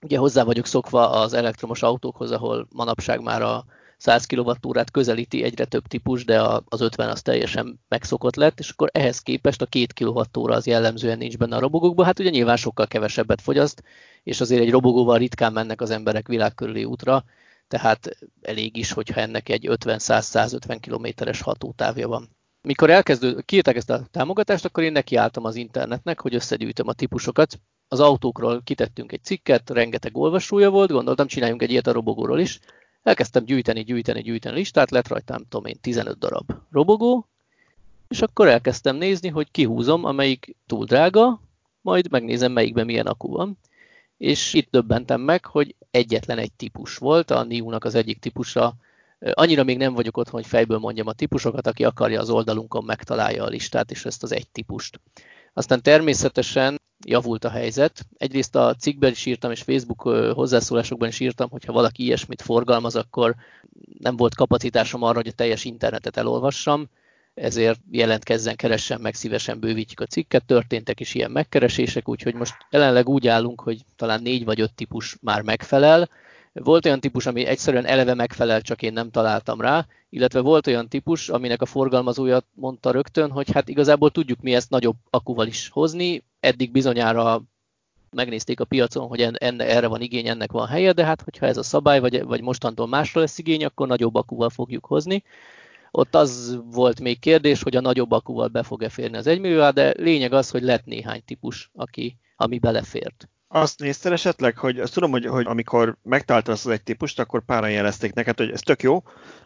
Ugye 0.02 0.18
hozzá 0.18 0.42
vagyok 0.42 0.66
szokva 0.66 1.10
az 1.10 1.32
elektromos 1.32 1.82
autókhoz, 1.82 2.30
ahol 2.30 2.66
manapság 2.72 3.22
már 3.22 3.42
a 3.42 3.64
100 4.00 4.26
kWh-t 4.26 4.90
közelíti 4.90 5.42
egyre 5.42 5.64
több 5.64 5.86
típus, 5.86 6.24
de 6.24 6.42
az 6.64 6.80
50 6.80 7.08
az 7.08 7.22
teljesen 7.22 7.80
megszokott 7.88 8.34
lett, 8.34 8.58
és 8.58 8.70
akkor 8.70 8.90
ehhez 8.92 9.18
képest 9.18 9.62
a 9.62 9.66
2 9.66 9.86
kWh 9.94 10.50
az 10.50 10.66
jellemzően 10.66 11.18
nincs 11.18 11.36
benne 11.36 11.56
a 11.56 11.60
robogókban, 11.60 12.04
hát 12.04 12.18
ugye 12.18 12.30
nyilván 12.30 12.56
sokkal 12.56 12.86
kevesebbet 12.86 13.40
fogyaszt, 13.40 13.82
és 14.22 14.40
azért 14.40 14.62
egy 14.62 14.70
robogóval 14.70 15.18
ritkán 15.18 15.52
mennek 15.52 15.80
az 15.80 15.90
emberek 15.90 16.28
világkörüli 16.28 16.84
útra, 16.84 17.24
tehát 17.68 18.18
elég 18.42 18.76
is, 18.76 18.92
hogyha 18.92 19.20
ennek 19.20 19.48
egy 19.48 19.66
50-100-150 19.70 20.76
kilométeres 20.80 21.40
hatótávja 21.40 22.08
van. 22.08 22.28
Mikor 22.62 22.90
elkezdő, 22.90 23.40
kiírták 23.40 23.76
ezt 23.76 23.90
a 23.90 24.06
támogatást, 24.10 24.64
akkor 24.64 24.82
én 24.82 24.92
nekiálltam 24.92 25.44
az 25.44 25.56
internetnek, 25.56 26.20
hogy 26.20 26.34
összegyűjtöm 26.34 26.88
a 26.88 26.92
típusokat. 26.92 27.60
Az 27.88 28.00
autókról 28.00 28.62
kitettünk 28.64 29.12
egy 29.12 29.24
cikket, 29.24 29.70
rengeteg 29.70 30.16
olvasója 30.16 30.70
volt, 30.70 30.90
gondoltam, 30.90 31.26
csináljunk 31.26 31.62
egy 31.62 31.70
ilyet 31.70 31.86
a 31.86 31.92
robogóról 31.92 32.40
is, 32.40 32.60
Elkezdtem 33.02 33.44
gyűjteni, 33.44 33.82
gyűjteni, 33.82 34.22
gyűjteni 34.22 34.56
listát, 34.56 34.90
lett 34.90 35.08
rajtam, 35.08 35.42
tudom 35.48 35.66
én, 35.66 35.76
15 35.80 36.18
darab 36.18 36.52
robogó, 36.70 37.28
és 38.08 38.22
akkor 38.22 38.48
elkezdtem 38.48 38.96
nézni, 38.96 39.28
hogy 39.28 39.50
kihúzom, 39.50 40.04
amelyik 40.04 40.56
túl 40.66 40.84
drága, 40.84 41.40
majd 41.80 42.10
megnézem, 42.10 42.52
melyikben 42.52 42.86
milyen 42.86 43.06
akku 43.06 43.32
van. 43.32 43.58
És 44.16 44.54
itt 44.54 44.70
döbbentem 44.70 45.20
meg, 45.20 45.44
hogy 45.44 45.74
egyetlen 45.90 46.38
egy 46.38 46.52
típus 46.52 46.96
volt, 46.96 47.30
a 47.30 47.42
NIU-nak 47.42 47.84
az 47.84 47.94
egyik 47.94 48.18
típusa. 48.18 48.74
Annyira 49.32 49.64
még 49.64 49.76
nem 49.76 49.94
vagyok 49.94 50.16
otthon, 50.16 50.40
hogy 50.40 50.50
fejből 50.50 50.78
mondjam 50.78 51.06
a 51.06 51.12
típusokat, 51.12 51.66
aki 51.66 51.84
akarja 51.84 52.20
az 52.20 52.30
oldalunkon 52.30 52.84
megtalálja 52.84 53.44
a 53.44 53.48
listát, 53.48 53.90
és 53.90 54.04
ezt 54.04 54.22
az 54.22 54.32
egy 54.32 54.48
típust. 54.48 55.00
Aztán 55.52 55.82
természetesen 55.82 56.79
javult 57.06 57.44
a 57.44 57.50
helyzet. 57.50 58.06
Egyrészt 58.16 58.56
a 58.56 58.74
cikkben 58.74 59.10
is 59.10 59.26
írtam, 59.26 59.50
és 59.50 59.62
Facebook 59.62 60.02
hozzászólásokban 60.34 61.08
is 61.08 61.20
írtam, 61.20 61.50
hogy 61.50 61.66
valaki 61.66 62.02
ilyesmit 62.02 62.42
forgalmaz, 62.42 62.96
akkor 62.96 63.34
nem 63.98 64.16
volt 64.16 64.34
kapacitásom 64.34 65.02
arra, 65.02 65.16
hogy 65.16 65.28
a 65.28 65.32
teljes 65.32 65.64
internetet 65.64 66.16
elolvassam, 66.16 66.88
ezért 67.34 67.80
jelentkezzen, 67.90 68.56
keressen 68.56 69.00
meg, 69.00 69.14
szívesen 69.14 69.60
bővítjük 69.60 70.00
a 70.00 70.06
cikket. 70.06 70.44
Történtek 70.44 71.00
is 71.00 71.14
ilyen 71.14 71.30
megkeresések, 71.30 72.08
úgyhogy 72.08 72.34
most 72.34 72.54
jelenleg 72.70 73.08
úgy 73.08 73.28
állunk, 73.28 73.60
hogy 73.60 73.80
talán 73.96 74.22
négy 74.22 74.44
vagy 74.44 74.60
öt 74.60 74.74
típus 74.74 75.16
már 75.20 75.42
megfelel, 75.42 76.08
Volt 76.52 76.84
olyan 76.84 77.00
típus, 77.00 77.26
ami 77.26 77.44
egyszerűen 77.44 77.86
eleve 77.86 78.14
megfelel, 78.14 78.60
csak 78.60 78.82
én 78.82 78.92
nem 78.92 79.10
találtam 79.10 79.60
rá, 79.60 79.86
illetve 80.08 80.40
volt 80.40 80.66
olyan 80.66 80.88
típus, 80.88 81.28
aminek 81.28 81.62
a 81.62 81.66
forgalmazója 81.66 82.42
mondta 82.54 82.90
rögtön, 82.90 83.30
hogy 83.30 83.52
hát 83.52 83.68
igazából 83.68 84.10
tudjuk 84.10 84.40
mi 84.40 84.54
ezt 84.54 84.70
nagyobb 84.70 84.96
akuval 85.10 85.46
is 85.46 85.68
hozni, 85.68 86.24
eddig 86.40 86.70
bizonyára 86.70 87.42
megnézték 88.10 88.60
a 88.60 88.64
piacon, 88.64 89.06
hogy 89.06 89.20
enne, 89.20 89.64
erre 89.64 89.86
van 89.86 90.00
igény, 90.00 90.28
ennek 90.28 90.52
van 90.52 90.66
helye, 90.66 90.92
de 90.92 91.04
hát 91.04 91.22
hogyha 91.22 91.46
ez 91.46 91.56
a 91.56 91.62
szabály, 91.62 92.00
vagy, 92.00 92.24
vagy 92.24 92.40
mostantól 92.40 92.86
másra 92.86 93.20
lesz 93.20 93.38
igény, 93.38 93.64
akkor 93.64 93.86
nagyobb 93.86 94.14
akuval 94.14 94.50
fogjuk 94.50 94.86
hozni. 94.86 95.24
Ott 95.90 96.14
az 96.14 96.58
volt 96.64 97.00
még 97.00 97.18
kérdés, 97.18 97.62
hogy 97.62 97.76
a 97.76 97.80
nagyobb 97.80 98.10
akuval 98.10 98.48
be 98.48 98.62
fog-e 98.62 98.88
férni 98.88 99.16
az 99.16 99.26
1 99.26 99.40
millió, 99.40 99.70
de 99.70 99.94
lényeg 99.96 100.32
az, 100.32 100.50
hogy 100.50 100.62
lett 100.62 100.84
néhány 100.84 101.24
típus, 101.24 101.70
aki, 101.74 102.16
ami 102.36 102.58
belefért. 102.58 103.28
Azt 103.52 103.80
nézted 103.80 104.12
esetleg, 104.12 104.56
hogy 104.56 104.80
azt 104.80 104.92
tudom, 104.92 105.10
hogy, 105.10 105.26
hogy 105.26 105.46
amikor 105.46 105.96
megtaláltad 106.02 106.54
azt 106.54 106.66
az 106.66 106.72
egy 106.72 106.82
típust, 106.82 107.18
akkor 107.18 107.44
páran 107.44 107.70
jelezték 107.70 108.12
neked, 108.12 108.36
hogy 108.36 108.50
ez 108.50 108.60
tök 108.60 108.82
jó, 108.82 109.02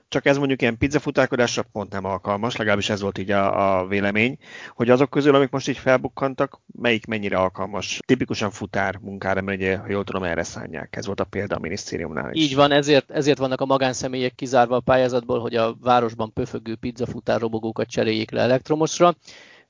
csak 0.09 0.27
ez 0.27 0.39
mondjuk 0.39 0.63
ilyen 0.63 0.79
pizzafutárkodásra 0.79 1.65
pont 1.73 1.93
nem 1.93 2.05
alkalmas, 2.05 2.57
legalábbis 2.57 2.91
ez 2.91 3.01
volt 3.01 3.19
így 3.19 3.31
a, 3.31 3.79
a 3.79 3.87
vélemény, 3.87 4.39
hogy 4.75 4.91
azok 4.91 5.11
közül, 5.11 5.35
amik 5.35 5.51
most 5.51 5.69
így 5.69 5.79
felbukkantak, 5.79 6.61
melyik 6.67 7.07
mennyire 7.07 7.37
alkalmas, 7.37 7.99
tipikusan 8.07 8.51
futár 8.51 8.97
munkára, 8.97 9.41
mert 9.41 9.59
ugye, 9.59 9.77
ha 9.77 9.91
jól 9.91 10.05
tudom, 10.05 10.23
erre 10.23 10.43
szánják. 10.43 10.97
Ez 10.97 11.07
volt 11.07 11.21
a 11.21 11.25
példa 11.25 11.57
a 11.57 11.61
minisztériumnál 11.61 12.33
is. 12.33 12.43
Így 12.43 12.55
van, 12.55 12.73
ezért, 12.73 13.11
ezért 13.11 13.39
vannak 13.39 13.61
a 13.61 13.67
magánszemélyek 13.67 14.35
kizárva 14.35 14.77
a 14.77 14.81
pályázatból, 14.81 15.41
hogy 15.41 15.55
a 15.55 15.77
városban 15.81 16.33
pöfögő 16.33 16.77
pizzafutár 16.77 17.41
robogókat 17.41 17.89
cseréljék 17.89 18.31
le 18.31 18.41
elektromosra. 18.41 19.15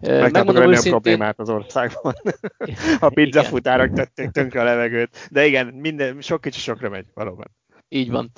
Megmondom 0.01 0.71
őszintén... 0.71 0.93
a 0.93 0.99
problémát 0.99 1.39
az 1.39 1.49
országban. 1.49 2.15
a 3.01 3.09
pizzafutárok 3.09 3.93
tették 3.93 4.31
tönkre 4.31 4.61
a 4.61 4.65
levegőt. 4.65 5.29
De 5.31 5.47
igen, 5.47 5.67
minden, 5.67 6.21
sok 6.21 6.41
kicsi 6.41 6.61
sokra 6.61 6.89
megy, 6.89 7.07
valóban. 7.15 7.51
Így 7.89 8.11
van. 8.11 8.31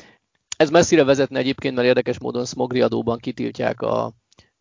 Ez 0.56 0.70
messzire 0.70 1.04
vezetne 1.04 1.38
egyébként, 1.38 1.74
mert 1.74 1.86
érdekes 1.86 2.18
módon 2.18 2.44
smogri 2.44 2.80
adóban 2.80 3.18
kitiltják 3.18 3.80
a, 3.80 4.12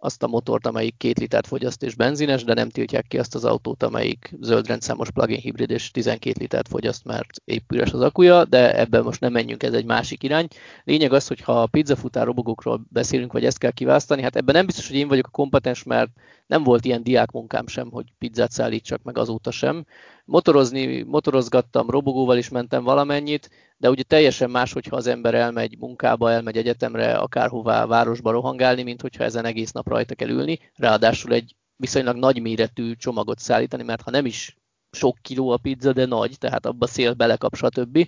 azt 0.06 0.24
a 0.24 0.28
motort, 0.28 0.68
amelyik 0.68 0.98
két 0.98 1.20
litert 1.20 1.48
fogyaszt 1.48 1.84
és 1.84 1.96
benzines, 1.96 2.44
de 2.44 2.54
nem 2.54 2.70
tiltják 2.70 3.08
ki 3.08 3.18
azt 3.18 3.36
az 3.36 3.46
autót, 3.46 3.84
amelyik 3.84 4.34
zöld 4.42 4.68
rendszámos 4.68 5.12
plug-in 5.12 5.40
hibrid 5.40 5.70
és 5.70 5.92
12 5.92 6.40
litert 6.40 6.68
fogyaszt, 6.68 7.06
mert 7.06 7.42
épp 7.46 7.72
üres 7.72 7.92
az 7.92 8.02
akuja, 8.02 8.46
de 8.46 8.80
ebben 8.80 9.04
most 9.04 9.20
nem 9.20 9.32
menjünk, 9.32 9.64
ez 9.64 9.74
egy 9.74 9.86
másik 9.86 10.24
irány. 10.24 10.48
Lényeg 10.84 11.14
az, 11.14 11.28
hogy 11.28 11.42
ha 11.42 11.62
a 11.62 11.68
pizzafutár 11.68 12.26
robogókról 12.26 12.86
beszélünk, 12.90 13.32
vagy 13.32 13.46
ezt 13.46 13.58
kell 13.58 13.72
kiválasztani, 13.72 14.22
hát 14.22 14.36
ebben 14.36 14.56
nem 14.56 14.66
biztos, 14.66 14.88
hogy 14.88 14.98
én 14.98 15.08
vagyok 15.08 15.28
a 15.28 15.30
kompetens, 15.30 15.84
mert 15.84 16.10
nem 16.48 16.64
volt 16.64 16.86
ilyen 16.86 17.04
diákmunkám 17.04 17.68
sem, 17.68 17.90
hogy 17.92 18.06
pizzát 18.18 18.52
szállítsak 18.52 19.04
meg 19.04 19.18
azóta 19.18 19.52
sem. 19.52 19.86
Motorozni, 20.26 21.02
motorozgattam, 21.02 21.90
robogóval 21.90 22.38
is 22.38 22.50
mentem 22.50 22.84
valamennyit, 22.84 23.50
de 23.78 23.90
ugye 23.90 24.04
teljesen 24.04 24.50
más, 24.50 24.74
hogyha 24.74 24.96
az 24.96 25.08
ember 25.08 25.34
elmegy 25.34 25.78
munkába, 25.80 26.32
elmegy 26.32 26.58
egyetemre, 26.58 27.14
akárhová 27.18 27.86
városba 27.86 28.32
rohangálni, 28.32 28.84
mint 28.84 29.02
hogyha 29.02 29.24
ezen 29.24 29.46
egész 29.46 29.72
nap 29.72 29.88
rajta 29.88 30.16
kell 30.16 30.30
ülni, 30.30 30.60
ráadásul 30.76 31.34
egy 31.34 31.56
viszonylag 31.76 32.16
nagy 32.16 32.42
méretű 32.42 32.94
csomagot 32.94 33.40
szállítani, 33.40 33.84
mert 33.84 34.02
ha 34.02 34.12
nem 34.12 34.26
is 34.26 34.58
sok 34.92 35.18
kiló 35.22 35.50
a 35.50 35.58
pizza, 35.58 35.94
de 35.94 36.06
nagy, 36.06 36.38
tehát 36.38 36.66
abba 36.66 36.88
szél 36.88 37.14
belekap, 37.14 37.56
stb. 37.56 38.08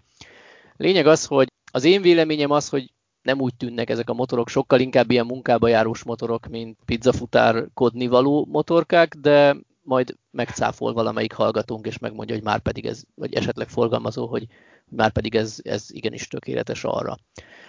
Lényeg 0.78 1.08
az, 1.08 1.26
hogy 1.26 1.48
az 1.72 1.84
én 1.84 2.02
véleményem 2.02 2.52
az, 2.52 2.70
hogy 2.70 2.94
nem 3.22 3.42
úgy 3.42 3.56
tűnnek 3.56 3.90
ezek 3.90 4.10
a 4.10 4.14
motorok, 4.14 4.50
sokkal 4.50 4.80
inkább 4.80 5.12
ilyen 5.12 5.26
munkába 5.26 5.68
járós 5.68 6.04
motorok, 6.04 6.48
mint 6.48 6.78
pizzafutárkodni 6.86 8.08
való 8.08 8.48
motorkák, 8.52 9.16
de 9.16 9.58
majd 9.88 10.18
megcáfol 10.32 10.94
valamelyik 10.94 11.34
hallgatónk, 11.34 11.86
és 11.86 11.98
megmondja, 11.98 12.36
hogy 12.36 12.44
már 12.44 12.60
pedig 12.60 12.86
ez, 12.86 13.02
vagy 13.16 13.34
esetleg 13.34 13.70
forgalmazó, 13.70 14.28
hogy 14.28 14.48
már 14.90 15.12
pedig 15.12 15.36
ez, 15.36 15.58
ez 15.64 15.86
igenis 15.88 16.28
tökéletes 16.28 16.84
arra. 16.84 17.18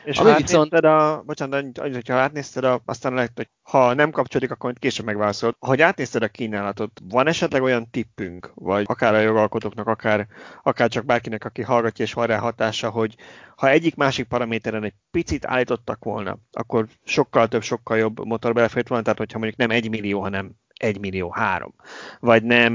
És 0.04 0.18
Ami 0.18 0.30
ha 0.30 0.36
viszont... 0.36 0.72
a, 0.72 1.22
bocsánat, 1.26 1.78
hogyha 1.78 2.14
átnézted, 2.14 2.64
a, 2.64 2.80
aztán 2.84 3.14
lehet, 3.14 3.32
hogy 3.34 3.48
ha 3.62 3.94
nem 3.94 4.10
kapcsolódik, 4.10 4.50
akkor 4.50 4.72
később 4.72 5.06
megválaszolod. 5.06 5.54
Hogy 5.58 5.80
átnézted 5.80 6.22
a 6.22 6.28
kínálatot, 6.28 7.00
van 7.08 7.26
esetleg 7.26 7.62
olyan 7.62 7.90
tippünk, 7.90 8.50
vagy 8.54 8.84
akár 8.88 9.14
a 9.14 9.20
jogalkotóknak, 9.20 9.86
akár, 9.86 10.26
akár 10.62 10.88
csak 10.88 11.04
bárkinek, 11.04 11.44
aki 11.44 11.62
hallgatja 11.62 12.04
és 12.04 12.12
van 12.12 12.26
rá 12.26 12.38
hatása, 12.38 12.90
hogy 12.90 13.14
ha 13.56 13.68
egyik 13.68 13.94
másik 13.94 14.26
paraméteren 14.26 14.84
egy 14.84 14.94
picit 15.10 15.46
állítottak 15.46 16.04
volna, 16.04 16.38
akkor 16.52 16.86
sokkal 17.04 17.48
több, 17.48 17.62
sokkal 17.62 17.98
jobb 17.98 18.24
motor 18.24 18.52
belefért 18.52 18.88
volna, 18.88 19.04
tehát 19.04 19.18
hogyha 19.18 19.38
mondjuk 19.38 19.58
nem 19.58 19.70
egy 19.70 19.90
millió, 19.90 20.20
hanem 20.20 20.56
1 20.78 20.98
millió 20.98 21.30
3. 21.30 21.74
Vagy 22.20 22.42
nem, 22.42 22.72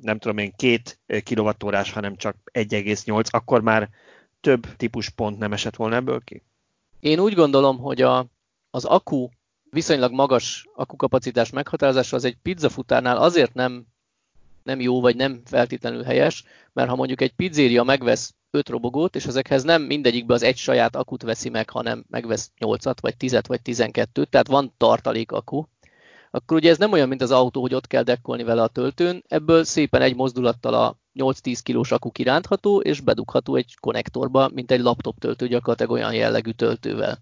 nem 0.00 0.18
tudom 0.18 0.38
én, 0.38 0.52
két 0.56 0.98
kilovattórás, 1.22 1.92
hanem 1.92 2.16
csak 2.16 2.36
1,8, 2.52 3.30
akkor 3.30 3.60
már 3.60 3.88
több 4.40 4.76
típus 4.76 5.08
pont 5.08 5.38
nem 5.38 5.52
esett 5.52 5.76
volna 5.76 5.94
ebből 5.94 6.20
ki? 6.24 6.42
Én 7.00 7.18
úgy 7.18 7.34
gondolom, 7.34 7.78
hogy 7.78 8.02
a, 8.02 8.26
az 8.70 8.84
akku 8.84 9.28
viszonylag 9.70 10.12
magas 10.12 10.68
akkukapacitás 10.74 11.50
meghatározása 11.50 12.16
az 12.16 12.24
egy 12.24 12.36
pizzafutárnál 12.42 13.16
azért 13.16 13.54
nem, 13.54 13.86
nem 14.62 14.80
jó, 14.80 15.00
vagy 15.00 15.16
nem 15.16 15.40
feltétlenül 15.44 16.02
helyes, 16.02 16.44
mert 16.72 16.88
ha 16.88 16.96
mondjuk 16.96 17.20
egy 17.20 17.32
pizzéria 17.32 17.82
megvesz 17.82 18.34
5 18.50 18.68
robogót, 18.68 19.16
és 19.16 19.26
ezekhez 19.26 19.62
nem 19.62 19.82
mindegyikbe 19.82 20.34
az 20.34 20.42
egy 20.42 20.56
saját 20.56 20.96
akut 20.96 21.22
veszi 21.22 21.48
meg, 21.48 21.70
hanem 21.70 22.04
megvesz 22.08 22.50
8-at, 22.58 22.96
vagy 23.00 23.14
10-et, 23.18 23.44
vagy 23.46 23.60
12-t, 23.64 24.24
tehát 24.24 24.46
van 24.46 24.72
tartalék 24.76 25.32
akku, 25.32 25.64
akkor 26.30 26.56
ugye 26.56 26.70
ez 26.70 26.78
nem 26.78 26.92
olyan, 26.92 27.08
mint 27.08 27.22
az 27.22 27.30
autó, 27.30 27.60
hogy 27.60 27.74
ott 27.74 27.86
kell 27.86 28.02
dekkolni 28.02 28.42
vele 28.42 28.62
a 28.62 28.68
töltőn, 28.68 29.24
ebből 29.28 29.64
szépen 29.64 30.02
egy 30.02 30.14
mozdulattal 30.14 30.74
a 30.74 30.96
8-10 31.14 31.58
kilós 31.62 31.92
akku 31.92 32.10
kirántható, 32.10 32.80
és 32.80 33.00
bedugható 33.00 33.54
egy 33.54 33.74
konnektorba, 33.80 34.50
mint 34.54 34.70
egy 34.70 34.80
laptop 34.80 35.18
töltő 35.18 35.48
gyakorlatilag 35.48 35.92
olyan 35.92 36.14
jellegű 36.14 36.50
töltővel. 36.50 37.18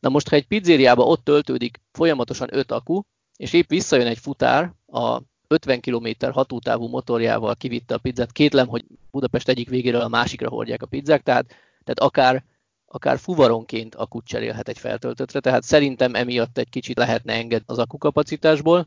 Na 0.00 0.08
most, 0.08 0.28
ha 0.28 0.36
egy 0.36 0.46
pizzériába 0.46 1.02
ott 1.02 1.24
töltődik 1.24 1.80
folyamatosan 1.92 2.48
5 2.52 2.72
akku, 2.72 3.00
és 3.36 3.52
épp 3.52 3.68
visszajön 3.68 4.06
egy 4.06 4.18
futár 4.18 4.72
a 4.86 5.20
50 5.48 5.80
km 5.80 6.08
hatótávú 6.32 6.86
motorjával 6.86 7.54
kivitte 7.54 7.94
a 7.94 7.98
pizzát, 7.98 8.32
kétlem, 8.32 8.66
hogy 8.66 8.84
Budapest 9.10 9.48
egyik 9.48 9.68
végéről 9.68 10.00
a 10.00 10.08
másikra 10.08 10.48
hordják 10.48 10.82
a 10.82 10.86
pizzák, 10.86 11.22
tehát, 11.22 11.46
tehát 11.84 12.00
akár 12.00 12.44
akár 12.92 13.18
fuvaronként 13.18 13.94
akut 13.94 14.24
cserélhet 14.24 14.68
egy 14.68 14.78
feltöltöttre, 14.78 15.40
tehát 15.40 15.62
szerintem 15.62 16.14
emiatt 16.14 16.58
egy 16.58 16.68
kicsit 16.68 16.96
lehetne 16.96 17.32
engedni 17.32 17.64
az 17.66 17.78
akukapacitásból. 17.78 18.86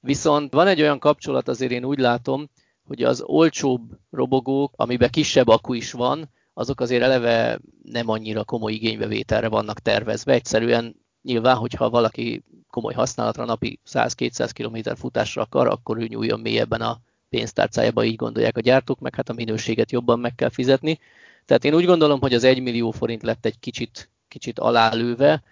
Viszont 0.00 0.52
van 0.52 0.66
egy 0.66 0.80
olyan 0.80 0.98
kapcsolat, 0.98 1.48
azért 1.48 1.72
én 1.72 1.84
úgy 1.84 1.98
látom, 1.98 2.50
hogy 2.86 3.02
az 3.02 3.22
olcsóbb 3.26 3.80
robogók, 4.10 4.72
amiben 4.76 5.10
kisebb 5.10 5.48
akku 5.48 5.72
is 5.74 5.92
van, 5.92 6.30
azok 6.54 6.80
azért 6.80 7.02
eleve 7.02 7.60
nem 7.82 8.08
annyira 8.08 8.44
komoly 8.44 8.72
igénybevételre 8.72 9.48
vannak 9.48 9.78
tervezve. 9.78 10.32
Egyszerűen 10.32 10.96
nyilván, 11.22 11.56
hogyha 11.56 11.90
valaki 11.90 12.44
komoly 12.68 12.94
használatra 12.94 13.44
napi 13.44 13.80
100-200 13.92 14.50
km 14.52 14.90
futásra 15.00 15.42
akar, 15.42 15.66
akkor 15.66 15.98
ő 15.98 16.06
nyúljon 16.06 16.40
mélyebben 16.40 16.80
a 16.80 17.00
pénztárcájába, 17.28 18.04
így 18.04 18.16
gondolják 18.16 18.56
a 18.56 18.60
gyártók, 18.60 19.00
meg 19.00 19.14
hát 19.14 19.28
a 19.28 19.32
minőséget 19.32 19.90
jobban 19.90 20.18
meg 20.18 20.34
kell 20.34 20.50
fizetni. 20.50 20.98
Tehát 21.44 21.64
én 21.64 21.74
úgy 21.74 21.84
gondolom, 21.84 22.20
hogy 22.20 22.34
az 22.34 22.44
1 22.44 22.62
millió 22.62 22.90
forint 22.90 23.22
lett 23.22 23.44
egy 23.44 23.58
kicsit, 23.58 24.10
kicsit 24.28 24.58
alálőve. 24.58 25.42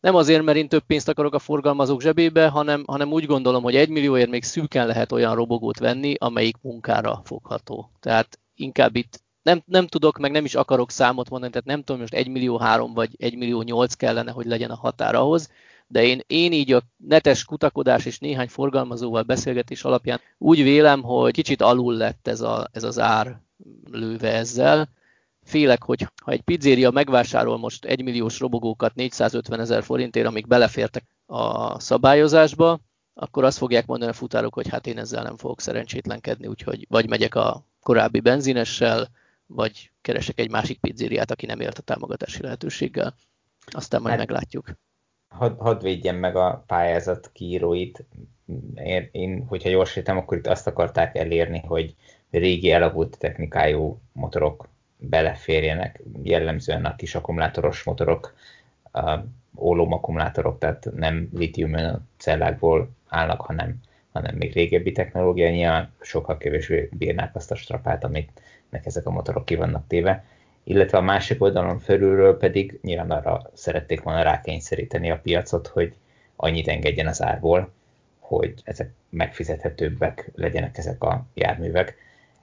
Nem 0.00 0.14
azért, 0.14 0.42
mert 0.42 0.58
én 0.58 0.68
több 0.68 0.82
pénzt 0.86 1.08
akarok 1.08 1.34
a 1.34 1.38
forgalmazók 1.38 2.00
zsebébe, 2.00 2.48
hanem, 2.48 2.84
hanem 2.86 3.12
úgy 3.12 3.26
gondolom, 3.26 3.62
hogy 3.62 3.76
1 3.76 3.88
millióért 3.88 4.30
még 4.30 4.44
szűken 4.44 4.86
lehet 4.86 5.12
olyan 5.12 5.34
robogót 5.34 5.78
venni, 5.78 6.14
amelyik 6.18 6.56
munkára 6.60 7.20
fogható. 7.24 7.90
Tehát 8.00 8.38
inkább 8.54 8.96
itt 8.96 9.22
nem, 9.42 9.62
nem 9.66 9.86
tudok, 9.86 10.18
meg 10.18 10.30
nem 10.30 10.44
is 10.44 10.54
akarok 10.54 10.90
számot 10.90 11.30
mondani, 11.30 11.52
tehát 11.52 11.66
nem 11.66 11.82
tudom, 11.82 12.00
most 12.00 12.14
1 12.14 12.28
millió 12.28 12.56
3 12.56 12.94
vagy 12.94 13.14
1 13.18 13.36
millió 13.36 13.62
8 13.62 13.94
kellene, 13.94 14.30
hogy 14.30 14.46
legyen 14.46 14.70
a 14.70 14.76
határ 14.76 15.14
ahhoz, 15.14 15.50
de 15.86 16.04
én, 16.04 16.20
én 16.26 16.52
így 16.52 16.72
a 16.72 16.82
netes 16.96 17.44
kutakodás 17.44 18.04
és 18.04 18.18
néhány 18.18 18.48
forgalmazóval 18.48 19.22
beszélgetés 19.22 19.84
alapján 19.84 20.20
úgy 20.38 20.62
vélem, 20.62 21.02
hogy 21.02 21.32
kicsit 21.32 21.62
alul 21.62 21.94
lett 21.94 22.28
ez, 22.28 22.40
a, 22.40 22.68
ez 22.72 22.82
az 22.82 22.98
ár 22.98 23.40
lőve 23.90 24.32
ezzel, 24.32 24.88
félek, 25.50 25.82
hogy 25.82 26.06
ha 26.22 26.30
egy 26.32 26.40
pizzéria 26.40 26.90
megvásárol 26.90 27.58
most 27.58 27.84
egymilliós 27.84 28.38
robogókat 28.38 28.94
450 28.94 29.60
ezer 29.60 29.82
forintért, 29.82 30.26
amik 30.26 30.46
belefértek 30.46 31.04
a 31.26 31.80
szabályozásba, 31.80 32.80
akkor 33.14 33.44
azt 33.44 33.58
fogják 33.58 33.86
mondani 33.86 34.10
a 34.10 34.14
futárok, 34.14 34.54
hogy 34.54 34.68
hát 34.68 34.86
én 34.86 34.98
ezzel 34.98 35.22
nem 35.22 35.36
fogok 35.36 35.60
szerencsétlenkedni, 35.60 36.46
úgyhogy 36.46 36.86
vagy 36.88 37.08
megyek 37.08 37.34
a 37.34 37.64
korábbi 37.82 38.20
benzinessel, 38.20 39.08
vagy 39.46 39.90
keresek 40.00 40.38
egy 40.38 40.50
másik 40.50 40.78
pizzériát, 40.80 41.30
aki 41.30 41.46
nem 41.46 41.60
élt 41.60 41.78
a 41.78 41.82
támogatási 41.82 42.42
lehetőséggel. 42.42 43.14
Aztán 43.66 44.00
majd 44.00 44.18
hát, 44.18 44.26
meglátjuk. 44.26 44.72
Hadd 45.28 45.58
had 45.58 45.82
védjem 45.82 46.16
meg 46.16 46.36
a 46.36 46.64
pályázat 46.66 47.30
kiíróit. 47.32 48.04
Én, 48.74 49.08
én, 49.12 49.44
hogyha 49.48 49.68
jól 49.68 49.84
sétem, 49.84 50.16
akkor 50.16 50.36
itt 50.36 50.46
azt 50.46 50.66
akarták 50.66 51.16
elérni, 51.16 51.62
hogy 51.66 51.94
régi 52.30 52.70
elavult 52.70 53.18
technikájú 53.18 54.00
motorok 54.12 54.68
beleférjenek, 55.00 56.02
jellemzően 56.22 56.84
a 56.84 56.96
kis 56.96 57.14
akkumulátoros 57.14 57.82
motorok, 57.82 58.34
ólom 59.56 59.92
akkumulátorok, 59.92 60.58
tehát 60.58 60.88
nem 60.94 61.28
litium 61.34 61.76
cellákból 62.16 62.90
állnak, 63.08 63.40
hanem, 63.40 63.80
hanem 64.12 64.34
még 64.36 64.52
régebbi 64.52 64.92
technológia, 64.92 65.50
nyilván 65.50 65.92
sokkal 66.00 66.38
kevésbé 66.38 66.88
bírnák 66.92 67.34
azt 67.34 67.50
a 67.50 67.54
strapát, 67.54 68.04
amit 68.04 68.40
ezek 68.70 69.06
a 69.06 69.10
motorok 69.10 69.44
ki 69.44 69.54
vannak 69.54 69.86
téve. 69.86 70.24
illetve 70.64 70.98
a 70.98 71.02
másik 71.02 71.42
oldalon 71.42 71.78
felülről 71.78 72.36
pedig 72.36 72.78
nyilván 72.82 73.10
arra 73.10 73.50
szerették 73.54 74.02
volna 74.02 74.22
rákényszeríteni 74.22 75.10
a 75.10 75.20
piacot, 75.22 75.66
hogy 75.66 75.94
annyit 76.36 76.68
engedjen 76.68 77.06
az 77.06 77.22
árból, 77.22 77.72
hogy 78.18 78.54
ezek 78.64 78.92
megfizethetőbbek 79.08 80.30
legyenek 80.34 80.78
ezek 80.78 81.02
a 81.02 81.26
járművek, 81.34 81.96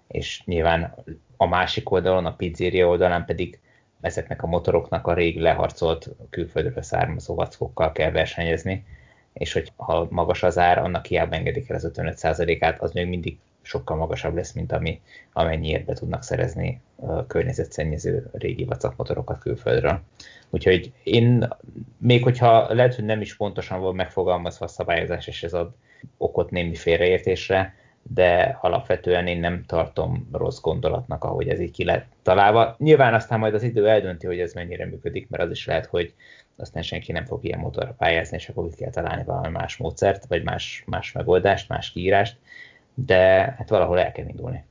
és 0.07 0.41
nyilván 0.45 0.95
a 1.37 1.45
másik 1.45 1.91
oldalon, 1.91 2.25
a 2.25 2.35
pizzeria 2.35 2.87
oldalán 2.87 3.25
pedig 3.25 3.59
ezeknek 4.01 4.43
a 4.43 4.47
motoroknak 4.47 5.07
a 5.07 5.13
rég 5.13 5.39
leharcolt 5.39 6.09
külföldről 6.29 6.83
származó 6.83 7.35
vackokkal 7.35 7.91
kell 7.91 8.11
versenyezni, 8.11 8.85
és 9.33 9.53
hogy 9.53 9.71
ha 9.75 10.07
magas 10.09 10.43
az 10.43 10.57
ár, 10.57 10.77
annak 10.77 11.05
hiába 11.05 11.35
engedik 11.35 11.69
el 11.69 11.75
az 11.75 11.91
55%-át, 11.93 12.81
az 12.81 12.91
még 12.91 13.07
mindig 13.07 13.37
sokkal 13.61 13.97
magasabb 13.97 14.35
lesz, 14.35 14.51
mint 14.51 14.71
ami, 14.71 15.01
amennyiért 15.33 15.85
be 15.85 15.93
tudnak 15.93 16.23
szerezni 16.23 16.81
a 16.95 17.25
környezetszennyező 17.25 18.29
régi 18.33 18.63
vacakmotorokat 18.63 19.39
külföldről. 19.39 20.01
Úgyhogy 20.49 20.91
én, 21.03 21.47
még 21.97 22.23
hogyha 22.23 22.73
lehet, 22.73 22.95
hogy 22.95 23.05
nem 23.05 23.21
is 23.21 23.35
pontosan 23.35 23.79
volt 23.79 23.95
megfogalmazva 23.95 24.65
a 24.65 24.69
szabályozás, 24.69 25.27
és 25.27 25.43
ez 25.43 25.53
ad 25.53 25.71
okot 26.17 26.51
némi 26.51 26.75
félreértésre, 26.75 27.75
de 28.13 28.57
alapvetően 28.61 29.27
én 29.27 29.39
nem 29.39 29.63
tartom 29.65 30.27
rossz 30.31 30.59
gondolatnak, 30.59 31.23
ahogy 31.23 31.47
ez 31.47 31.59
így 31.59 31.71
ki 31.71 31.83
lett 31.83 32.05
találva. 32.21 32.75
Nyilván 32.79 33.13
aztán 33.13 33.39
majd 33.39 33.53
az 33.53 33.63
idő 33.63 33.89
eldönti, 33.89 34.25
hogy 34.25 34.39
ez 34.39 34.53
mennyire 34.53 34.85
működik, 34.85 35.29
mert 35.29 35.43
az 35.43 35.51
is 35.51 35.65
lehet, 35.65 35.85
hogy 35.85 36.13
aztán 36.57 36.83
senki 36.83 37.11
nem 37.11 37.25
fog 37.25 37.43
ilyen 37.43 37.59
motorra 37.59 37.95
pályázni, 37.97 38.37
és 38.37 38.49
akkor 38.49 38.69
ki 38.69 38.75
kell 38.75 38.91
találni 38.91 39.23
valami 39.23 39.49
más 39.49 39.77
módszert, 39.77 40.25
vagy 40.25 40.43
más, 40.43 40.83
más 40.85 41.11
megoldást, 41.11 41.69
más 41.69 41.91
kiírást, 41.91 42.37
de 42.93 43.17
hát 43.57 43.69
valahol 43.69 43.99
el 43.99 44.11
kell 44.11 44.27
indulni. 44.27 44.63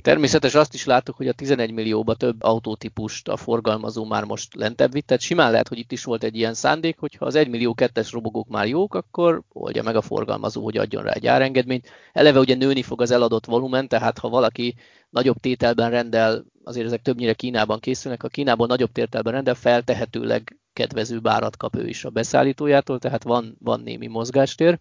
Természetes 0.00 0.54
azt 0.54 0.74
is 0.74 0.84
láttuk, 0.84 1.16
hogy 1.16 1.28
a 1.28 1.32
11 1.32 1.72
millióba 1.72 2.14
több 2.14 2.42
autótípust 2.42 3.28
a 3.28 3.36
forgalmazó 3.36 4.04
már 4.04 4.24
most 4.24 4.54
lentebb 4.54 4.92
vitt, 4.92 5.06
tehát 5.06 5.22
simán 5.22 5.50
lehet, 5.50 5.68
hogy 5.68 5.78
itt 5.78 5.92
is 5.92 6.04
volt 6.04 6.24
egy 6.24 6.36
ilyen 6.36 6.54
szándék, 6.54 6.98
hogy 6.98 7.14
ha 7.14 7.26
az 7.26 7.34
1 7.34 7.48
millió 7.48 7.74
kettes 7.74 8.12
robogók 8.12 8.48
már 8.48 8.66
jók, 8.66 8.94
akkor 8.94 9.42
oldja 9.52 9.82
meg 9.82 9.96
a 9.96 10.00
forgalmazó, 10.00 10.64
hogy 10.64 10.76
adjon 10.76 11.02
rá 11.02 11.12
egy 11.12 11.26
árengedményt. 11.26 11.88
Eleve 12.12 12.38
ugye 12.38 12.54
nőni 12.54 12.82
fog 12.82 13.00
az 13.00 13.10
eladott 13.10 13.46
volumen, 13.46 13.88
tehát 13.88 14.18
ha 14.18 14.28
valaki 14.28 14.74
nagyobb 15.10 15.36
tételben 15.36 15.90
rendel, 15.90 16.44
azért 16.64 16.86
ezek 16.86 17.02
többnyire 17.02 17.32
Kínában 17.32 17.80
készülnek, 17.80 18.22
ha 18.22 18.28
Kínából 18.28 18.66
nagyobb 18.66 18.92
tételben 18.92 19.32
rendel, 19.32 19.54
feltehetőleg 19.54 20.58
kedvező 20.72 21.20
árat 21.22 21.56
kap 21.56 21.76
ő 21.76 21.86
is 21.86 22.04
a 22.04 22.10
beszállítójától, 22.10 22.98
tehát 22.98 23.22
van, 23.22 23.56
van 23.58 23.80
némi 23.80 24.06
mozgástér. 24.06 24.78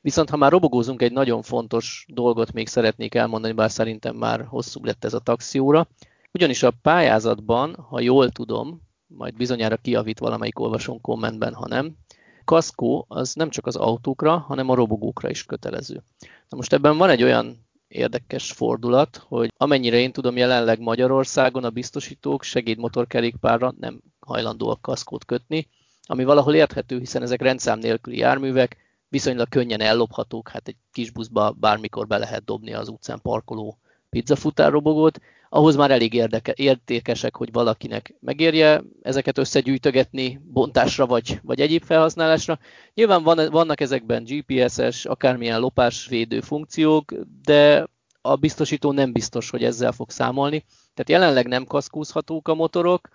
Viszont 0.00 0.30
ha 0.30 0.36
már 0.36 0.50
robogózunk, 0.50 1.02
egy 1.02 1.12
nagyon 1.12 1.42
fontos 1.42 2.06
dolgot 2.08 2.52
még 2.52 2.68
szeretnék 2.68 3.14
elmondani, 3.14 3.52
bár 3.52 3.70
szerintem 3.70 4.16
már 4.16 4.44
hosszú 4.44 4.84
lett 4.84 5.04
ez 5.04 5.14
a 5.14 5.18
taxióra. 5.18 5.88
Ugyanis 6.32 6.62
a 6.62 6.72
pályázatban, 6.82 7.74
ha 7.74 8.00
jól 8.00 8.30
tudom, 8.30 8.80
majd 9.06 9.36
bizonyára 9.36 9.76
kiavít 9.76 10.18
valamelyik 10.18 10.58
olvasón 10.58 11.00
kommentben, 11.00 11.54
ha 11.54 11.66
nem, 11.68 11.96
kaszkó 12.44 13.04
az 13.08 13.34
nem 13.34 13.50
csak 13.50 13.66
az 13.66 13.76
autókra, 13.76 14.38
hanem 14.38 14.68
a 14.68 14.74
robogókra 14.74 15.30
is 15.30 15.44
kötelező. 15.44 16.02
Na 16.48 16.56
most 16.56 16.72
ebben 16.72 16.96
van 16.96 17.10
egy 17.10 17.22
olyan 17.22 17.66
érdekes 17.88 18.52
fordulat, 18.52 19.16
hogy 19.16 19.52
amennyire 19.56 19.96
én 19.96 20.12
tudom, 20.12 20.36
jelenleg 20.36 20.80
Magyarországon 20.80 21.64
a 21.64 21.70
biztosítók 21.70 22.42
segédmotorkerékpárra 22.42 23.74
nem 23.78 24.00
hajlandóak 24.20 24.82
kaszkót 24.82 25.24
kötni, 25.24 25.68
ami 26.02 26.24
valahol 26.24 26.54
érthető, 26.54 26.98
hiszen 26.98 27.22
ezek 27.22 27.42
rendszám 27.42 27.78
nélküli 27.78 28.18
járművek, 28.18 28.76
viszonylag 29.08 29.48
könnyen 29.48 29.80
ellophatók, 29.80 30.48
hát 30.48 30.68
egy 30.68 30.76
kis 30.92 31.10
buszba 31.10 31.50
bármikor 31.50 32.06
be 32.06 32.18
lehet 32.18 32.44
dobni 32.44 32.72
az 32.72 32.88
utcán 32.88 33.20
parkoló 33.22 33.78
pizzafutárrobogót, 34.10 35.20
ahhoz 35.48 35.76
már 35.76 35.90
elég 35.90 36.14
érdeke, 36.14 36.52
értékesek, 36.56 37.36
hogy 37.36 37.52
valakinek 37.52 38.14
megérje 38.20 38.82
ezeket 39.02 39.38
összegyűjtögetni 39.38 40.40
bontásra 40.44 41.06
vagy, 41.06 41.40
vagy 41.42 41.60
egyéb 41.60 41.82
felhasználásra. 41.82 42.58
Nyilván 42.94 43.22
van, 43.22 43.50
vannak 43.50 43.80
ezekben 43.80 44.24
GPS-es, 44.24 45.04
akármilyen 45.04 45.60
lopásvédő 45.60 46.40
funkciók, 46.40 47.14
de 47.42 47.86
a 48.20 48.36
biztosító 48.36 48.92
nem 48.92 49.12
biztos, 49.12 49.50
hogy 49.50 49.64
ezzel 49.64 49.92
fog 49.92 50.10
számolni. 50.10 50.64
Tehát 50.94 51.22
jelenleg 51.22 51.46
nem 51.46 51.64
kaszkúzhatók 51.64 52.48
a 52.48 52.54
motorok, 52.54 53.08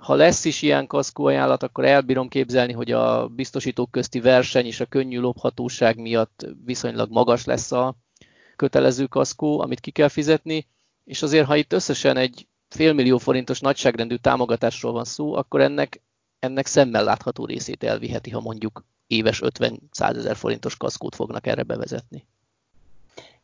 ha 0.00 0.14
lesz 0.14 0.44
is 0.44 0.62
ilyen 0.62 0.86
kaszkó 0.86 1.24
ajánlat, 1.24 1.62
akkor 1.62 1.84
elbírom 1.84 2.28
képzelni, 2.28 2.72
hogy 2.72 2.92
a 2.92 3.28
biztosítók 3.28 3.90
közti 3.90 4.20
verseny 4.20 4.66
és 4.66 4.80
a 4.80 4.86
könnyű 4.86 5.18
lophatóság 5.18 5.98
miatt 5.98 6.46
viszonylag 6.64 7.10
magas 7.10 7.44
lesz 7.44 7.72
a 7.72 7.96
kötelező 8.56 9.06
kaszkó, 9.06 9.60
amit 9.60 9.80
ki 9.80 9.90
kell 9.90 10.08
fizetni, 10.08 10.66
és 11.04 11.22
azért, 11.22 11.46
ha 11.46 11.56
itt 11.56 11.72
összesen 11.72 12.16
egy 12.16 12.46
félmillió 12.68 13.18
forintos 13.18 13.60
nagyságrendű 13.60 14.14
támogatásról 14.14 14.92
van 14.92 15.04
szó, 15.04 15.34
akkor 15.34 15.60
ennek, 15.60 16.02
ennek 16.38 16.66
szemmel 16.66 17.04
látható 17.04 17.44
részét 17.44 17.84
elviheti, 17.84 18.30
ha 18.30 18.40
mondjuk 18.40 18.84
éves 19.06 19.40
50-100 19.44 20.16
ezer 20.16 20.36
forintos 20.36 20.76
kaszkót 20.76 21.14
fognak 21.14 21.46
erre 21.46 21.62
bevezetni 21.62 22.26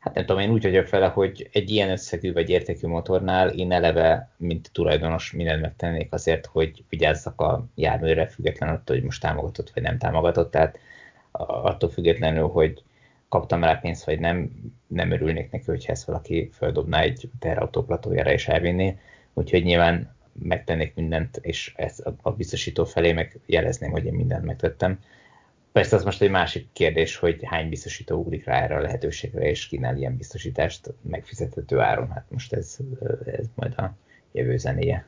hát 0.07 0.15
nem 0.15 0.27
tudom, 0.27 0.43
én 0.43 0.51
úgy 0.51 0.63
vagyok 0.63 0.89
vele, 0.89 1.07
hogy 1.07 1.49
egy 1.53 1.71
ilyen 1.71 1.91
összegű 1.91 2.33
vagy 2.33 2.51
értékű 2.51 2.87
motornál 2.87 3.49
én 3.49 3.73
eleve, 3.73 4.31
mint 4.37 4.71
tulajdonos 4.73 5.33
mindent 5.33 5.61
megtennék 5.61 6.13
azért, 6.13 6.47
hogy 6.47 6.85
vigyázzak 6.89 7.41
a 7.41 7.67
járműre, 7.75 8.27
függetlenül 8.27 8.75
attól, 8.75 8.97
hogy 8.97 9.05
most 9.05 9.21
támogatott 9.21 9.71
vagy 9.71 9.83
nem 9.83 9.99
támogatott, 9.99 10.51
tehát 10.51 10.79
attól 11.31 11.91
függetlenül, 11.91 12.49
hogy 12.49 12.83
kaptam 13.29 13.65
rá 13.65 13.75
pénzt, 13.75 14.05
vagy 14.05 14.19
nem, 14.19 14.51
nem 14.87 15.11
örülnék 15.11 15.51
neki, 15.51 15.65
hogyha 15.67 15.93
ezt 15.93 16.07
valaki 16.07 16.51
földobná 16.53 17.01
egy 17.01 17.31
terautóplatójára 17.39 18.33
és 18.33 18.49
elvinné. 18.49 18.99
Úgyhogy 19.35 19.65
nyilván 19.65 20.15
megtennék 20.33 20.95
mindent, 20.95 21.39
és 21.43 21.73
ezt 21.77 22.03
a 22.23 22.31
biztosító 22.31 22.85
felé 22.85 23.13
meg 23.13 23.39
jelezném, 23.47 23.91
hogy 23.91 24.05
én 24.05 24.15
mindent 24.15 24.45
megtettem. 24.45 24.99
Persze 25.77 25.97
az 25.97 26.05
most 26.05 26.23
egy 26.23 26.31
másik 26.31 26.69
kérdés, 26.73 27.17
hogy 27.17 27.41
hány 27.45 27.69
biztosító 27.69 28.17
ugrik 28.17 28.45
rá 28.45 28.63
erre 28.63 28.77
a 28.77 28.81
lehetőségre, 28.81 29.49
és 29.49 29.67
kínál 29.67 29.97
ilyen 29.97 30.17
biztosítást 30.17 30.95
megfizethető 31.03 31.79
áron. 31.79 32.11
Hát 32.11 32.25
most 32.31 32.53
ez, 32.53 32.77
ez 33.25 33.47
majd 33.55 33.79
a 33.79 33.95
jövő 34.33 34.57
zenéje. 34.57 35.07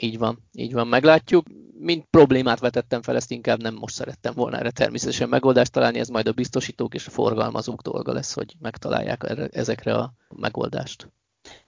Így 0.00 0.18
van, 0.18 0.38
így 0.52 0.72
van, 0.72 0.86
meglátjuk. 0.86 1.46
Mint 1.78 2.06
problémát 2.10 2.58
vetettem 2.58 3.02
fel, 3.02 3.16
ezt 3.16 3.30
inkább 3.30 3.62
nem 3.62 3.74
most 3.74 3.94
szerettem 3.94 4.34
volna 4.34 4.58
erre 4.58 4.70
természetesen 4.70 5.28
megoldást 5.28 5.72
találni, 5.72 5.98
ez 5.98 6.08
majd 6.08 6.28
a 6.28 6.32
biztosítók 6.32 6.94
és 6.94 7.06
a 7.06 7.10
forgalmazók 7.10 7.82
dolga 7.82 8.12
lesz, 8.12 8.34
hogy 8.34 8.54
megtalálják 8.60 9.22
erre, 9.28 9.48
ezekre 9.52 9.94
a 9.94 10.12
megoldást. 10.36 11.08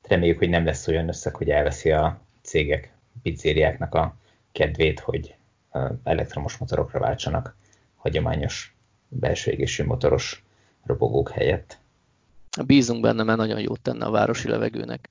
Reméljük, 0.03 0.39
hogy 0.39 0.49
nem 0.49 0.65
lesz 0.65 0.89
olyan 0.89 1.09
összeg, 1.09 1.37
hogy 1.37 1.51
elveszi 1.51 1.91
a 1.91 2.21
cégek, 2.43 2.95
pizzériáknak 3.23 3.95
a 3.95 4.17
kedvét, 4.53 5.01
hogy 5.01 5.35
elektromos 6.05 6.57
motorokra 6.57 6.99
váltsanak 6.99 7.57
hagyományos 8.05 8.75
belső 9.09 9.51
égésű 9.51 9.85
motoros 9.85 10.45
robogók 10.87 11.31
helyett. 11.31 11.79
Bízunk 12.67 13.01
benne, 13.01 13.23
mert 13.23 13.39
nagyon 13.39 13.61
jót 13.61 13.81
tenne 13.81 14.05
a 14.05 14.11
városi 14.11 14.49
levegőnek. 14.49 15.09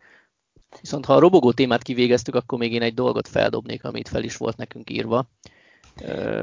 Viszont 0.82 1.06
ha 1.06 1.14
a 1.16 1.20
robogó 1.20 1.52
témát 1.52 1.84
kivégeztük, 1.84 2.36
akkor 2.36 2.58
még 2.58 2.74
én 2.74 2.82
egy 2.82 2.94
dolgot 2.94 3.28
feldobnék, 3.28 3.84
amit 3.84 4.08
fel 4.08 4.24
is 4.24 4.38
volt 4.38 4.58
nekünk 4.58 4.90
írva. 4.90 5.26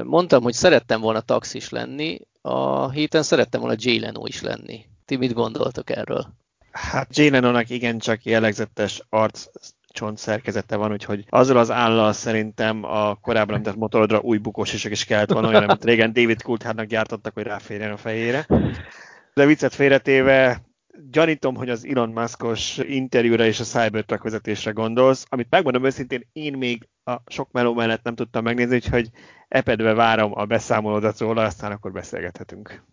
Mondtam, 0.03 0.43
hogy 0.43 0.53
szerettem 0.53 1.01
volna 1.01 1.21
taxis 1.21 1.69
lenni, 1.69 2.19
a 2.41 2.89
héten 2.89 3.23
szerettem 3.23 3.59
volna 3.59 3.75
Jay 3.79 3.99
Leno 3.99 4.25
is 4.25 4.41
lenni. 4.41 4.85
Ti 5.05 5.15
mit 5.15 5.33
gondoltok 5.33 5.89
erről? 5.89 6.33
Hát 6.71 7.17
Jay 7.17 7.29
Leno-nak 7.29 7.69
igencsak 7.69 8.23
jellegzetes 8.23 9.01
arc 9.09 9.45
csont 9.91 10.17
szerkezete 10.17 10.75
van, 10.75 10.91
úgyhogy 10.91 11.25
azzal 11.29 11.57
az 11.57 11.71
állal 11.71 12.13
szerintem 12.13 12.83
a 12.83 13.15
korábban 13.15 13.55
említett 13.55 13.75
motorodra 13.75 14.19
új 14.19 14.37
bukósisek 14.37 14.91
is 14.91 15.05
kellett 15.05 15.31
volna, 15.31 15.47
olyan, 15.47 15.63
amit 15.63 15.83
régen 15.83 16.13
David 16.13 16.41
Coulthardnak 16.41 16.85
gyártottak, 16.85 17.33
hogy 17.33 17.43
ráférjen 17.43 17.91
a 17.91 17.97
fejére. 17.97 18.45
De 19.33 19.45
viccet 19.45 19.73
félretéve, 19.73 20.61
gyanítom, 21.11 21.55
hogy 21.55 21.69
az 21.69 21.85
Elon 21.85 22.09
Muskos 22.09 22.77
interjúra 22.77 23.45
és 23.45 23.59
a 23.59 23.63
Cybertruck 23.63 24.23
vezetésre 24.23 24.71
gondolsz, 24.71 25.25
amit 25.29 25.49
megmondom 25.49 25.85
őszintén, 25.85 26.27
én 26.33 26.57
még 26.57 26.87
a 27.03 27.15
sok 27.25 27.51
meló 27.51 27.73
mellett 27.73 28.03
nem 28.03 28.15
tudtam 28.15 28.43
megnézni, 28.43 28.75
úgyhogy 28.75 29.09
epedve 29.47 29.93
várom 29.93 30.31
a 30.35 30.45
beszámolódat 30.45 31.19
róla, 31.19 31.43
aztán 31.43 31.71
akkor 31.71 31.91
beszélgethetünk. 31.91 32.83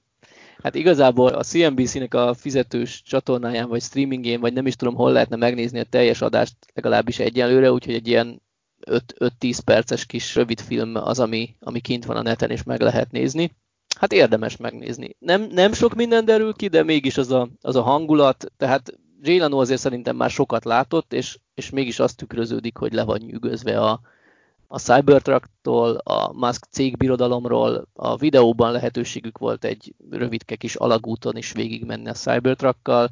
Hát 0.63 0.75
igazából 0.75 1.29
a 1.29 1.43
CNBC-nek 1.43 2.15
a 2.15 2.35
fizetős 2.35 3.03
csatornáján, 3.03 3.69
vagy 3.69 3.83
streamingén, 3.83 4.41
vagy 4.41 4.53
nem 4.53 4.67
is 4.67 4.77
tudom, 4.77 4.95
hol 4.95 5.13
lehetne 5.13 5.37
megnézni 5.37 5.79
a 5.79 5.85
teljes 5.85 6.21
adást 6.21 6.55
legalábbis 6.75 7.19
egyenlőre, 7.19 7.73
úgyhogy 7.73 7.95
egy 7.95 8.09
ilyen 8.09 8.43
5-10 8.91 9.59
perces 9.65 10.07
kis 10.07 10.35
rövid 10.35 10.61
film 10.61 10.95
az, 10.95 11.21
ami, 11.21 11.57
ami 11.61 11.81
kint 11.81 12.05
van 12.05 12.17
a 12.17 12.23
neten, 12.23 12.51
és 12.51 12.63
meg 12.63 12.81
lehet 12.81 13.11
nézni. 13.11 13.57
Hát 13.99 14.13
érdemes 14.13 14.57
megnézni. 14.57 15.17
Nem, 15.19 15.43
nem 15.51 15.73
sok 15.73 15.95
minden 15.95 16.25
derül 16.25 16.53
ki, 16.53 16.69
de 16.69 16.83
mégis 16.83 17.17
az 17.17 17.31
a, 17.31 17.49
az 17.61 17.77
a 17.77 17.83
hangulat, 17.83 18.53
tehát 18.57 18.93
Leno 19.23 19.61
azért 19.61 19.81
szerintem 19.81 20.17
már 20.17 20.31
sokat 20.31 20.65
látott, 20.65 21.13
és, 21.13 21.39
és 21.55 21.71
mégis 21.71 21.99
azt 21.99 22.17
tükröződik, 22.17 22.77
hogy 22.77 22.93
le 22.93 23.05
van 23.05 23.21
nyűgözve 23.21 23.81
a, 23.81 24.01
a 24.71 24.79
Cybertrucktól, 24.79 25.97
a 25.97 26.33
Musk 26.33 26.65
cégbirodalomról. 26.71 27.89
A 27.93 28.17
videóban 28.17 28.73
lehetőségük 28.73 29.39
volt 29.39 29.65
egy 29.65 29.95
rövidke 30.11 30.57
kis 30.57 30.75
alagúton 30.75 31.37
is 31.37 31.53
végigmenni 31.53 32.09
a 32.09 32.13
Cybertruckkal. 32.13 33.11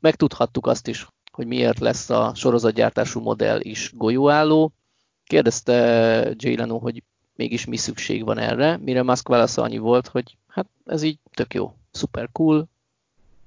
Megtudhattuk 0.00 0.66
azt 0.66 0.88
is, 0.88 1.06
hogy 1.32 1.46
miért 1.46 1.78
lesz 1.78 2.10
a 2.10 2.32
sorozatgyártású 2.34 3.20
modell 3.20 3.60
is 3.60 3.92
golyóálló. 3.94 4.72
Kérdezte 5.24 5.74
Jay 6.36 6.56
Leno, 6.56 6.78
hogy 6.78 7.02
mégis 7.36 7.64
mi 7.64 7.76
szükség 7.76 8.24
van 8.24 8.38
erre, 8.38 8.76
mire 8.76 9.02
Musk 9.02 9.28
válasza 9.28 9.62
annyi 9.62 9.78
volt, 9.78 10.06
hogy 10.06 10.36
hát 10.48 10.66
ez 10.84 11.02
így 11.02 11.18
tök 11.34 11.54
jó, 11.54 11.74
super 11.92 12.28
cool, 12.32 12.68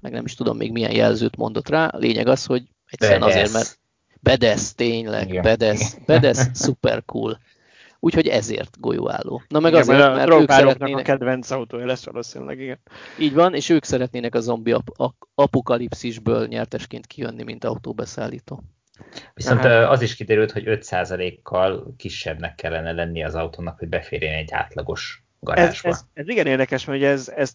meg 0.00 0.12
nem 0.12 0.24
is 0.24 0.34
tudom 0.34 0.56
még 0.56 0.72
milyen 0.72 0.94
jelzőt 0.94 1.36
mondott 1.36 1.68
rá. 1.68 1.86
A 1.86 1.98
lényeg 1.98 2.26
az, 2.26 2.44
hogy 2.44 2.62
egyszerűen 2.86 3.22
azért, 3.22 3.52
mert 3.52 3.78
bedesz 4.24 4.74
tényleg, 4.74 5.28
Igen. 5.28 5.42
bedesz, 5.42 5.96
bedesz, 6.06 6.48
super 6.54 7.04
cool. 7.04 7.38
Úgyhogy 8.00 8.28
ezért 8.28 8.80
golyóálló. 8.80 9.42
Na 9.48 9.60
meg 9.60 9.70
igen, 9.70 9.82
azért, 9.82 9.98
mert, 9.98 10.14
mert 10.14 10.40
ők 10.40 10.50
szeretnének... 10.50 10.98
a 10.98 11.02
kedvenc 11.02 11.50
autója 11.50 11.86
lesz 11.86 12.04
valószínűleg, 12.04 12.60
igen. 12.60 12.78
Így 13.18 13.34
van, 13.34 13.54
és 13.54 13.68
ők 13.68 13.84
szeretnének 13.84 14.34
a 14.34 14.40
zombi 14.40 14.72
ap- 14.72 15.18
apokalipszisből 15.34 16.46
nyertesként 16.46 17.06
kijönni, 17.06 17.42
mint 17.42 17.64
autóbeszállító. 17.64 18.62
Viszont 19.34 19.64
Aha. 19.64 19.74
az 19.74 20.02
is 20.02 20.14
kiderült, 20.14 20.52
hogy 20.52 20.64
5%-kal 20.66 21.94
kisebbnek 21.96 22.54
kellene 22.54 22.92
lenni 22.92 23.24
az 23.24 23.34
autónak, 23.34 23.78
hogy 23.78 23.88
beférjen 23.88 24.34
egy 24.34 24.52
átlagos 24.52 25.24
garázsba. 25.40 25.88
Ez, 25.88 25.94
ez, 25.94 26.04
ez 26.12 26.28
igen 26.28 26.46
érdekes, 26.46 26.84
mert 26.84 27.02
ez, 27.02 27.28
ez 27.28 27.52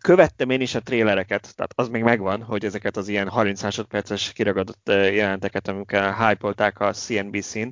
követtem 0.00 0.50
én 0.50 0.60
is 0.60 0.74
a 0.74 0.80
trélereket, 0.80 1.54
tehát 1.56 1.72
az 1.74 1.88
még 1.88 2.02
megvan, 2.02 2.42
hogy 2.42 2.64
ezeket 2.64 2.96
az 2.96 3.08
ilyen 3.08 3.28
30 3.28 3.62
másodperces 3.62 4.32
kiragadott 4.32 4.88
jelenteket, 4.88 5.68
amikkel 5.68 6.28
hype 6.28 6.84
a 6.84 6.92
CNBC-n, 6.92 7.68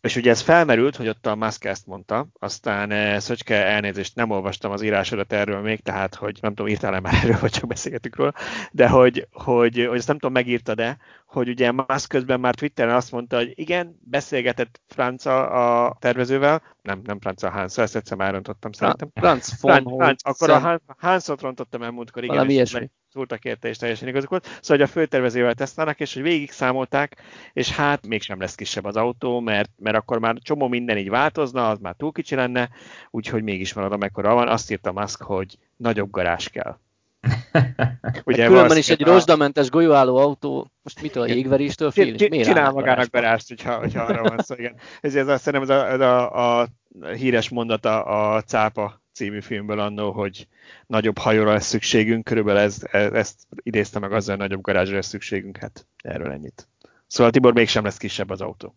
és 0.00 0.16
ugye 0.16 0.30
ez 0.30 0.40
felmerült, 0.40 0.96
hogy 0.96 1.08
ott 1.08 1.26
a 1.26 1.36
Musk 1.36 1.64
ezt 1.64 1.86
mondta, 1.86 2.26
aztán 2.38 2.90
eh, 2.90 3.20
Szöcske 3.20 3.66
elnézést 3.66 4.14
nem 4.14 4.30
olvastam 4.30 4.70
az 4.70 4.82
írásodat 4.82 5.32
erről 5.32 5.60
még, 5.60 5.80
tehát 5.80 6.14
hogy 6.14 6.38
nem 6.40 6.54
tudom, 6.54 6.70
írtál-e 6.70 7.00
már 7.00 7.14
erről, 7.14 7.38
vagy 7.40 7.50
csak 7.50 7.66
beszélgetünk 7.66 8.16
róla, 8.16 8.34
de 8.72 8.88
hogy, 8.88 9.28
hogy, 9.32 9.86
hogy 9.88 9.98
ezt 9.98 10.06
nem 10.06 10.18
tudom, 10.18 10.32
megírta-e, 10.32 10.96
hogy 11.26 11.48
ugye 11.48 11.72
Musk 11.72 12.08
közben 12.08 12.40
már 12.40 12.54
Twitteren 12.54 12.94
azt 12.94 13.12
mondta, 13.12 13.36
hogy 13.36 13.52
igen, 13.54 13.98
beszélgetett 14.00 14.80
Franca 14.88 15.48
a 15.48 15.96
tervezővel, 15.98 16.62
nem, 16.82 17.00
nem 17.04 17.20
Franca, 17.20 17.50
Hans, 17.50 17.78
ezt 17.78 17.96
egyszer 17.96 18.16
már 18.16 18.32
rontottam 18.32 18.72
szerintem. 18.72 19.10
Franz 19.14 19.60
von 19.60 19.94
Franz, 19.96 20.22
akkor 20.22 20.50
a 20.50 20.80
Hansot 20.98 21.40
rontottam 21.40 21.82
el 21.82 21.90
múltkor, 21.90 22.22
igen. 22.22 22.34
Valami 22.34 22.52
ilyesmi 22.52 22.90
szúrtak 23.12 23.44
érte, 23.44 23.68
és 23.68 23.76
teljesen 23.76 24.08
igazuk 24.08 24.30
volt. 24.30 24.44
Szóval, 24.44 24.60
hogy 24.76 24.82
a 24.82 24.86
főtervezővel 24.86 25.54
tesztelnek, 25.54 26.00
és 26.00 26.14
hogy 26.14 26.22
végig 26.22 26.50
számolták, 26.50 27.16
és 27.52 27.70
hát 27.70 28.06
mégsem 28.06 28.40
lesz 28.40 28.54
kisebb 28.54 28.84
az 28.84 28.96
autó, 28.96 29.40
mert, 29.40 29.70
mert 29.76 29.96
akkor 29.96 30.18
már 30.18 30.36
csomó 30.40 30.68
minden 30.68 30.98
így 30.98 31.10
változna, 31.10 31.68
az 31.68 31.78
már 31.78 31.94
túl 31.94 32.12
kicsi 32.12 32.34
lenne, 32.34 32.68
úgyhogy 33.10 33.42
mégis 33.42 33.72
marad 33.72 33.92
amekkora 33.92 34.34
van. 34.34 34.48
Azt 34.48 34.70
írta 34.70 34.92
Musk, 34.92 35.22
hogy 35.22 35.58
nagyobb 35.76 36.10
garázs 36.10 36.48
kell. 36.48 36.78
Ugye 38.24 38.46
különben 38.46 38.76
is 38.76 38.88
egy 38.88 39.02
a... 39.02 39.06
rozsdamentes 39.06 39.70
golyóálló 39.70 40.16
autó, 40.16 40.70
most 40.82 41.02
mitől 41.02 41.22
a 41.22 41.26
jégveréstől 41.26 41.90
fél? 41.90 42.14
Csinál 42.16 42.72
magának 42.72 43.10
garást, 43.10 43.48
hogyha, 43.48 43.78
hogyha 43.78 44.02
arra 44.02 44.22
van 44.22 44.38
szó, 44.38 44.54
igen. 44.54 44.74
Ez, 45.00 45.14
ez 45.14 45.40
szerintem 45.40 45.62
ez 45.62 45.68
a, 45.68 45.90
ez 45.90 46.00
a, 46.00 46.60
a 46.60 46.68
híres 47.14 47.48
mondata 47.48 48.02
a 48.02 48.42
cápa 48.42 48.99
című 49.20 49.40
filmből 49.40 49.80
annó, 49.80 50.10
hogy 50.12 50.46
nagyobb 50.86 51.18
hajóra 51.18 51.52
lesz 51.52 51.66
szükségünk, 51.66 52.24
körülbelül 52.24 52.60
ez, 52.60 52.82
ez, 52.90 53.12
ezt 53.12 53.46
idézte 53.62 53.98
meg 53.98 54.12
azzal, 54.12 54.36
hogy 54.36 54.46
nagyobb 54.46 54.62
garázsra 54.62 54.94
lesz 54.94 55.06
szükségünk, 55.06 55.56
hát 55.56 55.86
erről 56.02 56.32
ennyit. 56.32 56.68
Szóval 57.06 57.32
Tibor 57.32 57.52
mégsem 57.52 57.84
lesz 57.84 57.96
kisebb 57.96 58.30
az 58.30 58.40
autó. 58.40 58.74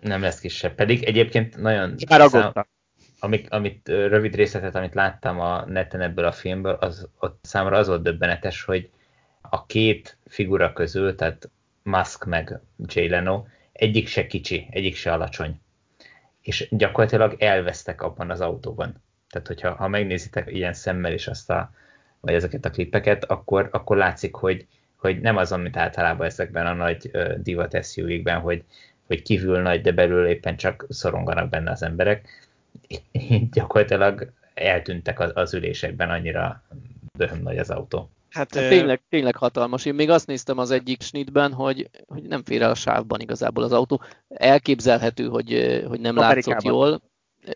Nem 0.00 0.20
lesz 0.20 0.40
kisebb, 0.40 0.74
pedig 0.74 1.02
egyébként 1.02 1.56
nagyon... 1.56 1.94
Már 2.08 2.66
amit, 3.18 3.48
amit 3.48 3.88
rövid 3.88 4.34
részletet, 4.34 4.74
amit 4.74 4.94
láttam 4.94 5.40
a 5.40 5.64
neten 5.66 6.00
ebből 6.00 6.24
a 6.24 6.32
filmből, 6.32 6.74
az 6.74 7.08
ott 7.18 7.38
számomra 7.42 7.76
az 7.76 7.86
volt 7.86 8.02
döbbenetes, 8.02 8.62
hogy 8.62 8.90
a 9.40 9.66
két 9.66 10.18
figura 10.26 10.72
közül, 10.72 11.14
tehát 11.14 11.50
Musk 11.82 12.24
meg 12.24 12.60
Jay 12.86 13.08
Leno, 13.08 13.44
egyik 13.72 14.08
se 14.08 14.26
kicsi, 14.26 14.66
egyik 14.70 14.96
se 14.96 15.12
alacsony. 15.12 15.60
És 16.40 16.68
gyakorlatilag 16.70 17.36
elvesztek 17.38 18.02
abban 18.02 18.30
az 18.30 18.40
autóban. 18.40 19.04
Tehát, 19.30 19.46
hogyha 19.46 19.74
ha 19.74 19.88
megnézitek 19.88 20.52
ilyen 20.52 20.72
szemmel 20.72 21.12
is 21.12 21.26
azt 21.26 21.50
a, 21.50 21.70
vagy 22.20 22.34
ezeket 22.34 22.64
a 22.64 22.70
klippeket, 22.70 23.24
akkor, 23.24 23.68
akkor 23.72 23.96
látszik, 23.96 24.34
hogy, 24.34 24.66
hogy 24.96 25.20
nem 25.20 25.36
az, 25.36 25.52
amit 25.52 25.76
általában 25.76 26.26
ezekben 26.26 26.66
a 26.66 26.72
nagy 26.72 27.10
uh, 27.12 27.34
divat 27.34 27.84
SUV-kben, 27.84 28.40
hogy, 28.40 28.64
hogy 29.06 29.22
kívül 29.22 29.60
nagy, 29.60 29.80
de 29.80 29.92
belül 29.92 30.26
éppen 30.26 30.56
csak 30.56 30.86
szoronganak 30.88 31.48
benne 31.48 31.70
az 31.70 31.82
emberek. 31.82 32.28
Gyakorlatilag 33.52 34.32
eltűntek 34.54 35.20
az, 35.20 35.30
az 35.34 35.54
ülésekben, 35.54 36.10
annyira 36.10 36.62
döhöm 37.16 37.42
nagy 37.42 37.58
az 37.58 37.70
autó. 37.70 38.10
Hát, 38.30 38.54
hát 38.54 38.68
tényleg, 38.68 39.02
tényleg 39.08 39.36
hatalmas. 39.36 39.84
Én 39.84 39.94
még 39.94 40.10
azt 40.10 40.26
néztem 40.26 40.58
az 40.58 40.70
egyik 40.70 41.02
snitben, 41.02 41.52
hogy, 41.52 41.90
hogy 42.06 42.22
nem 42.22 42.42
fér 42.44 42.62
el 42.62 42.70
a 42.70 42.74
sávban 42.74 43.20
igazából 43.20 43.64
az 43.64 43.72
autó. 43.72 44.02
Elképzelhető, 44.28 45.26
hogy, 45.26 45.82
hogy 45.88 46.00
nem 46.00 46.18
Amerikában. 46.18 46.52
látszott 46.52 46.62
jól. 46.62 47.02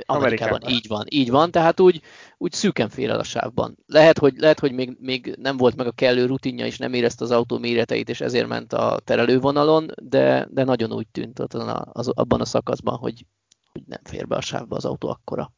Amerikában, 0.07 0.55
Amerikában. 0.55 0.71
így 0.71 0.89
van, 0.89 1.05
így 1.09 1.31
van, 1.31 1.51
tehát 1.51 1.81
úgy, 1.81 2.01
úgy 2.39 2.53
szűken 2.53 2.89
fél 2.89 3.11
el 3.11 3.19
a 3.19 3.25
sávban. 3.25 3.77
Lehet, 3.87 4.19
hogy, 4.19 4.35
lehet, 4.37 4.59
hogy 4.59 4.73
még, 4.73 4.97
még 5.01 5.37
nem 5.39 5.57
volt 5.57 5.77
meg 5.77 5.87
a 5.87 5.93
kellő 5.93 6.27
rutinja, 6.27 6.67
és 6.67 6.79
nem 6.79 6.93
érezte 6.93 7.25
az 7.25 7.31
autó 7.31 7.59
méreteit, 7.59 8.09
és 8.09 8.21
ezért 8.21 8.49
ment 8.49 8.73
a 8.73 9.01
terelővonalon, 9.05 9.91
de, 10.03 10.49
de 10.51 10.65
nagyon 10.65 10.93
úgy 10.93 11.09
tűnt 11.09 11.39
ott 11.39 11.55
az, 11.55 12.09
abban 12.09 12.41
a 12.41 12.45
szakaszban, 12.45 12.97
hogy, 12.97 13.27
hogy 13.73 13.83
nem 13.87 14.01
fér 14.05 14.27
be 14.27 14.37
a 14.37 14.41
sávba 14.41 14.77
az 14.77 14.85
autó 14.85 15.09
akkora. 15.09 15.53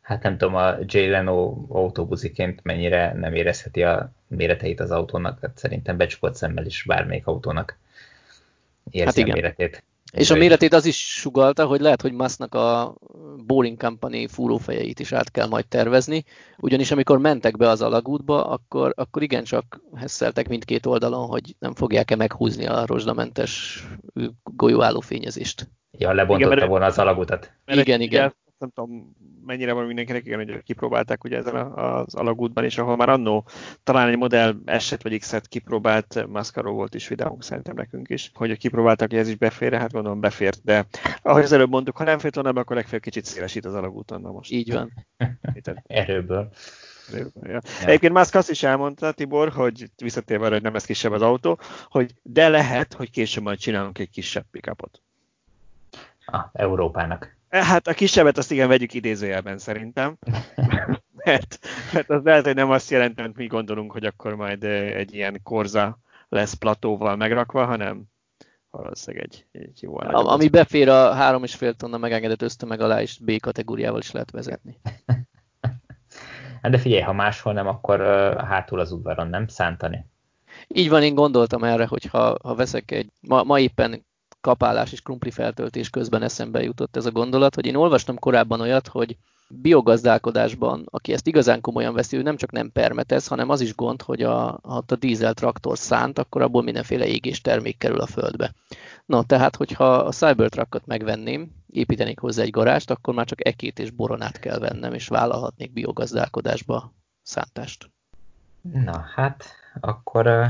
Hát 0.00 0.22
nem 0.22 0.36
tudom, 0.36 0.54
a 0.54 0.74
Jay 0.86 1.08
Leno 1.08 1.66
autóbuziként 1.68 2.60
mennyire 2.62 3.12
nem 3.12 3.34
érezheti 3.34 3.82
a 3.82 4.12
méreteit 4.28 4.80
az 4.80 4.90
autónak, 4.90 5.38
hát 5.40 5.58
szerintem 5.58 5.96
becsukott 5.96 6.34
szemmel 6.34 6.66
is 6.66 6.84
bármelyik 6.86 7.26
autónak 7.26 7.78
érzi 8.90 9.04
hát 9.04 9.16
igen. 9.16 9.30
a 9.30 9.34
méretét. 9.34 9.84
És 10.16 10.30
a 10.30 10.36
méretét 10.36 10.72
az 10.72 10.86
is 10.86 11.18
sugalta, 11.20 11.66
hogy 11.66 11.80
lehet, 11.80 12.02
hogy 12.02 12.12
Musknak 12.12 12.54
a 12.54 12.94
Boring 13.46 13.78
Company 13.78 14.28
fúrófejeit 14.28 15.00
is 15.00 15.12
át 15.12 15.30
kell 15.30 15.46
majd 15.46 15.66
tervezni, 15.66 16.24
ugyanis 16.58 16.90
amikor 16.90 17.18
mentek 17.18 17.56
be 17.56 17.68
az 17.68 17.82
alagútba, 17.82 18.46
akkor, 18.46 18.92
akkor 18.96 19.22
igencsak 19.22 19.80
hesszeltek 19.96 20.48
mindkét 20.48 20.86
oldalon, 20.86 21.26
hogy 21.26 21.54
nem 21.58 21.74
fogják-e 21.74 22.16
meghúzni 22.16 22.66
a 22.66 22.86
rozsdamentes 22.86 23.82
golyóálló 24.42 25.00
fényezést. 25.00 25.68
Ja, 25.90 26.12
lebontotta 26.12 26.56
igen, 26.56 26.68
volna 26.68 26.84
az 26.84 26.98
alagutat. 26.98 27.52
Igen, 27.66 28.00
igen 28.00 28.34
nem 28.58 28.70
tudom 28.70 29.16
mennyire 29.46 29.72
van 29.72 29.86
mindenkinek, 29.86 30.26
igen, 30.26 30.38
hogy 30.38 30.62
kipróbálták 30.62 31.24
ugye 31.24 31.36
ezen 31.36 31.56
az 31.56 32.14
alagútban, 32.14 32.64
és 32.64 32.78
ahol 32.78 32.96
már 32.96 33.08
annó 33.08 33.46
talán 33.82 34.08
egy 34.08 34.16
modell 34.16 34.54
eset 34.64 35.02
vagy 35.02 35.18
X-et 35.18 35.48
kipróbált, 35.48 36.26
Mascaro 36.28 36.72
volt 36.72 36.94
is 36.94 37.08
videónk 37.08 37.42
szerintem 37.42 37.74
nekünk 37.74 38.08
is, 38.08 38.30
hogy 38.34 38.58
kipróbáltak, 38.58 39.10
hogy 39.10 39.18
ez 39.18 39.28
is 39.28 39.36
befér, 39.36 39.74
hát 39.74 39.92
gondolom 39.92 40.20
befért, 40.20 40.60
de 40.64 40.86
ahogy 41.22 41.42
az 41.42 41.52
előbb 41.52 41.70
mondtuk, 41.70 41.96
ha 41.96 42.04
nem 42.04 42.18
fért 42.18 42.34
volna 42.34 42.60
akkor 42.60 42.76
legfeljebb 42.76 43.02
kicsit 43.02 43.24
szélesít 43.24 43.64
az 43.64 43.74
alagúton, 43.74 44.20
na 44.20 44.30
most. 44.30 44.50
Így 44.50 44.72
van. 44.72 44.92
Erőből. 45.86 46.50
Ja. 47.12 47.26
Ja. 47.42 47.60
Egyébként 47.84 48.12
Musk 48.12 48.34
azt 48.34 48.50
is 48.50 48.62
elmondta, 48.62 49.12
Tibor, 49.12 49.48
hogy 49.48 49.90
visszatérve 49.96 50.44
arra, 50.44 50.54
hogy 50.54 50.62
nem 50.62 50.72
lesz 50.72 50.84
kisebb 50.84 51.12
az 51.12 51.22
autó, 51.22 51.58
hogy 51.88 52.14
de 52.22 52.48
lehet, 52.48 52.92
hogy 52.92 53.10
később 53.10 53.42
majd 53.42 53.58
csinálunk 53.58 53.98
egy 53.98 54.10
kisebb 54.10 54.44
pickupot. 54.50 55.00
Ah, 56.24 56.44
Európának. 56.52 57.36
Hát 57.62 57.86
a 57.86 57.92
kisebbet 57.92 58.38
azt 58.38 58.50
igen 58.50 58.68
vegyük 58.68 58.94
idézőjelben 58.94 59.58
szerintem. 59.58 60.18
mert, 61.24 61.58
mert 61.92 62.10
az 62.10 62.22
lehet, 62.22 62.44
hogy 62.44 62.54
nem 62.54 62.70
azt 62.70 62.90
jelenti, 62.90 63.22
hogy 63.22 63.32
mi 63.34 63.46
gondolunk, 63.46 63.92
hogy 63.92 64.04
akkor 64.04 64.34
majd 64.34 64.64
egy 64.64 65.14
ilyen 65.14 65.40
korza 65.42 65.98
lesz 66.28 66.52
platóval 66.52 67.16
megrakva, 67.16 67.64
hanem 67.64 68.04
valószínűleg 68.70 69.26
egy, 69.26 69.46
egy 69.52 69.82
jó 69.82 69.98
Am, 69.98 70.26
Ami 70.26 70.48
befér 70.48 70.88
a 70.88 71.14
3,5 71.14 71.74
tonna 71.74 71.96
megengedett 71.96 72.42
ösztömeg 72.42 72.80
alá 72.80 73.02
is 73.02 73.18
B 73.18 73.40
kategóriával 73.40 74.00
is 74.00 74.10
lehet 74.10 74.30
vezetni. 74.30 74.78
Hát 76.62 76.74
de 76.74 76.80
figyelj, 76.80 77.02
ha 77.02 77.12
máshol 77.12 77.52
nem, 77.52 77.66
akkor 77.66 78.00
uh, 78.00 78.46
hátul 78.46 78.80
az 78.80 78.92
udvaron 78.92 79.28
nem 79.28 79.46
szántani. 79.46 80.06
Így 80.68 80.88
van, 80.88 81.02
én 81.02 81.14
gondoltam 81.14 81.64
erre, 81.64 81.86
hogy 81.86 82.04
ha, 82.04 82.36
ha 82.42 82.54
veszek 82.54 82.90
egy, 82.90 83.12
ma, 83.20 83.42
ma 83.42 83.58
éppen 83.58 84.06
kapálás 84.46 84.92
és 84.92 85.00
krumpli 85.00 85.30
feltöltés 85.30 85.90
közben 85.90 86.22
eszembe 86.22 86.62
jutott 86.62 86.96
ez 86.96 87.06
a 87.06 87.10
gondolat, 87.10 87.54
hogy 87.54 87.66
én 87.66 87.74
olvastam 87.74 88.18
korábban 88.18 88.60
olyat, 88.60 88.88
hogy 88.88 89.16
biogazdálkodásban, 89.48 90.86
aki 90.90 91.12
ezt 91.12 91.26
igazán 91.26 91.60
komolyan 91.60 91.94
veszi, 91.94 92.16
ő 92.16 92.22
nem 92.22 92.36
csak 92.36 92.50
nem 92.50 92.72
permetez, 92.72 93.26
hanem 93.26 93.50
az 93.50 93.60
is 93.60 93.74
gond, 93.74 94.02
hogy 94.02 94.22
a, 94.22 94.58
ha 94.62 94.82
a 94.86 94.94
dízel 94.94 95.34
traktor 95.34 95.78
szánt, 95.78 96.18
akkor 96.18 96.42
abból 96.42 96.62
mindenféle 96.62 97.06
égés 97.06 97.40
termék 97.40 97.78
kerül 97.78 98.00
a 98.00 98.06
földbe. 98.06 98.52
No, 99.06 99.22
tehát, 99.22 99.56
hogyha 99.56 99.94
a 99.94 100.12
Cybertruckot 100.12 100.86
megvenném, 100.86 101.50
építenék 101.70 102.18
hozzá 102.18 102.42
egy 102.42 102.50
garást, 102.50 102.90
akkor 102.90 103.14
már 103.14 103.26
csak 103.26 103.46
ekét 103.46 103.78
és 103.78 103.90
boronát 103.90 104.38
kell 104.38 104.58
vennem, 104.58 104.94
és 104.94 105.08
vállalhatnék 105.08 105.72
biogazdálkodásba 105.72 106.92
szántást. 107.22 107.90
Na, 108.60 109.04
hát, 109.14 109.44
akkor 109.80 110.26
uh, 110.26 110.46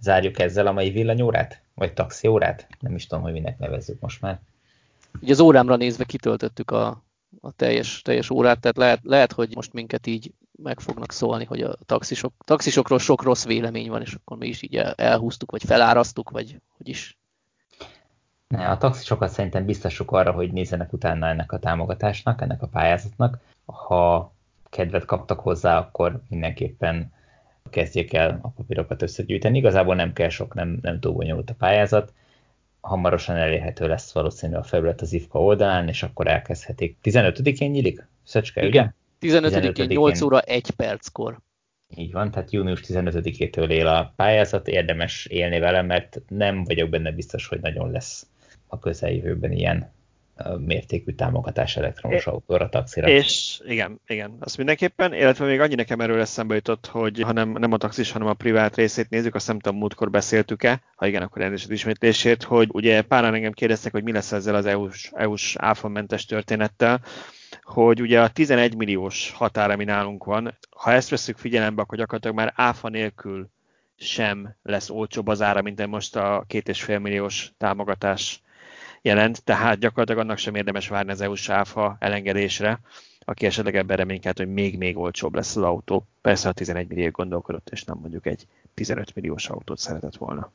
zárjuk 0.00 0.38
ezzel 0.38 0.66
a 0.66 0.72
mai 0.72 0.90
villanyórát? 0.90 1.62
Vagy 1.80 1.92
taxiórát? 1.92 2.66
Nem 2.80 2.94
is 2.94 3.06
tudom, 3.06 3.22
hogy 3.22 3.32
minek 3.32 3.58
nevezzük 3.58 4.00
most 4.00 4.20
már. 4.20 4.40
Ugye 5.20 5.32
az 5.32 5.40
órámra 5.40 5.76
nézve 5.76 6.04
kitöltöttük 6.04 6.70
a, 6.70 7.02
a 7.40 7.52
teljes, 7.52 8.02
teljes 8.02 8.30
órát, 8.30 8.60
tehát 8.60 8.76
lehet, 8.76 9.00
lehet, 9.02 9.32
hogy 9.32 9.54
most 9.54 9.72
minket 9.72 10.06
így 10.06 10.32
meg 10.62 10.80
fognak 10.80 11.12
szólni, 11.12 11.44
hogy 11.44 11.62
a 11.62 11.76
taxisok, 11.86 12.32
taxisokról 12.44 12.98
sok 12.98 13.22
rossz 13.22 13.44
vélemény 13.44 13.90
van, 13.90 14.00
és 14.00 14.14
akkor 14.14 14.36
mi 14.36 14.46
is 14.46 14.62
így 14.62 14.76
elhúztuk, 14.96 15.50
vagy 15.50 15.64
felárasztuk, 15.64 16.30
vagy 16.30 16.60
hogy 16.76 16.88
is. 16.88 17.18
Ne, 18.48 18.68
a 18.68 18.78
taxisokat 18.78 19.30
szerintem 19.30 19.64
biztosuk 19.64 20.12
arra, 20.12 20.32
hogy 20.32 20.52
nézzenek 20.52 20.92
utána 20.92 21.26
ennek 21.26 21.52
a 21.52 21.58
támogatásnak, 21.58 22.40
ennek 22.40 22.62
a 22.62 22.66
pályázatnak. 22.66 23.38
Ha 23.64 24.32
kedvet 24.70 25.04
kaptak 25.04 25.40
hozzá, 25.40 25.78
akkor 25.78 26.20
mindenképpen 26.28 27.12
kezdjék 27.70 28.12
el 28.12 28.38
a 28.42 28.48
papírokat 28.48 29.02
összegyűjteni. 29.02 29.58
Igazából 29.58 29.94
nem 29.94 30.12
kell 30.12 30.28
sok, 30.28 30.54
nem, 30.54 30.78
nem 30.82 31.00
túl 31.00 31.12
bonyolult 31.12 31.50
a 31.50 31.54
pályázat. 31.54 32.12
Hamarosan 32.80 33.36
elérhető 33.36 33.88
lesz 33.88 34.12
valószínű 34.12 34.54
a 34.54 34.62
felület 34.62 35.00
az 35.00 35.12
IFKA 35.12 35.42
oldalán, 35.42 35.88
és 35.88 36.02
akkor 36.02 36.26
elkezdhetik. 36.26 36.96
15-én 37.02 37.70
nyílik? 37.70 38.06
Szöcske, 38.24 38.66
Igen. 38.66 38.94
15-én 39.20 39.86
8 39.86 40.20
óra 40.20 40.40
1 40.40 40.70
perckor. 40.70 41.38
Így 41.96 42.12
van, 42.12 42.30
tehát 42.30 42.52
június 42.52 42.80
15-től 42.86 43.70
él 43.70 43.86
a 43.86 44.12
pályázat, 44.16 44.68
érdemes 44.68 45.26
élni 45.26 45.58
vele, 45.58 45.82
mert 45.82 46.22
nem 46.28 46.64
vagyok 46.64 46.88
benne 46.88 47.12
biztos, 47.12 47.46
hogy 47.46 47.60
nagyon 47.60 47.90
lesz 47.90 48.26
a 48.66 48.78
közeljövőben 48.78 49.52
ilyen 49.52 49.92
mértékű 50.58 51.12
támogatás 51.12 51.76
elektromos 51.76 52.26
autóra, 52.26 52.68
taxira. 52.68 53.08
És 53.08 53.60
igen, 53.64 54.00
igen, 54.06 54.36
azt 54.40 54.56
mindenképpen, 54.56 55.14
illetve 55.14 55.46
még 55.46 55.60
annyi 55.60 55.74
nekem 55.74 56.00
erről 56.00 56.20
eszembe 56.20 56.54
jutott, 56.54 56.86
hogy 56.86 57.20
ha 57.20 57.32
nem, 57.32 57.50
nem 57.50 57.72
a 57.72 57.76
taxis, 57.76 58.10
hanem 58.10 58.28
a 58.28 58.34
privát 58.34 58.76
részét 58.76 59.10
nézzük, 59.10 59.34
azt 59.34 59.46
nem 59.46 59.58
tudom, 59.58 59.78
múltkor 59.78 60.10
beszéltük-e, 60.10 60.82
ha 60.96 61.06
igen, 61.06 61.22
akkor 61.22 61.42
elnézést 61.42 61.70
ismétlésért, 61.70 62.42
hogy 62.42 62.68
ugye 62.72 63.02
páran 63.02 63.34
engem 63.34 63.52
kérdeztek, 63.52 63.92
hogy 63.92 64.02
mi 64.02 64.12
lesz 64.12 64.32
ezzel 64.32 64.54
az 64.54 64.66
EU-s, 64.66 65.10
EU-s 65.14 65.56
áfamentes 65.58 66.24
történettel, 66.24 67.00
hogy 67.62 68.00
ugye 68.00 68.20
a 68.20 68.28
11 68.28 68.76
milliós 68.76 69.30
határ, 69.30 69.70
ami 69.70 69.84
nálunk 69.84 70.24
van, 70.24 70.58
ha 70.70 70.92
ezt 70.92 71.10
veszük 71.10 71.38
figyelembe, 71.38 71.82
akkor 71.82 71.98
gyakorlatilag 71.98 72.36
már 72.36 72.52
áfa 72.56 72.88
nélkül 72.88 73.50
sem 73.96 74.56
lesz 74.62 74.90
olcsóbb 74.90 75.28
az 75.28 75.42
ára, 75.42 75.62
mint 75.62 75.86
most 75.86 76.16
a 76.16 76.44
két 76.46 76.68
és 76.68 76.82
fél 76.82 76.98
milliós 76.98 77.52
támogatás 77.58 78.42
jelent, 79.02 79.44
tehát 79.44 79.78
gyakorlatilag 79.78 80.20
annak 80.20 80.38
sem 80.38 80.54
érdemes 80.54 80.88
várni 80.88 81.10
az 81.10 81.20
EU-s 81.20 81.48
áfa 81.48 81.96
elengedésre, 81.98 82.80
aki 83.24 83.46
esetleg 83.46 83.76
ebben 83.76 83.96
reménykedt, 83.96 84.38
hogy 84.38 84.52
még-még 84.52 84.96
olcsóbb 84.96 85.34
lesz 85.34 85.56
az 85.56 85.62
autó. 85.62 86.06
Persze 86.20 86.48
a 86.48 86.52
11 86.52 86.88
millió 86.88 87.10
gondolkodott, 87.10 87.68
és 87.68 87.84
nem 87.84 87.98
mondjuk 88.00 88.26
egy 88.26 88.46
15 88.74 89.14
milliós 89.14 89.48
autót 89.48 89.78
szeretett 89.78 90.16
volna. 90.16 90.52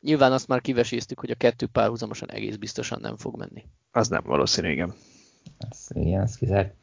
Nyilván 0.00 0.32
azt 0.32 0.48
már 0.48 0.60
kiveséztük, 0.60 1.20
hogy 1.20 1.30
a 1.30 1.34
kettő 1.34 1.66
párhuzamosan 1.66 2.30
egész 2.30 2.56
biztosan 2.56 2.98
nem 3.00 3.16
fog 3.16 3.36
menni. 3.36 3.64
Az 3.92 4.08
nem 4.08 4.22
valószínű, 4.24 4.70
igen. 4.70 4.94
Ez, 5.58 5.86
igen, 5.88 6.22
ez 6.22 6.36
kizárt. 6.36 6.74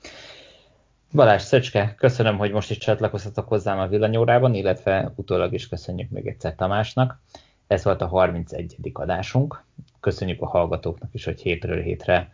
Balázs 1.12 1.42
Szöcske, 1.42 1.96
köszönöm, 1.98 2.38
hogy 2.38 2.52
most 2.52 2.70
is 2.70 2.78
csatlakoztatok 2.78 3.48
hozzám 3.48 3.80
a 3.80 3.88
villanyórában, 3.88 4.54
illetve 4.54 5.14
utólag 5.16 5.54
is 5.54 5.68
köszönjük 5.68 6.10
még 6.10 6.28
egyszer 6.28 6.56
Tamásnak. 6.56 7.22
Ez 7.68 7.84
volt 7.84 8.02
a 8.02 8.08
31. 8.08 8.76
adásunk. 8.94 9.64
Köszönjük 10.06 10.42
a 10.42 10.48
hallgatóknak 10.48 11.14
is, 11.14 11.26
hogy 11.26 11.42
hétről 11.42 11.82
hétre 11.82 12.34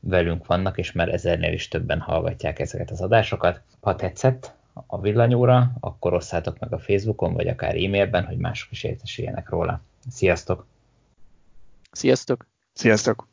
velünk 0.00 0.46
vannak, 0.46 0.78
és 0.78 0.92
már 0.92 1.08
ezernél 1.08 1.52
is 1.52 1.68
többen 1.68 2.00
hallgatják 2.00 2.58
ezeket 2.58 2.90
az 2.90 3.00
adásokat. 3.00 3.60
Ha 3.80 3.96
tetszett 3.96 4.54
a 4.86 5.00
villanyóra, 5.00 5.72
akkor 5.80 6.14
osszátok 6.14 6.58
meg 6.58 6.72
a 6.72 6.78
Facebookon, 6.78 7.32
vagy 7.32 7.48
akár 7.48 7.74
e-mailben, 7.74 8.24
hogy 8.24 8.36
mások 8.36 8.70
is 8.70 8.84
értesüljenek 8.84 9.48
róla. 9.48 9.80
Sziasztok! 10.08 10.66
Sziasztok! 11.92 12.46
Sziasztok! 12.72 13.31